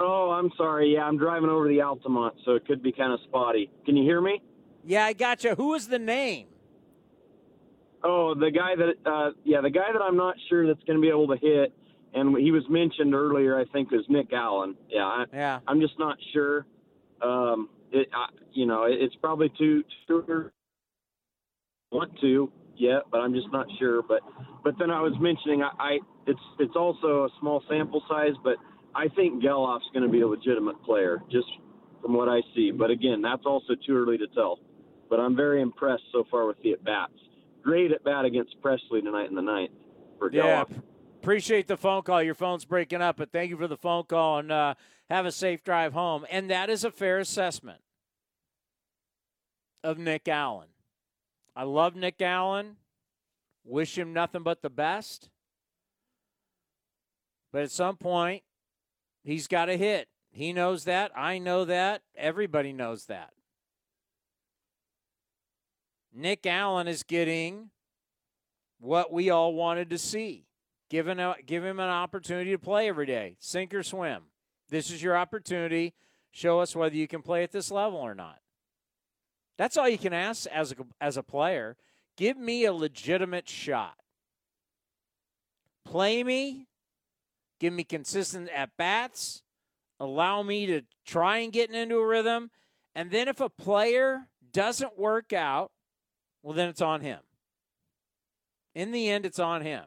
Oh, 0.00 0.30
I'm 0.30 0.52
sorry. 0.56 0.94
Yeah, 0.94 1.04
I'm 1.04 1.18
driving 1.18 1.50
over 1.50 1.66
the 1.66 1.82
Altamont, 1.82 2.34
so 2.44 2.52
it 2.52 2.66
could 2.66 2.82
be 2.82 2.92
kind 2.92 3.12
of 3.12 3.18
spotty. 3.24 3.70
Can 3.84 3.96
you 3.96 4.04
hear 4.04 4.20
me? 4.20 4.40
Yeah, 4.84 5.04
I 5.04 5.12
gotcha. 5.12 5.56
Who 5.56 5.70
was 5.70 5.88
the 5.88 5.98
name? 5.98 6.46
Oh, 8.04 8.34
the 8.34 8.50
guy 8.52 8.76
that, 8.76 9.10
uh, 9.10 9.30
yeah, 9.42 9.60
the 9.60 9.70
guy 9.70 9.92
that 9.92 10.00
I'm 10.00 10.16
not 10.16 10.36
sure 10.48 10.68
that's 10.68 10.82
going 10.84 10.96
to 10.96 11.02
be 11.02 11.08
able 11.08 11.26
to 11.28 11.36
hit, 11.36 11.72
and 12.14 12.36
he 12.38 12.50
was 12.50 12.64
mentioned 12.68 13.14
earlier. 13.14 13.58
I 13.58 13.64
think 13.66 13.90
was 13.90 14.04
Nick 14.08 14.32
Allen. 14.32 14.76
Yeah, 14.88 15.04
I, 15.04 15.24
yeah. 15.32 15.60
I'm 15.66 15.80
just 15.80 15.98
not 15.98 16.16
sure. 16.32 16.66
Um, 17.22 17.68
it, 17.92 18.08
I, 18.12 18.26
you 18.52 18.66
know, 18.66 18.84
it, 18.84 18.94
it's 19.00 19.14
probably 19.16 19.52
too 19.58 19.82
too 20.06 20.50
want 21.90 22.12
to 22.20 22.52
yet, 22.76 23.02
but 23.10 23.18
I'm 23.18 23.34
just 23.34 23.48
not 23.52 23.66
sure. 23.78 24.02
But 24.02 24.20
but 24.64 24.74
then 24.78 24.90
I 24.90 25.00
was 25.00 25.14
mentioning, 25.20 25.62
I, 25.62 25.70
I 25.78 25.98
it's 26.26 26.40
it's 26.58 26.76
also 26.76 27.24
a 27.24 27.28
small 27.40 27.62
sample 27.68 28.02
size, 28.08 28.34
but 28.42 28.56
I 28.94 29.08
think 29.08 29.42
Gelof's 29.42 29.88
going 29.92 30.04
to 30.04 30.08
be 30.08 30.22
a 30.22 30.26
legitimate 30.26 30.82
player, 30.84 31.22
just 31.30 31.46
from 32.02 32.14
what 32.14 32.28
I 32.28 32.40
see. 32.54 32.70
But 32.70 32.90
again, 32.90 33.22
that's 33.22 33.44
also 33.46 33.74
too 33.86 33.96
early 33.96 34.18
to 34.18 34.26
tell. 34.28 34.58
But 35.10 35.20
I'm 35.20 35.36
very 35.36 35.62
impressed 35.62 36.04
so 36.12 36.24
far 36.30 36.46
with 36.46 36.60
the 36.62 36.72
at 36.72 36.84
bats. 36.84 37.12
Great 37.62 37.92
at 37.92 38.04
bat 38.04 38.24
against 38.24 38.60
Pressly 38.62 39.02
tonight 39.02 39.28
in 39.28 39.34
the 39.34 39.42
ninth 39.42 39.72
for 40.18 40.30
Yeah, 40.30 40.64
Gelof. 40.64 40.82
Appreciate 41.28 41.68
the 41.68 41.76
phone 41.76 42.00
call. 42.00 42.22
Your 42.22 42.34
phone's 42.34 42.64
breaking 42.64 43.02
up, 43.02 43.18
but 43.18 43.30
thank 43.30 43.50
you 43.50 43.56
for 43.58 43.68
the 43.68 43.76
phone 43.76 44.04
call 44.04 44.38
and 44.38 44.50
uh, 44.50 44.72
have 45.10 45.26
a 45.26 45.30
safe 45.30 45.62
drive 45.62 45.92
home. 45.92 46.24
And 46.30 46.48
that 46.50 46.70
is 46.70 46.84
a 46.84 46.90
fair 46.90 47.18
assessment 47.18 47.82
of 49.84 49.98
Nick 49.98 50.26
Allen. 50.26 50.68
I 51.54 51.64
love 51.64 51.94
Nick 51.94 52.22
Allen. 52.22 52.76
Wish 53.62 53.98
him 53.98 54.14
nothing 54.14 54.42
but 54.42 54.62
the 54.62 54.70
best. 54.70 55.28
But 57.52 57.60
at 57.60 57.72
some 57.72 57.98
point, 57.98 58.42
he's 59.22 59.48
got 59.48 59.66
to 59.66 59.76
hit. 59.76 60.08
He 60.30 60.54
knows 60.54 60.84
that. 60.84 61.12
I 61.14 61.36
know 61.36 61.66
that. 61.66 62.00
Everybody 62.16 62.72
knows 62.72 63.04
that. 63.04 63.34
Nick 66.10 66.46
Allen 66.46 66.88
is 66.88 67.02
getting 67.02 67.68
what 68.80 69.12
we 69.12 69.28
all 69.28 69.52
wanted 69.52 69.90
to 69.90 69.98
see. 69.98 70.47
Given 70.90 71.20
a, 71.20 71.30
uh, 71.30 71.34
give 71.44 71.64
him 71.64 71.80
an 71.80 71.90
opportunity 71.90 72.50
to 72.52 72.58
play 72.58 72.88
every 72.88 73.06
day, 73.06 73.36
sink 73.38 73.74
or 73.74 73.82
swim. 73.82 74.24
This 74.70 74.90
is 74.90 75.02
your 75.02 75.16
opportunity. 75.16 75.94
Show 76.30 76.60
us 76.60 76.74
whether 76.74 76.96
you 76.96 77.08
can 77.08 77.22
play 77.22 77.42
at 77.42 77.52
this 77.52 77.70
level 77.70 77.98
or 77.98 78.14
not. 78.14 78.38
That's 79.58 79.76
all 79.76 79.88
you 79.88 79.98
can 79.98 80.12
ask 80.12 80.46
as 80.46 80.72
a, 80.72 80.76
as 81.00 81.16
a 81.16 81.22
player. 81.22 81.76
Give 82.16 82.36
me 82.36 82.64
a 82.64 82.72
legitimate 82.72 83.48
shot. 83.48 83.96
Play 85.84 86.22
me. 86.22 86.68
Give 87.58 87.72
me 87.72 87.84
consistent 87.84 88.48
at 88.50 88.76
bats. 88.76 89.42
Allow 89.98 90.42
me 90.42 90.66
to 90.66 90.82
try 91.04 91.38
and 91.38 91.52
get 91.52 91.70
into 91.70 91.96
a 91.96 92.06
rhythm. 92.06 92.50
And 92.94 93.10
then 93.10 93.28
if 93.28 93.40
a 93.40 93.48
player 93.48 94.28
doesn't 94.52 94.98
work 94.98 95.32
out, 95.32 95.70
well, 96.42 96.54
then 96.54 96.68
it's 96.68 96.82
on 96.82 97.00
him. 97.00 97.20
In 98.74 98.92
the 98.92 99.08
end, 99.08 99.26
it's 99.26 99.40
on 99.40 99.62
him. 99.62 99.84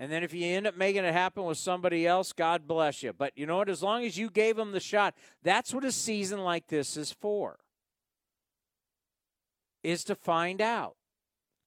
And 0.00 0.10
then 0.10 0.24
if 0.24 0.34
you 0.34 0.44
end 0.46 0.66
up 0.66 0.76
making 0.76 1.04
it 1.04 1.12
happen 1.12 1.44
with 1.44 1.58
somebody 1.58 2.06
else, 2.06 2.32
God 2.32 2.66
bless 2.66 3.02
you. 3.02 3.12
But 3.12 3.32
you 3.36 3.46
know 3.46 3.58
what? 3.58 3.68
As 3.68 3.82
long 3.82 4.04
as 4.04 4.18
you 4.18 4.28
gave 4.28 4.56
them 4.56 4.72
the 4.72 4.80
shot, 4.80 5.14
that's 5.42 5.72
what 5.72 5.84
a 5.84 5.92
season 5.92 6.40
like 6.40 6.66
this 6.66 6.96
is 6.96 7.12
for. 7.12 7.58
Is 9.84 10.02
to 10.04 10.14
find 10.14 10.60
out. 10.60 10.96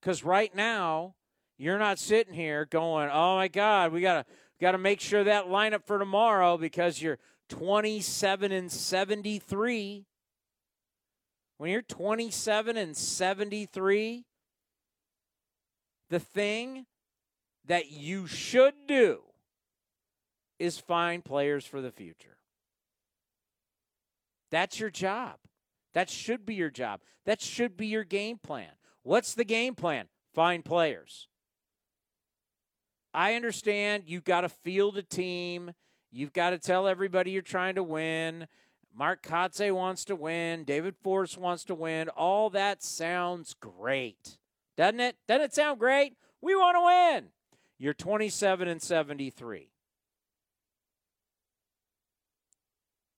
Because 0.02 0.24
right 0.24 0.54
now, 0.54 1.16
you're 1.58 1.80
not 1.80 2.00
sitting 2.00 2.34
here 2.34 2.66
going, 2.66 3.10
"Oh 3.12 3.36
my 3.36 3.48
God, 3.48 3.92
we 3.92 4.02
gotta 4.02 4.26
gotta 4.60 4.78
make 4.78 5.00
sure 5.00 5.24
that 5.24 5.46
lineup 5.46 5.86
for 5.86 5.98
tomorrow 5.98 6.58
because 6.58 7.02
you're 7.02 7.20
27 7.50 8.52
and 8.52 8.72
73." 8.72 10.06
When 11.58 11.72
you're 11.72 11.82
27 11.82 12.78
and 12.78 12.96
73, 12.96 14.26
the 16.10 16.20
thing 16.20 16.86
that 17.68 17.92
you 17.92 18.28
should 18.28 18.74
do 18.88 19.22
is 20.60 20.80
find 20.80 21.24
players 21.24 21.66
for 21.66 21.82
the 21.82 21.92
future. 21.92 22.38
That's 24.50 24.80
your 24.80 24.90
job. 24.90 25.36
That 25.94 26.10
should 26.10 26.46
be 26.46 26.56
your 26.56 26.70
job. 26.70 27.02
That 27.26 27.42
should 27.42 27.78
be 27.78 27.88
your 27.88 28.04
game 28.04 28.38
plan. 28.38 28.72
What's 29.04 29.34
the 29.34 29.44
game 29.44 29.76
plan? 29.76 30.08
Find 30.34 30.64
players. 30.64 31.28
I 33.14 33.34
understand 33.36 34.04
you've 34.06 34.24
got 34.24 34.42
to 34.42 34.50
field 34.50 34.98
a 34.98 35.04
team. 35.04 35.72
You've 36.12 36.34
got 36.34 36.52
to 36.52 36.60
tell 36.60 36.88
everybody 36.88 37.32
you're 37.32 37.42
trying 37.42 37.76
to 37.76 37.84
win. 37.84 38.48
Mark 38.96 39.22
Kotsay 39.22 39.72
wants 39.72 40.06
to 40.06 40.16
win. 40.16 40.64
David 40.64 40.96
Forst 41.04 41.38
wants 41.38 41.64
to 41.66 41.76
win. 41.76 42.10
All 42.10 42.50
that 42.52 42.82
sounds 42.82 43.54
great. 43.54 44.38
Doesn't 44.76 45.00
it? 45.00 45.18
Doesn't 45.28 45.46
it 45.46 45.54
sound 45.54 45.80
great? 45.80 46.14
We 46.42 46.56
want 46.56 46.76
to 46.76 46.86
win. 46.86 47.30
You're 47.80 47.94
27 47.94 48.68
and 48.68 48.82
73. 48.82 49.70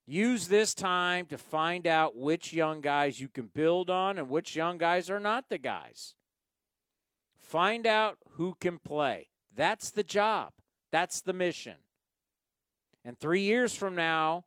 Use 0.06 0.48
this 0.48 0.74
time 0.74 1.28
to 1.28 1.38
find 1.38 1.86
out 1.86 2.18
which 2.18 2.52
young 2.52 2.82
guys 2.82 3.20
you 3.20 3.28
can 3.28 3.46
build 3.54 3.90
on 3.92 4.18
and 4.18 4.28
which 4.28 4.56
young 4.56 4.80
guys 4.80 5.10
are 5.10 5.20
not 5.20 5.50
the 5.50 5.60
guys. 5.60 6.16
Find 7.38 7.86
out 7.86 8.18
who 8.32 8.56
can 8.60 8.80
play. 8.80 9.28
That's 9.56 9.92
the 9.92 10.04
job. 10.04 10.54
That's 10.92 11.22
the 11.22 11.34
mission. 11.34 11.76
And 13.06 13.20
three 13.20 13.42
years 13.42 13.76
from 13.76 13.96
now, 13.96 14.46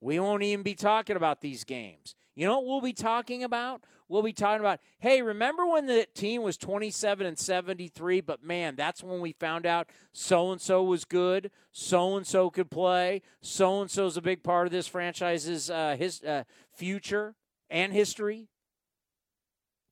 we 0.00 0.20
won't 0.20 0.42
even 0.42 0.62
be 0.62 0.74
talking 0.74 1.16
about 1.16 1.40
these 1.40 1.64
games. 1.64 2.14
You 2.34 2.46
know 2.46 2.58
what 2.58 2.66
we'll 2.66 2.80
be 2.80 2.92
talking 2.92 3.42
about? 3.42 3.82
We'll 4.10 4.22
be 4.22 4.32
talking 4.32 4.58
about, 4.58 4.80
hey, 4.98 5.22
remember 5.22 5.64
when 5.64 5.86
the 5.86 6.04
team 6.14 6.42
was 6.42 6.56
27 6.56 7.24
and 7.24 7.38
73, 7.38 8.20
but 8.20 8.42
man, 8.42 8.74
that's 8.74 9.04
when 9.04 9.20
we 9.20 9.30
found 9.30 9.66
out 9.66 9.88
so 10.12 10.50
and 10.50 10.60
so 10.60 10.82
was 10.82 11.04
good, 11.04 11.52
so 11.70 12.16
and 12.16 12.26
so 12.26 12.50
could 12.50 12.72
play, 12.72 13.22
so 13.40 13.80
and 13.80 13.88
so's 13.88 14.16
a 14.16 14.20
big 14.20 14.42
part 14.42 14.66
of 14.66 14.72
this 14.72 14.88
franchise's 14.88 15.70
uh, 15.70 15.94
his 15.96 16.24
uh, 16.24 16.42
future 16.72 17.36
and 17.70 17.92
history. 17.92 18.48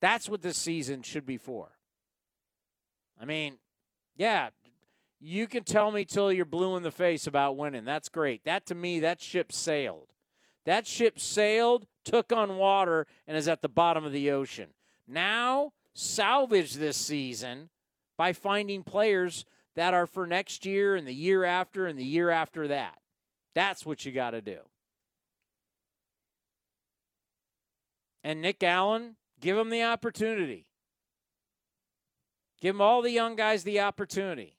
That's 0.00 0.28
what 0.28 0.42
this 0.42 0.58
season 0.58 1.02
should 1.02 1.24
be 1.24 1.36
for. 1.36 1.68
I 3.20 3.24
mean, 3.24 3.58
yeah, 4.16 4.48
you 5.20 5.46
can 5.46 5.62
tell 5.62 5.92
me 5.92 6.04
till 6.04 6.32
you're 6.32 6.44
blue 6.44 6.76
in 6.76 6.82
the 6.82 6.90
face 6.90 7.28
about 7.28 7.56
winning. 7.56 7.84
That's 7.84 8.08
great. 8.08 8.42
That 8.42 8.66
to 8.66 8.74
me, 8.74 8.98
that 8.98 9.20
ship 9.20 9.52
sailed. 9.52 10.08
That 10.64 10.88
ship 10.88 11.20
sailed, 11.20 11.86
took 12.08 12.32
on 12.32 12.56
water, 12.56 13.06
and 13.26 13.36
is 13.36 13.48
at 13.48 13.60
the 13.60 13.68
bottom 13.68 14.04
of 14.04 14.12
the 14.12 14.30
ocean. 14.30 14.68
Now, 15.06 15.72
salvage 15.94 16.74
this 16.74 16.96
season 16.96 17.68
by 18.16 18.32
finding 18.32 18.82
players 18.82 19.44
that 19.76 19.94
are 19.94 20.06
for 20.06 20.26
next 20.26 20.64
year 20.64 20.96
and 20.96 21.06
the 21.06 21.14
year 21.14 21.44
after 21.44 21.86
and 21.86 21.98
the 21.98 22.04
year 22.04 22.30
after 22.30 22.68
that. 22.68 22.98
That's 23.54 23.84
what 23.84 24.04
you 24.04 24.12
got 24.12 24.30
to 24.30 24.40
do. 24.40 24.58
And 28.24 28.42
Nick 28.42 28.62
Allen, 28.62 29.16
give 29.40 29.56
him 29.56 29.70
the 29.70 29.82
opportunity. 29.84 30.66
Give 32.60 32.74
him 32.74 32.80
all 32.80 33.02
the 33.02 33.10
young 33.10 33.36
guys 33.36 33.64
the 33.64 33.80
opportunity. 33.80 34.57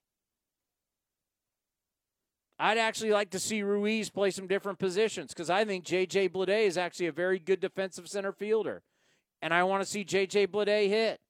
I'd 2.59 2.77
actually 2.77 3.11
like 3.11 3.29
to 3.31 3.39
see 3.39 3.63
Ruiz 3.63 4.09
play 4.09 4.31
some 4.31 4.45
different 4.45 4.79
positions 4.79 5.33
because 5.33 5.49
I 5.49 5.63
think 5.63 5.85
J.J. 5.85 6.29
Bleday 6.29 6.65
is 6.65 6.77
actually 6.77 7.07
a 7.07 7.11
very 7.13 7.39
good 7.39 7.61
defensive 7.61 8.09
center 8.09 8.33
fielder. 8.33 8.83
And 9.41 9.53
I 9.53 9.63
want 9.63 9.81
to 9.81 9.89
see 9.89 10.03
J.J. 10.03 10.47
Bleday 10.47 10.89
hit. 10.89 11.21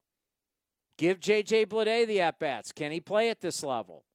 Give 0.98 1.20
J.J. 1.20 1.68
Bleday 1.68 2.08
the 2.08 2.22
at 2.22 2.40
bats. 2.40 2.72
Can 2.72 2.92
he 2.92 3.00
play 3.00 3.30
at 3.30 3.42
this 3.42 3.64
level? 3.64 4.06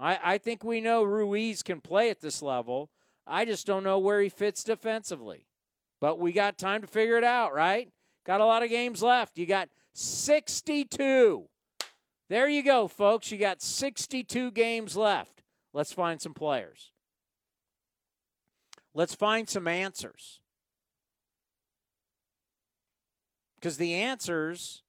I, 0.00 0.18
I 0.22 0.38
think 0.38 0.64
we 0.64 0.80
know 0.80 1.04
Ruiz 1.04 1.62
can 1.62 1.80
play 1.80 2.10
at 2.10 2.20
this 2.20 2.42
level. 2.42 2.90
I 3.24 3.44
just 3.44 3.64
don't 3.64 3.84
know 3.84 3.98
where 3.98 4.20
he 4.20 4.28
fits 4.28 4.64
defensively. 4.64 5.46
But 6.00 6.18
we 6.18 6.32
got 6.32 6.58
time 6.58 6.80
to 6.82 6.88
figure 6.88 7.16
it 7.16 7.24
out, 7.24 7.54
right? 7.54 7.88
Got 8.26 8.40
a 8.40 8.44
lot 8.44 8.64
of 8.64 8.68
games 8.68 9.00
left. 9.00 9.38
You 9.38 9.46
got 9.46 9.68
62. 9.94 11.48
There 12.28 12.48
you 12.48 12.62
go, 12.64 12.88
folks. 12.88 13.30
You 13.30 13.38
got 13.38 13.62
62 13.62 14.50
games 14.50 14.96
left. 14.96 15.35
Let's 15.76 15.92
find 15.92 16.22
some 16.22 16.32
players. 16.32 16.90
Let's 18.94 19.14
find 19.14 19.46
some 19.46 19.68
answers. 19.68 20.40
Because 23.56 23.76
the 23.76 23.92
answers 23.92 24.84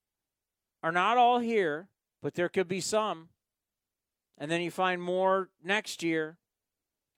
are 0.81 0.93
not 0.93 1.17
all 1.17 1.39
here, 1.39 1.89
but 2.23 2.35
there 2.35 2.47
could 2.47 2.69
be 2.69 2.79
some. 2.79 3.27
And 4.37 4.49
then 4.49 4.61
you 4.61 4.71
find 4.71 5.01
more 5.01 5.49
next 5.61 6.03
year. 6.03 6.37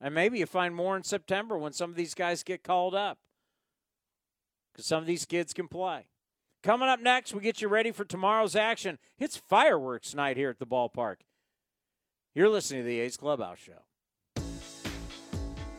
And 0.02 0.16
maybe 0.16 0.40
you 0.40 0.48
find 0.48 0.74
more 0.74 0.98
in 0.98 1.04
September 1.04 1.56
when 1.56 1.74
some 1.74 1.92
of 1.92 1.96
these 1.96 2.16
guys 2.16 2.42
get 2.42 2.64
called 2.64 2.96
up. 2.96 3.20
Because 4.74 4.88
some 4.88 5.02
of 5.02 5.06
these 5.06 5.26
kids 5.26 5.54
can 5.54 5.68
play. 5.68 6.08
Coming 6.64 6.90
up 6.90 7.02
next, 7.02 7.36
we 7.36 7.42
get 7.42 7.62
you 7.62 7.68
ready 7.68 7.92
for 7.92 8.04
tomorrow's 8.04 8.56
action. 8.56 8.98
It's 9.20 9.38
fireworks 9.38 10.16
night 10.16 10.38
here 10.38 10.50
at 10.50 10.58
the 10.58 10.66
ballpark. 10.66 11.18
You're 12.36 12.50
listening 12.50 12.82
to 12.82 12.88
the 12.88 13.00
A's 13.00 13.18
Clubhouse 13.18 13.58
Show. 13.58 13.80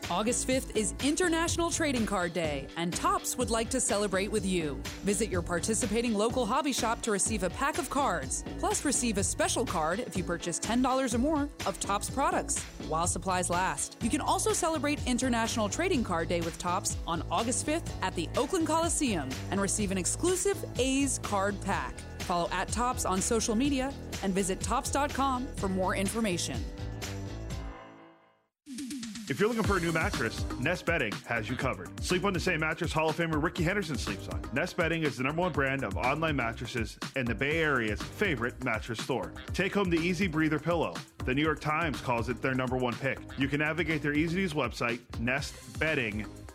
August 0.09 0.45
5th 0.45 0.75
is 0.75 0.93
International 1.01 1.71
Trading 1.71 2.05
Card 2.05 2.33
Day, 2.33 2.67
and 2.75 2.93
Topps 2.93 3.37
would 3.37 3.49
like 3.49 3.69
to 3.69 3.79
celebrate 3.79 4.29
with 4.29 4.45
you. 4.45 4.77
Visit 5.05 5.29
your 5.29 5.41
participating 5.41 6.13
local 6.13 6.45
hobby 6.45 6.73
shop 6.73 7.01
to 7.03 7.11
receive 7.11 7.43
a 7.43 7.49
pack 7.51 7.77
of 7.77 7.89
cards, 7.89 8.43
plus 8.59 8.83
receive 8.83 9.17
a 9.17 9.23
special 9.23 9.65
card 9.65 10.01
if 10.01 10.17
you 10.17 10.25
purchase 10.25 10.59
$10 10.59 11.13
or 11.13 11.17
more 11.17 11.47
of 11.65 11.79
Topps 11.79 12.09
products 12.09 12.61
while 12.89 13.07
supplies 13.07 13.49
last. 13.49 13.95
You 14.01 14.09
can 14.09 14.19
also 14.19 14.51
celebrate 14.51 14.99
International 15.07 15.69
Trading 15.69 16.03
Card 16.03 16.27
Day 16.27 16.41
with 16.41 16.57
Topps 16.57 16.97
on 17.07 17.23
August 17.31 17.65
5th 17.65 17.89
at 18.01 18.13
the 18.15 18.27
Oakland 18.35 18.67
Coliseum 18.67 19.29
and 19.51 19.61
receive 19.61 19.91
an 19.91 19.97
exclusive 19.97 20.57
A's 20.77 21.17
card 21.23 21.55
pack. 21.61 21.95
Follow 22.31 22.49
at 22.53 22.69
Topps 22.69 23.03
on 23.03 23.19
social 23.19 23.55
media 23.55 23.91
and 24.23 24.33
visit 24.33 24.61
topps.com 24.61 25.45
for 25.57 25.67
more 25.67 25.97
information. 25.97 26.63
If 29.27 29.37
you're 29.37 29.49
looking 29.49 29.63
for 29.63 29.75
a 29.75 29.81
new 29.81 29.91
mattress, 29.91 30.45
Nest 30.57 30.85
Bedding 30.85 31.11
has 31.25 31.49
you 31.49 31.57
covered. 31.57 31.89
Sleep 32.01 32.23
on 32.23 32.31
the 32.31 32.39
same 32.39 32.61
mattress 32.61 32.93
Hall 32.93 33.09
of 33.09 33.17
Famer 33.17 33.43
Rickey 33.43 33.63
Henderson 33.63 33.97
sleeps 33.97 34.29
on. 34.29 34.41
Nest 34.53 34.77
Bedding 34.77 35.03
is 35.03 35.17
the 35.17 35.23
number 35.23 35.41
one 35.41 35.51
brand 35.51 35.83
of 35.83 35.97
online 35.97 36.37
mattresses 36.37 36.97
and 37.17 37.27
the 37.27 37.35
Bay 37.35 37.57
Area's 37.57 38.01
favorite 38.01 38.63
mattress 38.63 39.03
store. 39.03 39.33
Take 39.53 39.73
home 39.73 39.89
the 39.89 39.99
Easy 39.99 40.27
Breather 40.27 40.59
pillow. 40.59 40.93
The 41.25 41.35
New 41.35 41.43
York 41.43 41.59
Times 41.59 41.99
calls 41.99 42.29
it 42.29 42.41
their 42.41 42.55
number 42.55 42.77
one 42.77 42.93
pick. 42.93 43.19
You 43.37 43.49
can 43.49 43.59
navigate 43.59 44.01
their 44.01 44.13
easy 44.13 44.35
to 44.35 44.41
use 44.41 44.53
website, 44.53 44.99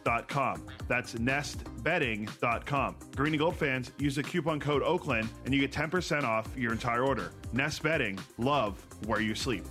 nestbedding.com. 0.07 0.67
That's 0.89 1.15
nestbedding.com. 1.15 2.97
Green 3.15 3.33
and 3.33 3.39
Gold 3.39 3.57
fans 3.57 3.93
use 3.99 4.17
the 4.17 4.23
coupon 4.23 4.61
code 4.61 4.83
Oakland 4.83 5.29
and 5.45 5.55
you 5.55 5.61
get 5.61 5.73
10% 5.73 6.25
off 6.25 6.49
your 6.57 6.73
entire 6.73 7.05
order. 7.05 7.33
Nest 7.53 7.83
Bedding, 7.83 8.19
love 8.39 8.85
where 9.07 9.21
you 9.21 9.35
sleep. 9.35 9.65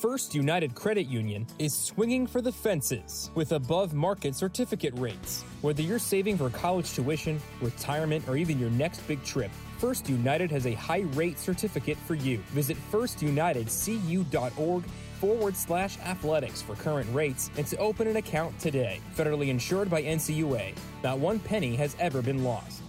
First 0.00 0.32
United 0.32 0.76
Credit 0.76 1.08
Union 1.08 1.44
is 1.58 1.74
swinging 1.74 2.28
for 2.28 2.40
the 2.40 2.52
fences 2.52 3.32
with 3.34 3.50
above 3.50 3.94
market 3.94 4.36
certificate 4.36 4.94
rates. 4.96 5.42
Whether 5.60 5.82
you're 5.82 5.98
saving 5.98 6.38
for 6.38 6.50
college 6.50 6.94
tuition, 6.94 7.40
retirement, 7.60 8.28
or 8.28 8.36
even 8.36 8.60
your 8.60 8.70
next 8.70 9.00
big 9.08 9.24
trip, 9.24 9.50
First 9.78 10.08
United 10.08 10.50
has 10.50 10.66
a 10.66 10.74
high 10.74 11.04
rate 11.14 11.38
certificate 11.38 11.96
for 11.98 12.16
you. 12.16 12.38
Visit 12.48 12.76
firstunitedcu.org 12.90 14.84
forward 15.20 15.56
slash 15.56 15.98
athletics 16.00 16.60
for 16.60 16.74
current 16.74 17.08
rates 17.14 17.50
and 17.56 17.64
to 17.68 17.76
open 17.76 18.08
an 18.08 18.16
account 18.16 18.58
today. 18.58 19.00
Federally 19.16 19.48
insured 19.48 19.88
by 19.88 20.02
NCUA. 20.02 20.74
Not 21.04 21.18
one 21.18 21.38
penny 21.38 21.76
has 21.76 21.94
ever 22.00 22.22
been 22.22 22.42
lost. 22.42 22.82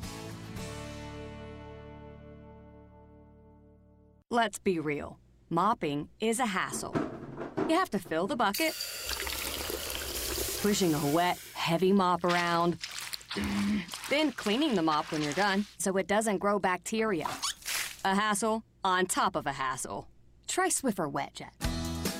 Let's 4.32 4.58
be 4.60 4.80
real. 4.80 5.20
Mopping 5.50 6.10
is 6.20 6.40
a 6.40 6.46
hassle. 6.46 6.96
You 7.68 7.76
have 7.76 7.90
to 7.92 8.00
fill 8.00 8.26
the 8.26 8.36
bucket, 8.36 8.74
pushing 10.62 10.94
a 10.94 11.06
wet, 11.14 11.40
heavy 11.54 11.92
mop 11.92 12.24
around, 12.24 12.78
then 14.10 14.32
cleaning 14.32 14.76
the 14.76 14.82
mop 14.82 15.12
when 15.12 15.22
you're 15.22 15.34
done 15.34 15.66
so 15.78 15.98
it 15.98 16.08
doesn't 16.08 16.38
grow 16.38 16.60
bacteria. 16.60 17.28
A 18.06 18.16
hassle 18.16 18.64
on 18.84 19.06
top 19.06 19.36
of 19.36 19.46
a 19.46 19.52
hassle. 19.52 20.08
Try 20.48 20.70
Swiffer 20.70 21.12
WetJet. 21.12 21.52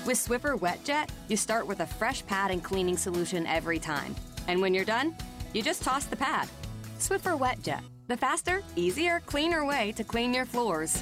With 0.06 0.18
Swiffer 0.18 0.58
WetJet, 0.58 1.10
you 1.28 1.38
start 1.38 1.68
with 1.68 1.82
a 1.82 1.86
fresh 1.86 2.26
pad 2.26 2.52
and 2.52 2.64
cleaning 2.64 2.98
solution 2.98 3.46
every 3.46 3.80
time. 3.80 4.16
And 4.48 4.62
when 4.62 4.74
you're 4.74 4.86
done, 4.86 5.16
you 5.54 5.62
just 5.62 5.84
toss 5.84 6.06
the 6.06 6.16
pad. 6.16 6.48
Swiffer 7.00 7.38
WetJet, 7.38 7.82
the 8.08 8.18
faster, 8.18 8.62
easier, 8.76 9.22
cleaner 9.26 9.66
way 9.66 9.94
to 9.94 10.04
clean 10.04 10.34
your 10.34 10.46
floors. 10.46 11.02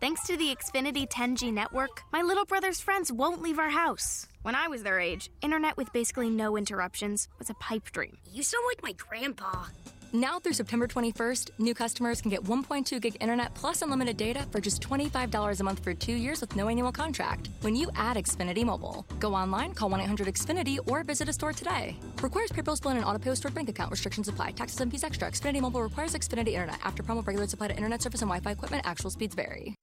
Thanks 0.00 0.22
to 0.28 0.36
the 0.38 0.56
Xfinity 0.56 1.06
10G 1.06 1.52
network, 1.52 2.04
my 2.10 2.22
little 2.22 2.46
brother's 2.46 2.80
friends 2.80 3.12
won't 3.12 3.42
leave 3.42 3.58
our 3.58 3.68
house. 3.68 4.26
When 4.40 4.54
I 4.54 4.66
was 4.66 4.82
their 4.82 4.98
age, 4.98 5.30
internet 5.42 5.76
with 5.76 5.92
basically 5.92 6.30
no 6.30 6.56
interruptions 6.56 7.28
was 7.38 7.50
a 7.50 7.54
pipe 7.60 7.90
dream. 7.92 8.16
You 8.32 8.42
sound 8.42 8.64
like 8.66 8.82
my 8.82 8.92
grandpa. 8.92 9.66
Now 10.14 10.38
through 10.38 10.54
September 10.54 10.88
21st, 10.88 11.50
new 11.58 11.74
customers 11.74 12.22
can 12.22 12.30
get 12.30 12.42
1.2 12.42 12.98
gig 12.98 13.18
internet 13.20 13.54
plus 13.54 13.82
unlimited 13.82 14.16
data 14.16 14.46
for 14.50 14.58
just 14.58 14.80
$25 14.80 15.60
a 15.60 15.62
month 15.62 15.84
for 15.84 15.92
two 15.92 16.14
years 16.14 16.40
with 16.40 16.56
no 16.56 16.68
annual 16.68 16.92
contract. 16.92 17.50
When 17.60 17.76
you 17.76 17.90
add 17.94 18.16
Xfinity 18.16 18.64
Mobile, 18.64 19.04
go 19.18 19.34
online, 19.34 19.74
call 19.74 19.90
1 19.90 20.00
800 20.00 20.28
Xfinity, 20.28 20.78
or 20.88 21.04
visit 21.04 21.28
a 21.28 21.32
store 21.34 21.52
today. 21.52 21.94
Requires 22.22 22.52
PayPal 22.52 22.80
bill 22.80 22.92
and 22.92 23.04
auto 23.04 23.18
pay 23.18 23.34
stored 23.34 23.54
bank 23.54 23.68
account. 23.68 23.90
Restrictions 23.90 24.28
apply. 24.28 24.52
Taxes 24.52 24.80
and 24.80 24.90
fees 24.90 25.04
extra. 25.04 25.28
Xfinity 25.28 25.60
Mobile 25.60 25.82
requires 25.82 26.14
Xfinity 26.14 26.54
Internet. 26.54 26.78
After 26.84 27.02
promo, 27.02 27.24
regular 27.26 27.46
supply 27.46 27.68
to 27.68 27.76
internet 27.76 28.00
service 28.00 28.22
and 28.22 28.30
Wi 28.30 28.40
Fi 28.40 28.52
equipment, 28.52 28.86
actual 28.86 29.10
speeds 29.10 29.34
vary. 29.34 29.74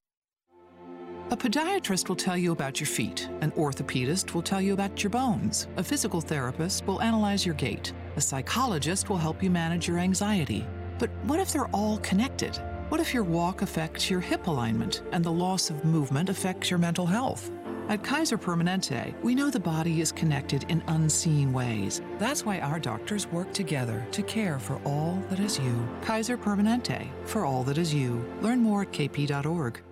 A 1.30 1.36
podiatrist 1.36 2.08
will 2.08 2.16
tell 2.16 2.38
you 2.38 2.52
about 2.52 2.80
your 2.80 2.86
feet, 2.86 3.28
an 3.42 3.50
orthopedist 3.50 4.32
will 4.32 4.40
tell 4.40 4.62
you 4.62 4.72
about 4.72 5.02
your 5.02 5.10
bones, 5.10 5.66
a 5.76 5.84
physical 5.84 6.22
therapist 6.22 6.86
will 6.86 7.02
analyze 7.02 7.44
your 7.44 7.54
gait, 7.54 7.92
a 8.16 8.20
psychologist 8.20 9.10
will 9.10 9.18
help 9.18 9.42
you 9.42 9.50
manage 9.50 9.86
your 9.86 9.98
anxiety. 9.98 10.66
But 10.98 11.10
what 11.24 11.38
if 11.38 11.52
they're 11.52 11.68
all 11.68 11.98
connected? 11.98 12.56
What 12.88 13.02
if 13.02 13.12
your 13.12 13.24
walk 13.24 13.60
affects 13.60 14.08
your 14.08 14.20
hip 14.20 14.46
alignment 14.46 15.02
and 15.12 15.22
the 15.22 15.30
loss 15.30 15.68
of 15.68 15.84
movement 15.84 16.30
affects 16.30 16.70
your 16.70 16.78
mental 16.78 17.04
health? 17.04 17.50
At 17.90 18.02
Kaiser 18.02 18.38
Permanente, 18.38 19.14
we 19.22 19.34
know 19.34 19.50
the 19.50 19.60
body 19.60 20.00
is 20.00 20.12
connected 20.12 20.64
in 20.70 20.82
unseen 20.88 21.52
ways. 21.52 22.00
That's 22.18 22.46
why 22.46 22.60
our 22.60 22.80
doctors 22.80 23.26
work 23.26 23.52
together 23.52 24.06
to 24.12 24.22
care 24.22 24.58
for 24.58 24.80
all 24.86 25.22
that 25.28 25.40
is 25.40 25.58
you. 25.58 25.86
Kaiser 26.00 26.38
Permanente, 26.38 27.06
for 27.24 27.44
all 27.44 27.64
that 27.64 27.76
is 27.76 27.92
you. 27.92 28.24
Learn 28.40 28.60
more 28.60 28.82
at 28.82 28.92
kp.org. 28.92 29.82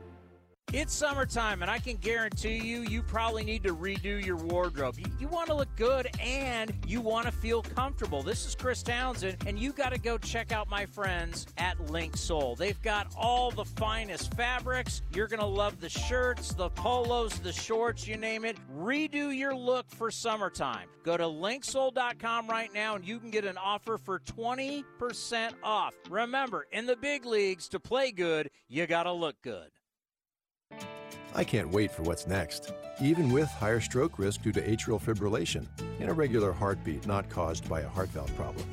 It's 0.72 0.92
summertime, 0.92 1.62
and 1.62 1.70
I 1.70 1.78
can 1.78 1.94
guarantee 1.96 2.56
you, 2.56 2.80
you 2.80 3.00
probably 3.00 3.44
need 3.44 3.62
to 3.62 3.74
redo 3.74 4.22
your 4.22 4.34
wardrobe. 4.36 4.98
You, 4.98 5.06
you 5.20 5.28
want 5.28 5.46
to 5.46 5.54
look 5.54 5.68
good 5.76 6.08
and 6.20 6.74
you 6.84 7.00
want 7.00 7.26
to 7.26 7.32
feel 7.32 7.62
comfortable. 7.62 8.20
This 8.20 8.44
is 8.44 8.56
Chris 8.56 8.82
Townsend, 8.82 9.36
and 9.46 9.60
you 9.60 9.72
got 9.72 9.92
to 9.92 9.98
go 9.98 10.18
check 10.18 10.50
out 10.50 10.68
my 10.68 10.84
friends 10.84 11.46
at 11.56 11.78
Link 11.88 12.16
Soul. 12.16 12.56
They've 12.56 12.82
got 12.82 13.06
all 13.16 13.52
the 13.52 13.64
finest 13.64 14.34
fabrics. 14.34 15.02
You're 15.14 15.28
going 15.28 15.38
to 15.38 15.46
love 15.46 15.80
the 15.80 15.88
shirts, 15.88 16.52
the 16.52 16.70
polos, 16.70 17.38
the 17.38 17.52
shorts, 17.52 18.08
you 18.08 18.16
name 18.16 18.44
it. 18.44 18.56
Redo 18.76 19.34
your 19.34 19.54
look 19.54 19.88
for 19.88 20.10
summertime. 20.10 20.88
Go 21.04 21.16
to 21.16 21.24
linksoul.com 21.24 22.48
right 22.48 22.74
now, 22.74 22.96
and 22.96 23.06
you 23.06 23.20
can 23.20 23.30
get 23.30 23.44
an 23.44 23.56
offer 23.56 23.98
for 23.98 24.18
20% 24.18 25.52
off. 25.62 25.94
Remember, 26.10 26.66
in 26.72 26.86
the 26.86 26.96
big 26.96 27.24
leagues, 27.24 27.68
to 27.68 27.78
play 27.78 28.10
good, 28.10 28.50
you 28.68 28.88
got 28.88 29.04
to 29.04 29.12
look 29.12 29.40
good. 29.42 29.70
I 31.36 31.44
can't 31.44 31.68
wait 31.70 31.90
for 31.90 32.02
what's 32.02 32.26
next, 32.26 32.72
even 32.98 33.30
with 33.30 33.48
higher 33.48 33.78
stroke 33.78 34.18
risk 34.18 34.40
due 34.40 34.52
to 34.52 34.62
atrial 34.62 34.98
fibrillation, 34.98 35.66
an 36.00 36.08
irregular 36.08 36.50
heartbeat 36.50 37.06
not 37.06 37.28
caused 37.28 37.68
by 37.68 37.82
a 37.82 37.88
heart 37.88 38.08
valve 38.08 38.34
problem. 38.36 38.66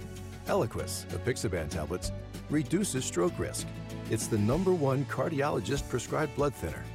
Eliquis, 0.48 1.06
apixaban 1.08 1.68
tablets, 1.68 2.14
reduces 2.50 3.04
stroke 3.04 3.38
risk. 3.38 3.68
It's 4.10 4.28
the 4.28 4.38
number 4.38 4.72
one 4.72 5.04
cardiologist 5.06 5.90
prescribed 5.90 6.38
blood 6.38 6.54
thinner. 6.54 6.86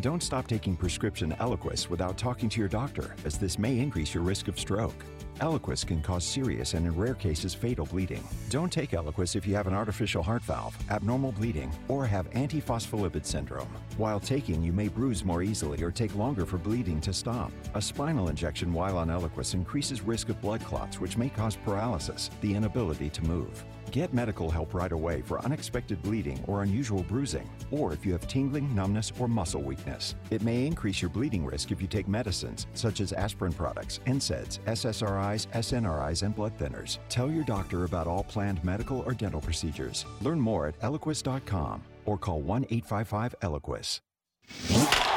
Don't 0.00 0.24
stop 0.24 0.48
taking 0.48 0.74
prescription 0.74 1.36
Eliquis 1.38 1.88
without 1.88 2.18
talking 2.18 2.48
to 2.48 2.58
your 2.58 2.68
doctor, 2.68 3.14
as 3.24 3.38
this 3.38 3.60
may 3.60 3.78
increase 3.78 4.12
your 4.12 4.24
risk 4.24 4.48
of 4.48 4.58
stroke. 4.58 5.04
Eliquis 5.38 5.86
can 5.86 6.02
cause 6.02 6.24
serious 6.24 6.74
and 6.74 6.86
in 6.86 6.96
rare 6.96 7.14
cases 7.14 7.54
fatal 7.54 7.86
bleeding. 7.86 8.22
Don't 8.50 8.72
take 8.72 8.90
Eliquis 8.90 9.36
if 9.36 9.46
you 9.46 9.54
have 9.54 9.66
an 9.66 9.74
artificial 9.74 10.22
heart 10.22 10.42
valve, 10.42 10.76
abnormal 10.90 11.32
bleeding, 11.32 11.72
or 11.88 12.06
have 12.06 12.30
antiphospholipid 12.30 13.24
syndrome. 13.24 13.68
While 13.98 14.20
taking, 14.20 14.62
you 14.62 14.72
may 14.72 14.88
bruise 14.88 15.22
more 15.22 15.42
easily 15.42 15.82
or 15.82 15.90
take 15.90 16.16
longer 16.16 16.46
for 16.46 16.56
bleeding 16.56 17.00
to 17.02 17.12
stop. 17.12 17.52
A 17.74 17.82
spinal 17.82 18.28
injection 18.28 18.72
while 18.72 18.96
on 18.96 19.08
Eliquis 19.08 19.52
increases 19.52 20.00
risk 20.00 20.30
of 20.30 20.40
blood 20.40 20.64
clots, 20.64 20.98
which 20.98 21.18
may 21.18 21.28
cause 21.28 21.56
paralysis, 21.56 22.30
the 22.40 22.54
inability 22.54 23.10
to 23.10 23.22
move. 23.24 23.64
Get 23.90 24.14
medical 24.14 24.50
help 24.50 24.72
right 24.72 24.92
away 24.92 25.20
for 25.20 25.44
unexpected 25.44 26.02
bleeding 26.02 26.42
or 26.46 26.62
unusual 26.62 27.02
bruising, 27.02 27.50
or 27.70 27.92
if 27.92 28.06
you 28.06 28.12
have 28.12 28.26
tingling, 28.26 28.74
numbness, 28.74 29.12
or 29.18 29.28
muscle 29.28 29.60
weakness. 29.60 30.14
It 30.30 30.40
may 30.40 30.66
increase 30.66 31.02
your 31.02 31.10
bleeding 31.10 31.44
risk 31.44 31.70
if 31.70 31.82
you 31.82 31.86
take 31.86 32.08
medicines 32.08 32.66
such 32.72 33.02
as 33.02 33.12
aspirin 33.12 33.52
products, 33.52 34.00
NSAIDs, 34.06 34.60
SSRIs, 34.60 35.46
SNRIs, 35.48 36.22
and 36.22 36.34
blood 36.34 36.56
thinners. 36.56 36.98
Tell 37.10 37.30
your 37.30 37.44
doctor 37.44 37.84
about 37.84 38.06
all 38.06 38.24
planned 38.24 38.64
medical 38.64 39.00
or 39.00 39.12
dental 39.12 39.42
procedures. 39.42 40.06
Learn 40.22 40.40
more 40.40 40.68
at 40.68 40.80
eliquis.com 40.80 41.82
or 42.04 42.18
call 42.18 42.40
1 42.40 42.66
855 42.70 43.34
Eliquis. 43.40 44.00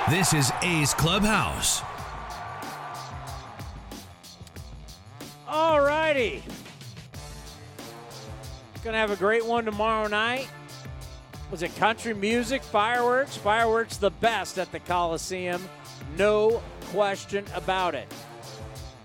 This 0.10 0.34
is 0.34 0.52
A's 0.62 0.94
Clubhouse. 0.94 1.82
All 5.48 5.82
righty. 5.82 6.44
Gonna 8.84 8.98
have 8.98 9.10
a 9.10 9.16
great 9.16 9.44
one 9.44 9.66
tomorrow 9.66 10.08
night. 10.08 10.48
Was 11.50 11.64
it 11.64 11.76
country 11.78 12.14
music, 12.14 12.62
fireworks? 12.62 13.36
Fireworks 13.36 13.98
the 13.98 14.12
best 14.12 14.60
at 14.60 14.72
the 14.72 14.80
Coliseum. 14.80 15.68
No 16.18 16.62
question 16.92 17.46
about 17.56 17.96
it. 17.96 18.12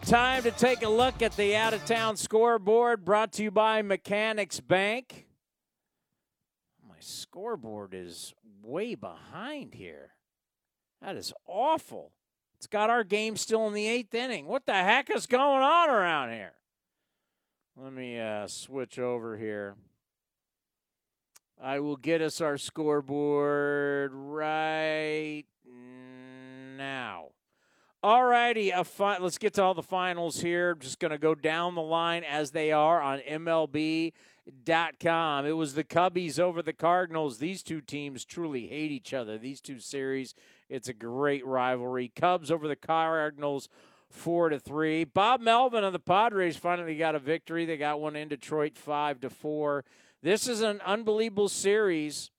Time 0.02 0.42
to 0.42 0.50
take 0.50 0.82
a 0.82 0.88
look 0.88 1.22
at 1.22 1.36
the 1.36 1.56
out 1.56 1.72
of 1.72 1.84
town 1.86 2.16
scoreboard 2.16 3.04
brought 3.04 3.32
to 3.32 3.42
you 3.42 3.50
by 3.50 3.80
Mechanics 3.82 4.60
Bank. 4.60 5.26
Scoreboard 7.00 7.94
is 7.94 8.34
way 8.62 8.94
behind 8.94 9.74
here. 9.74 10.10
That 11.02 11.16
is 11.16 11.32
awful. 11.46 12.12
It's 12.58 12.66
got 12.66 12.90
our 12.90 13.04
game 13.04 13.36
still 13.36 13.66
in 13.66 13.72
the 13.72 13.88
eighth 13.88 14.14
inning. 14.14 14.46
What 14.46 14.66
the 14.66 14.74
heck 14.74 15.08
is 15.10 15.26
going 15.26 15.62
on 15.62 15.88
around 15.88 16.32
here? 16.32 16.52
Let 17.76 17.92
me 17.92 18.20
uh, 18.20 18.46
switch 18.46 18.98
over 18.98 19.38
here. 19.38 19.76
I 21.62 21.80
will 21.80 21.96
get 21.96 22.20
us 22.20 22.40
our 22.40 22.58
scoreboard 22.58 24.12
right 24.14 25.44
now. 26.76 27.28
All 28.02 28.24
righty, 28.24 28.72
fi- 28.84 29.18
let's 29.18 29.36
get 29.38 29.54
to 29.54 29.62
all 29.62 29.74
the 29.74 29.82
finals 29.82 30.40
here. 30.40 30.74
Just 30.74 30.98
going 30.98 31.10
to 31.10 31.18
go 31.18 31.34
down 31.34 31.74
the 31.74 31.82
line 31.82 32.24
as 32.24 32.50
they 32.50 32.72
are 32.72 33.00
on 33.00 33.20
MLB.com. 34.48 35.46
It 35.46 35.52
was 35.52 35.74
the 35.74 35.84
Cubbies 35.84 36.38
over 36.38 36.62
the 36.62 36.72
Cardinals. 36.72 37.38
These 37.38 37.62
two 37.62 37.80
teams 37.80 38.24
truly 38.24 38.68
hate 38.68 38.90
each 38.90 39.12
other. 39.14 39.38
These 39.38 39.60
two 39.60 39.78
series, 39.78 40.34
it's 40.68 40.88
a 40.88 40.94
great 40.94 41.44
rivalry. 41.46 42.12
Cubs 42.14 42.50
over 42.50 42.68
the 42.68 42.76
Cardinals 42.76 43.68
four 44.08 44.48
to 44.48 44.58
three. 44.58 45.04
Bob 45.04 45.40
Melvin 45.40 45.84
of 45.84 45.92
the 45.92 45.98
Padres 45.98 46.56
finally 46.56 46.96
got 46.96 47.14
a 47.14 47.18
victory. 47.18 47.64
They 47.64 47.76
got 47.76 48.00
one 48.00 48.16
in 48.16 48.28
Detroit 48.28 48.76
five 48.76 49.20
to 49.20 49.30
four. 49.30 49.84
This 50.22 50.48
is 50.48 50.62
an 50.62 50.80
unbelievable 50.84 51.48
series. 51.48 52.30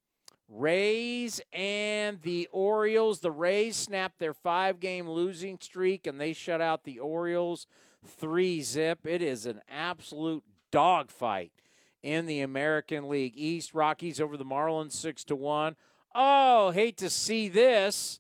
Rays 0.50 1.40
and 1.54 2.22
the 2.24 2.50
Orioles. 2.52 3.22
The 3.22 3.32
Rays 3.32 3.78
snapped 3.78 4.20
their 4.20 4.34
five 4.34 4.82
game 4.82 5.10
losing 5.10 5.58
streak 5.62 6.06
and 6.06 6.20
they 6.20 6.34
shut 6.34 6.60
out 6.60 6.84
the 6.84 7.00
Orioles 7.00 7.68
three 8.06 8.62
zip. 8.62 9.06
It 9.06 9.22
is 9.22 9.46
an 9.46 9.62
absolute 9.70 10.44
dogfight 10.72 11.54
in 12.04 12.26
the 12.26 12.42
American 12.42 13.10
League 13.10 13.34
East. 13.36 13.74
Rockies 13.74 14.20
over 14.20 14.38
the 14.38 14.46
Marlins 14.46 14.94
six 14.94 15.24
to 15.26 15.36
one. 15.36 15.76
Oh, 16.14 16.72
hate 16.72 16.98
to 16.98 17.10
see 17.10 17.48
this. 17.48 18.20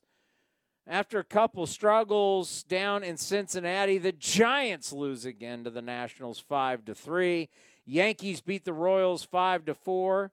After 0.88 1.20
a 1.20 1.24
couple 1.24 1.68
struggles 1.68 2.64
down 2.64 3.04
in 3.04 3.16
Cincinnati, 3.18 3.98
the 3.98 4.12
Giants 4.12 4.92
lose 4.92 5.26
again 5.26 5.64
to 5.64 5.70
the 5.70 5.82
Nationals 5.82 6.40
5 6.40 6.86
to 6.86 6.96
3. 6.96 7.50
Yankees 7.86 8.42
beat 8.42 8.66
the 8.66 8.74
Royals 8.74 9.24
5 9.24 9.66
to 9.66 9.74
4. 9.76 10.32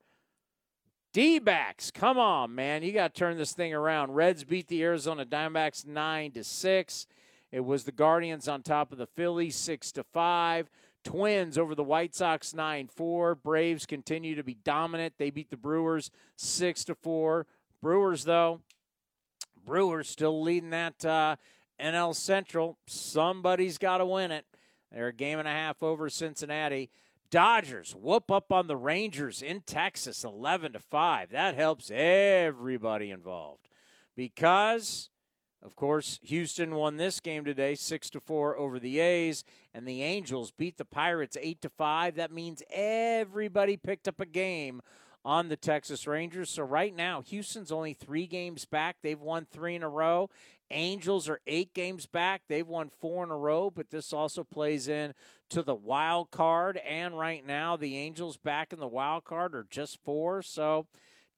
D-backs, 1.13 1.91
come 1.91 2.19
on, 2.19 2.55
man. 2.55 2.83
You 2.83 2.93
got 2.93 3.15
to 3.15 3.19
turn 3.19 3.37
this 3.37 3.53
thing 3.53 3.75
around. 3.75 4.15
Reds 4.15 4.45
beat 4.45 4.69
the 4.69 4.83
Arizona 4.83 5.25
Diamondbacks 5.25 5.87
9 5.87 6.33
to 6.33 6.45
6. 6.45 7.07
It 7.51 7.65
was 7.65 7.85
the 7.85 7.93
Guardians 7.93 8.49
on 8.49 8.63
top 8.63 8.93
of 8.93 8.99
the 8.99 9.07
Phillies 9.07 9.57
6 9.57 9.93
to 9.93 10.05
5. 10.05 10.71
Twins 11.05 11.57
over 11.57 11.75
the 11.75 11.85
White 11.85 12.15
Sox 12.15 12.53
9-4. 12.53 13.43
Braves 13.43 13.87
continue 13.87 14.35
to 14.35 14.43
be 14.43 14.55
dominant. 14.55 15.15
They 15.19 15.31
beat 15.31 15.51
the 15.51 15.57
Brewers 15.57 16.11
6 16.37 16.85
to 16.85 16.95
4. 16.95 17.47
Brewers 17.81 18.25
though, 18.25 18.61
Brewers 19.65 20.09
still 20.09 20.43
leading 20.43 20.71
that 20.71 21.05
uh, 21.05 21.37
NL 21.81 22.15
Central. 22.15 22.79
Somebody's 22.87 23.79
got 23.79 23.99
to 23.99 24.07
win 24.07 24.31
it. 24.33 24.45
They're 24.93 25.09
a 25.09 25.13
game 25.13 25.39
and 25.39 25.49
a 25.49 25.53
half 25.53 25.83
over 25.83 26.09
Cincinnati. 26.09 26.91
Dodgers 27.31 27.95
whoop 27.95 28.31
up 28.31 28.51
on 28.51 28.67
the 28.67 28.77
Rangers 28.77 29.43
in 29.43 29.61
Texas 29.61 30.25
11 30.25 30.73
to 30.73 30.79
5. 30.79 31.31
That 31.31 31.55
helps 31.55 31.91
everybody 31.95 33.11
involved. 33.11 33.69
Because 34.17 35.11
of 35.63 35.75
course, 35.75 36.21
Houston 36.23 36.75
won 36.75 36.97
this 36.97 37.19
game 37.19 37.45
today 37.45 37.75
6 37.75 38.11
to 38.11 38.21
4 38.21 38.57
over 38.57 38.79
the 38.79 39.01
A's 39.01 39.45
and 39.75 39.87
the 39.87 40.03
Angels 40.03 40.53
beat 40.53 40.79
the 40.79 40.85
Pirates 40.85 41.37
8 41.41 41.61
to 41.63 41.69
5. 41.69 42.15
That 42.15 42.31
means 42.31 42.63
everybody 42.71 43.77
picked 43.77 44.07
up 44.07 44.21
a 44.21 44.27
game 44.27 44.81
on 45.25 45.49
the 45.49 45.57
Texas 45.57 46.07
Rangers. 46.07 46.49
So 46.49 46.63
right 46.63 46.95
now, 46.95 47.23
Houston's 47.23 47.73
only 47.73 47.93
3 47.93 48.27
games 48.29 48.65
back. 48.67 48.97
They've 49.03 49.21
won 49.21 49.47
3 49.51 49.75
in 49.75 49.83
a 49.83 49.89
row. 49.89 50.31
Angels 50.71 51.29
are 51.29 51.41
8 51.47 51.75
games 51.75 52.07
back. 52.07 52.43
They've 52.49 52.67
won 52.67 52.91
4 53.01 53.25
in 53.25 53.31
a 53.31 53.37
row, 53.37 53.69
but 53.69 53.91
this 53.91 54.13
also 54.13 54.45
plays 54.45 54.87
in 54.87 55.13
to 55.51 55.63
the 55.63 55.75
wild 55.75 56.31
card 56.31 56.77
and 56.77 57.19
right 57.19 57.45
now 57.45 57.77
the 57.77 57.97
Angels 57.97 58.37
back 58.37 58.73
in 58.73 58.79
the 58.79 58.87
wild 58.87 59.25
card 59.25 59.57
are 59.57 59.67
just 59.69 59.99
4. 60.05 60.43
So 60.43 60.87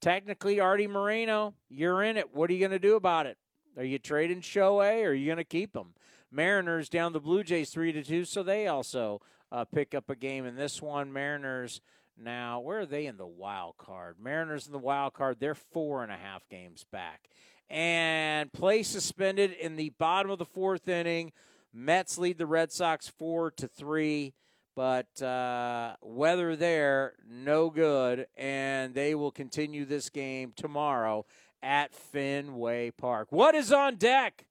technically 0.00 0.60
Artie 0.60 0.88
Moreno, 0.88 1.54
you're 1.70 2.02
in 2.02 2.18
it. 2.18 2.34
What 2.34 2.50
are 2.50 2.52
you 2.52 2.58
going 2.58 2.70
to 2.72 2.78
do 2.78 2.96
about 2.96 3.26
it? 3.26 3.38
Are 3.80 3.84
you 3.84 3.98
trading 3.98 4.42
Shohei 4.42 5.02
or 5.04 5.08
are 5.08 5.14
you 5.14 5.24
going 5.24 5.38
to 5.38 5.44
keep 5.44 5.74
him? 5.74 5.94
Mariners 6.30 6.90
down 6.90 7.14
the 7.14 7.18
Blue 7.18 7.42
Jays 7.42 7.70
3 7.70 7.92
to 7.92 8.02
2, 8.02 8.26
so 8.26 8.42
they 8.42 8.66
also 8.66 9.22
uh, 9.50 9.64
pick 9.64 9.94
up 9.94 10.10
a 10.10 10.14
game 10.14 10.44
in 10.44 10.54
this 10.54 10.82
one. 10.82 11.14
Mariners 11.14 11.80
now, 12.14 12.60
where 12.60 12.80
are 12.80 12.86
they 12.86 13.06
in 13.06 13.16
the 13.16 13.26
wild 13.26 13.78
card? 13.78 14.16
Mariners 14.22 14.66
in 14.66 14.72
the 14.72 14.78
wild 14.78 15.14
card, 15.14 15.38
they're 15.40 15.54
four 15.54 16.02
and 16.02 16.12
a 16.12 16.16
half 16.18 16.46
games 16.50 16.84
back. 16.92 17.30
and 17.70 18.52
play 18.52 18.82
suspended 18.82 19.52
in 19.52 19.76
the 19.76 19.88
bottom 19.98 20.30
of 20.30 20.38
the 20.38 20.44
fourth 20.44 20.86
inning. 20.86 21.32
Mets 21.72 22.18
lead 22.18 22.36
the 22.36 22.44
Red 22.44 22.70
Sox 22.72 23.08
four 23.08 23.50
to 23.52 23.66
three, 23.66 24.34
but 24.76 25.22
uh, 25.22 25.94
weather 26.02 26.54
there 26.54 27.14
no 27.26 27.70
good, 27.70 28.26
and 28.36 28.92
they 28.92 29.14
will 29.14 29.30
continue 29.30 29.86
this 29.86 30.10
game 30.10 30.52
tomorrow 30.54 31.24
at 31.62 31.94
Fenway 31.94 32.90
Park. 32.92 33.28
What 33.30 33.54
is 33.54 33.72
on 33.72 33.96
deck? 33.96 34.46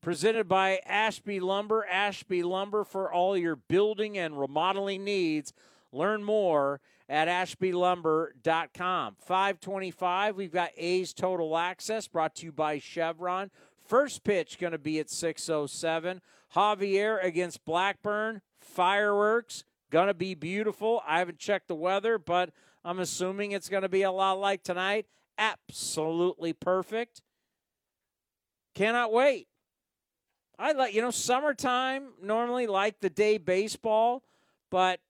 Presented 0.00 0.48
by 0.48 0.80
Ashby 0.86 1.40
Lumber. 1.40 1.84
Ashby 1.86 2.42
Lumber 2.42 2.84
for 2.84 3.12
all 3.12 3.36
your 3.36 3.56
building 3.56 4.16
and 4.16 4.38
remodeling 4.38 5.04
needs. 5.04 5.52
Learn 5.92 6.24
more 6.24 6.80
at 7.08 7.28
ashbylumber.com. 7.28 9.16
525, 9.18 10.36
we've 10.36 10.52
got 10.52 10.70
A's 10.76 11.12
Total 11.12 11.56
Access 11.58 12.06
brought 12.06 12.36
to 12.36 12.46
you 12.46 12.52
by 12.52 12.78
Chevron. 12.78 13.50
First 13.84 14.22
pitch 14.22 14.58
going 14.58 14.72
to 14.72 14.78
be 14.78 15.00
at 15.00 15.10
607. 15.10 16.22
Javier 16.54 17.22
against 17.22 17.64
Blackburn. 17.64 18.40
Fireworks. 18.60 19.64
Going 19.90 20.06
to 20.06 20.14
be 20.14 20.34
beautiful. 20.34 21.02
I 21.04 21.18
haven't 21.18 21.38
checked 21.38 21.66
the 21.66 21.74
weather, 21.74 22.16
but 22.16 22.50
I'm 22.84 23.00
assuming 23.00 23.50
it's 23.50 23.68
going 23.68 23.82
to 23.82 23.88
be 23.88 24.02
a 24.02 24.12
lot 24.12 24.38
like 24.38 24.62
tonight. 24.62 25.06
Absolutely 25.40 26.52
perfect. 26.52 27.22
Cannot 28.74 29.10
wait. 29.10 29.48
I 30.58 30.72
like, 30.72 30.94
you 30.94 31.00
know, 31.00 31.10
summertime 31.10 32.10
normally 32.22 32.66
like 32.66 33.00
the 33.00 33.08
day 33.08 33.38
baseball, 33.38 34.22
but 34.70 35.00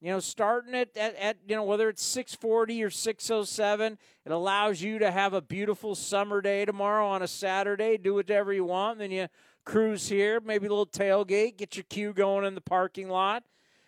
you 0.00 0.10
know, 0.10 0.18
starting 0.18 0.74
it 0.74 0.94
at, 0.96 1.14
at, 1.16 1.36
you 1.48 1.54
know 1.56 1.62
whether 1.62 1.88
it's 1.88 2.04
640 2.04 2.82
or 2.82 2.90
607, 2.90 3.98
it 4.26 4.32
allows 4.32 4.82
you 4.82 4.98
to 4.98 5.10
have 5.10 5.32
a 5.32 5.40
beautiful 5.40 5.94
summer 5.94 6.42
day 6.42 6.64
tomorrow 6.64 7.06
on 7.06 7.22
a 7.22 7.28
Saturday. 7.28 7.96
Do 7.96 8.14
whatever 8.14 8.52
you 8.52 8.64
want. 8.64 8.98
Then 8.98 9.12
you 9.12 9.28
cruise 9.64 10.08
here, 10.08 10.40
maybe 10.40 10.66
a 10.66 10.70
little 10.70 10.86
tailgate, 10.86 11.56
get 11.56 11.76
your 11.76 11.84
queue 11.88 12.12
going 12.12 12.44
in 12.44 12.54
the 12.54 12.60
parking 12.60 13.08
lot, 13.08 13.44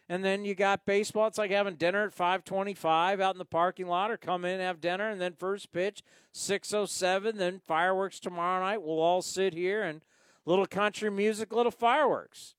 and 0.09 0.25
then 0.25 0.45
you 0.45 0.55
got 0.55 0.87
baseball. 0.87 1.27
It's 1.27 1.39
like 1.39 1.51
having 1.51 1.75
dinner 1.75 2.05
at 2.05 2.15
525 2.15 3.21
out 3.21 3.35
in 3.35 3.39
the 3.39 3.45
parking 3.45 3.87
lot, 3.87 4.11
or 4.11 4.17
come 4.17 4.45
in 4.45 4.61
have 4.61 4.81
dinner, 4.81 5.11
and 5.11 5.21
then 5.21 5.35
first 5.35 5.71
pitch 5.73 6.03
607, 6.33 7.37
then 7.37 7.61
fireworks 7.67 8.19
tomorrow 8.19 8.65
night. 8.65 8.83
We'll 8.83 9.01
all 9.01 9.23
sit 9.23 9.53
here 9.53 9.83
and 9.83 10.03
little 10.47 10.67
country 10.67 11.11
music, 11.11 11.53
little 11.53 11.73
fireworks. 11.73 12.55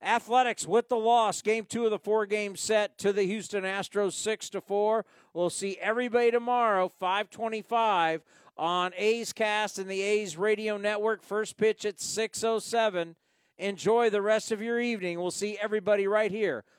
Athletics 0.00 0.66
with 0.66 0.88
the 0.88 0.96
loss, 0.96 1.42
game 1.42 1.64
two 1.64 1.84
of 1.84 1.90
the 1.90 1.98
four 1.98 2.24
game 2.24 2.54
set 2.54 2.98
to 2.98 3.12
the 3.12 3.24
Houston 3.24 3.64
Astros, 3.64 4.12
six 4.12 4.48
to 4.50 4.60
four. 4.60 5.04
We'll 5.34 5.50
see 5.50 5.76
everybody 5.80 6.30
tomorrow, 6.30 6.88
525 6.88 8.22
on 8.56 8.92
A's 8.96 9.32
Cast 9.32 9.78
and 9.78 9.90
the 9.90 10.00
A's 10.00 10.36
Radio 10.36 10.76
Network. 10.76 11.22
First 11.22 11.56
pitch 11.56 11.84
at 11.84 12.00
607. 12.00 13.16
Enjoy 13.58 14.08
the 14.08 14.22
rest 14.22 14.52
of 14.52 14.62
your 14.62 14.80
evening. 14.80 15.18
We'll 15.18 15.32
see 15.32 15.58
everybody 15.60 16.06
right 16.06 16.30
here 16.30 16.64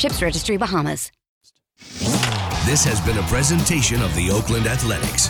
Ships 0.00 0.22
Registry 0.22 0.56
Bahamas. 0.56 1.12
This 2.64 2.82
has 2.86 3.02
been 3.02 3.18
a 3.18 3.22
presentation 3.24 4.00
of 4.00 4.14
the 4.16 4.30
Oakland 4.30 4.66
Athletics. 4.66 5.28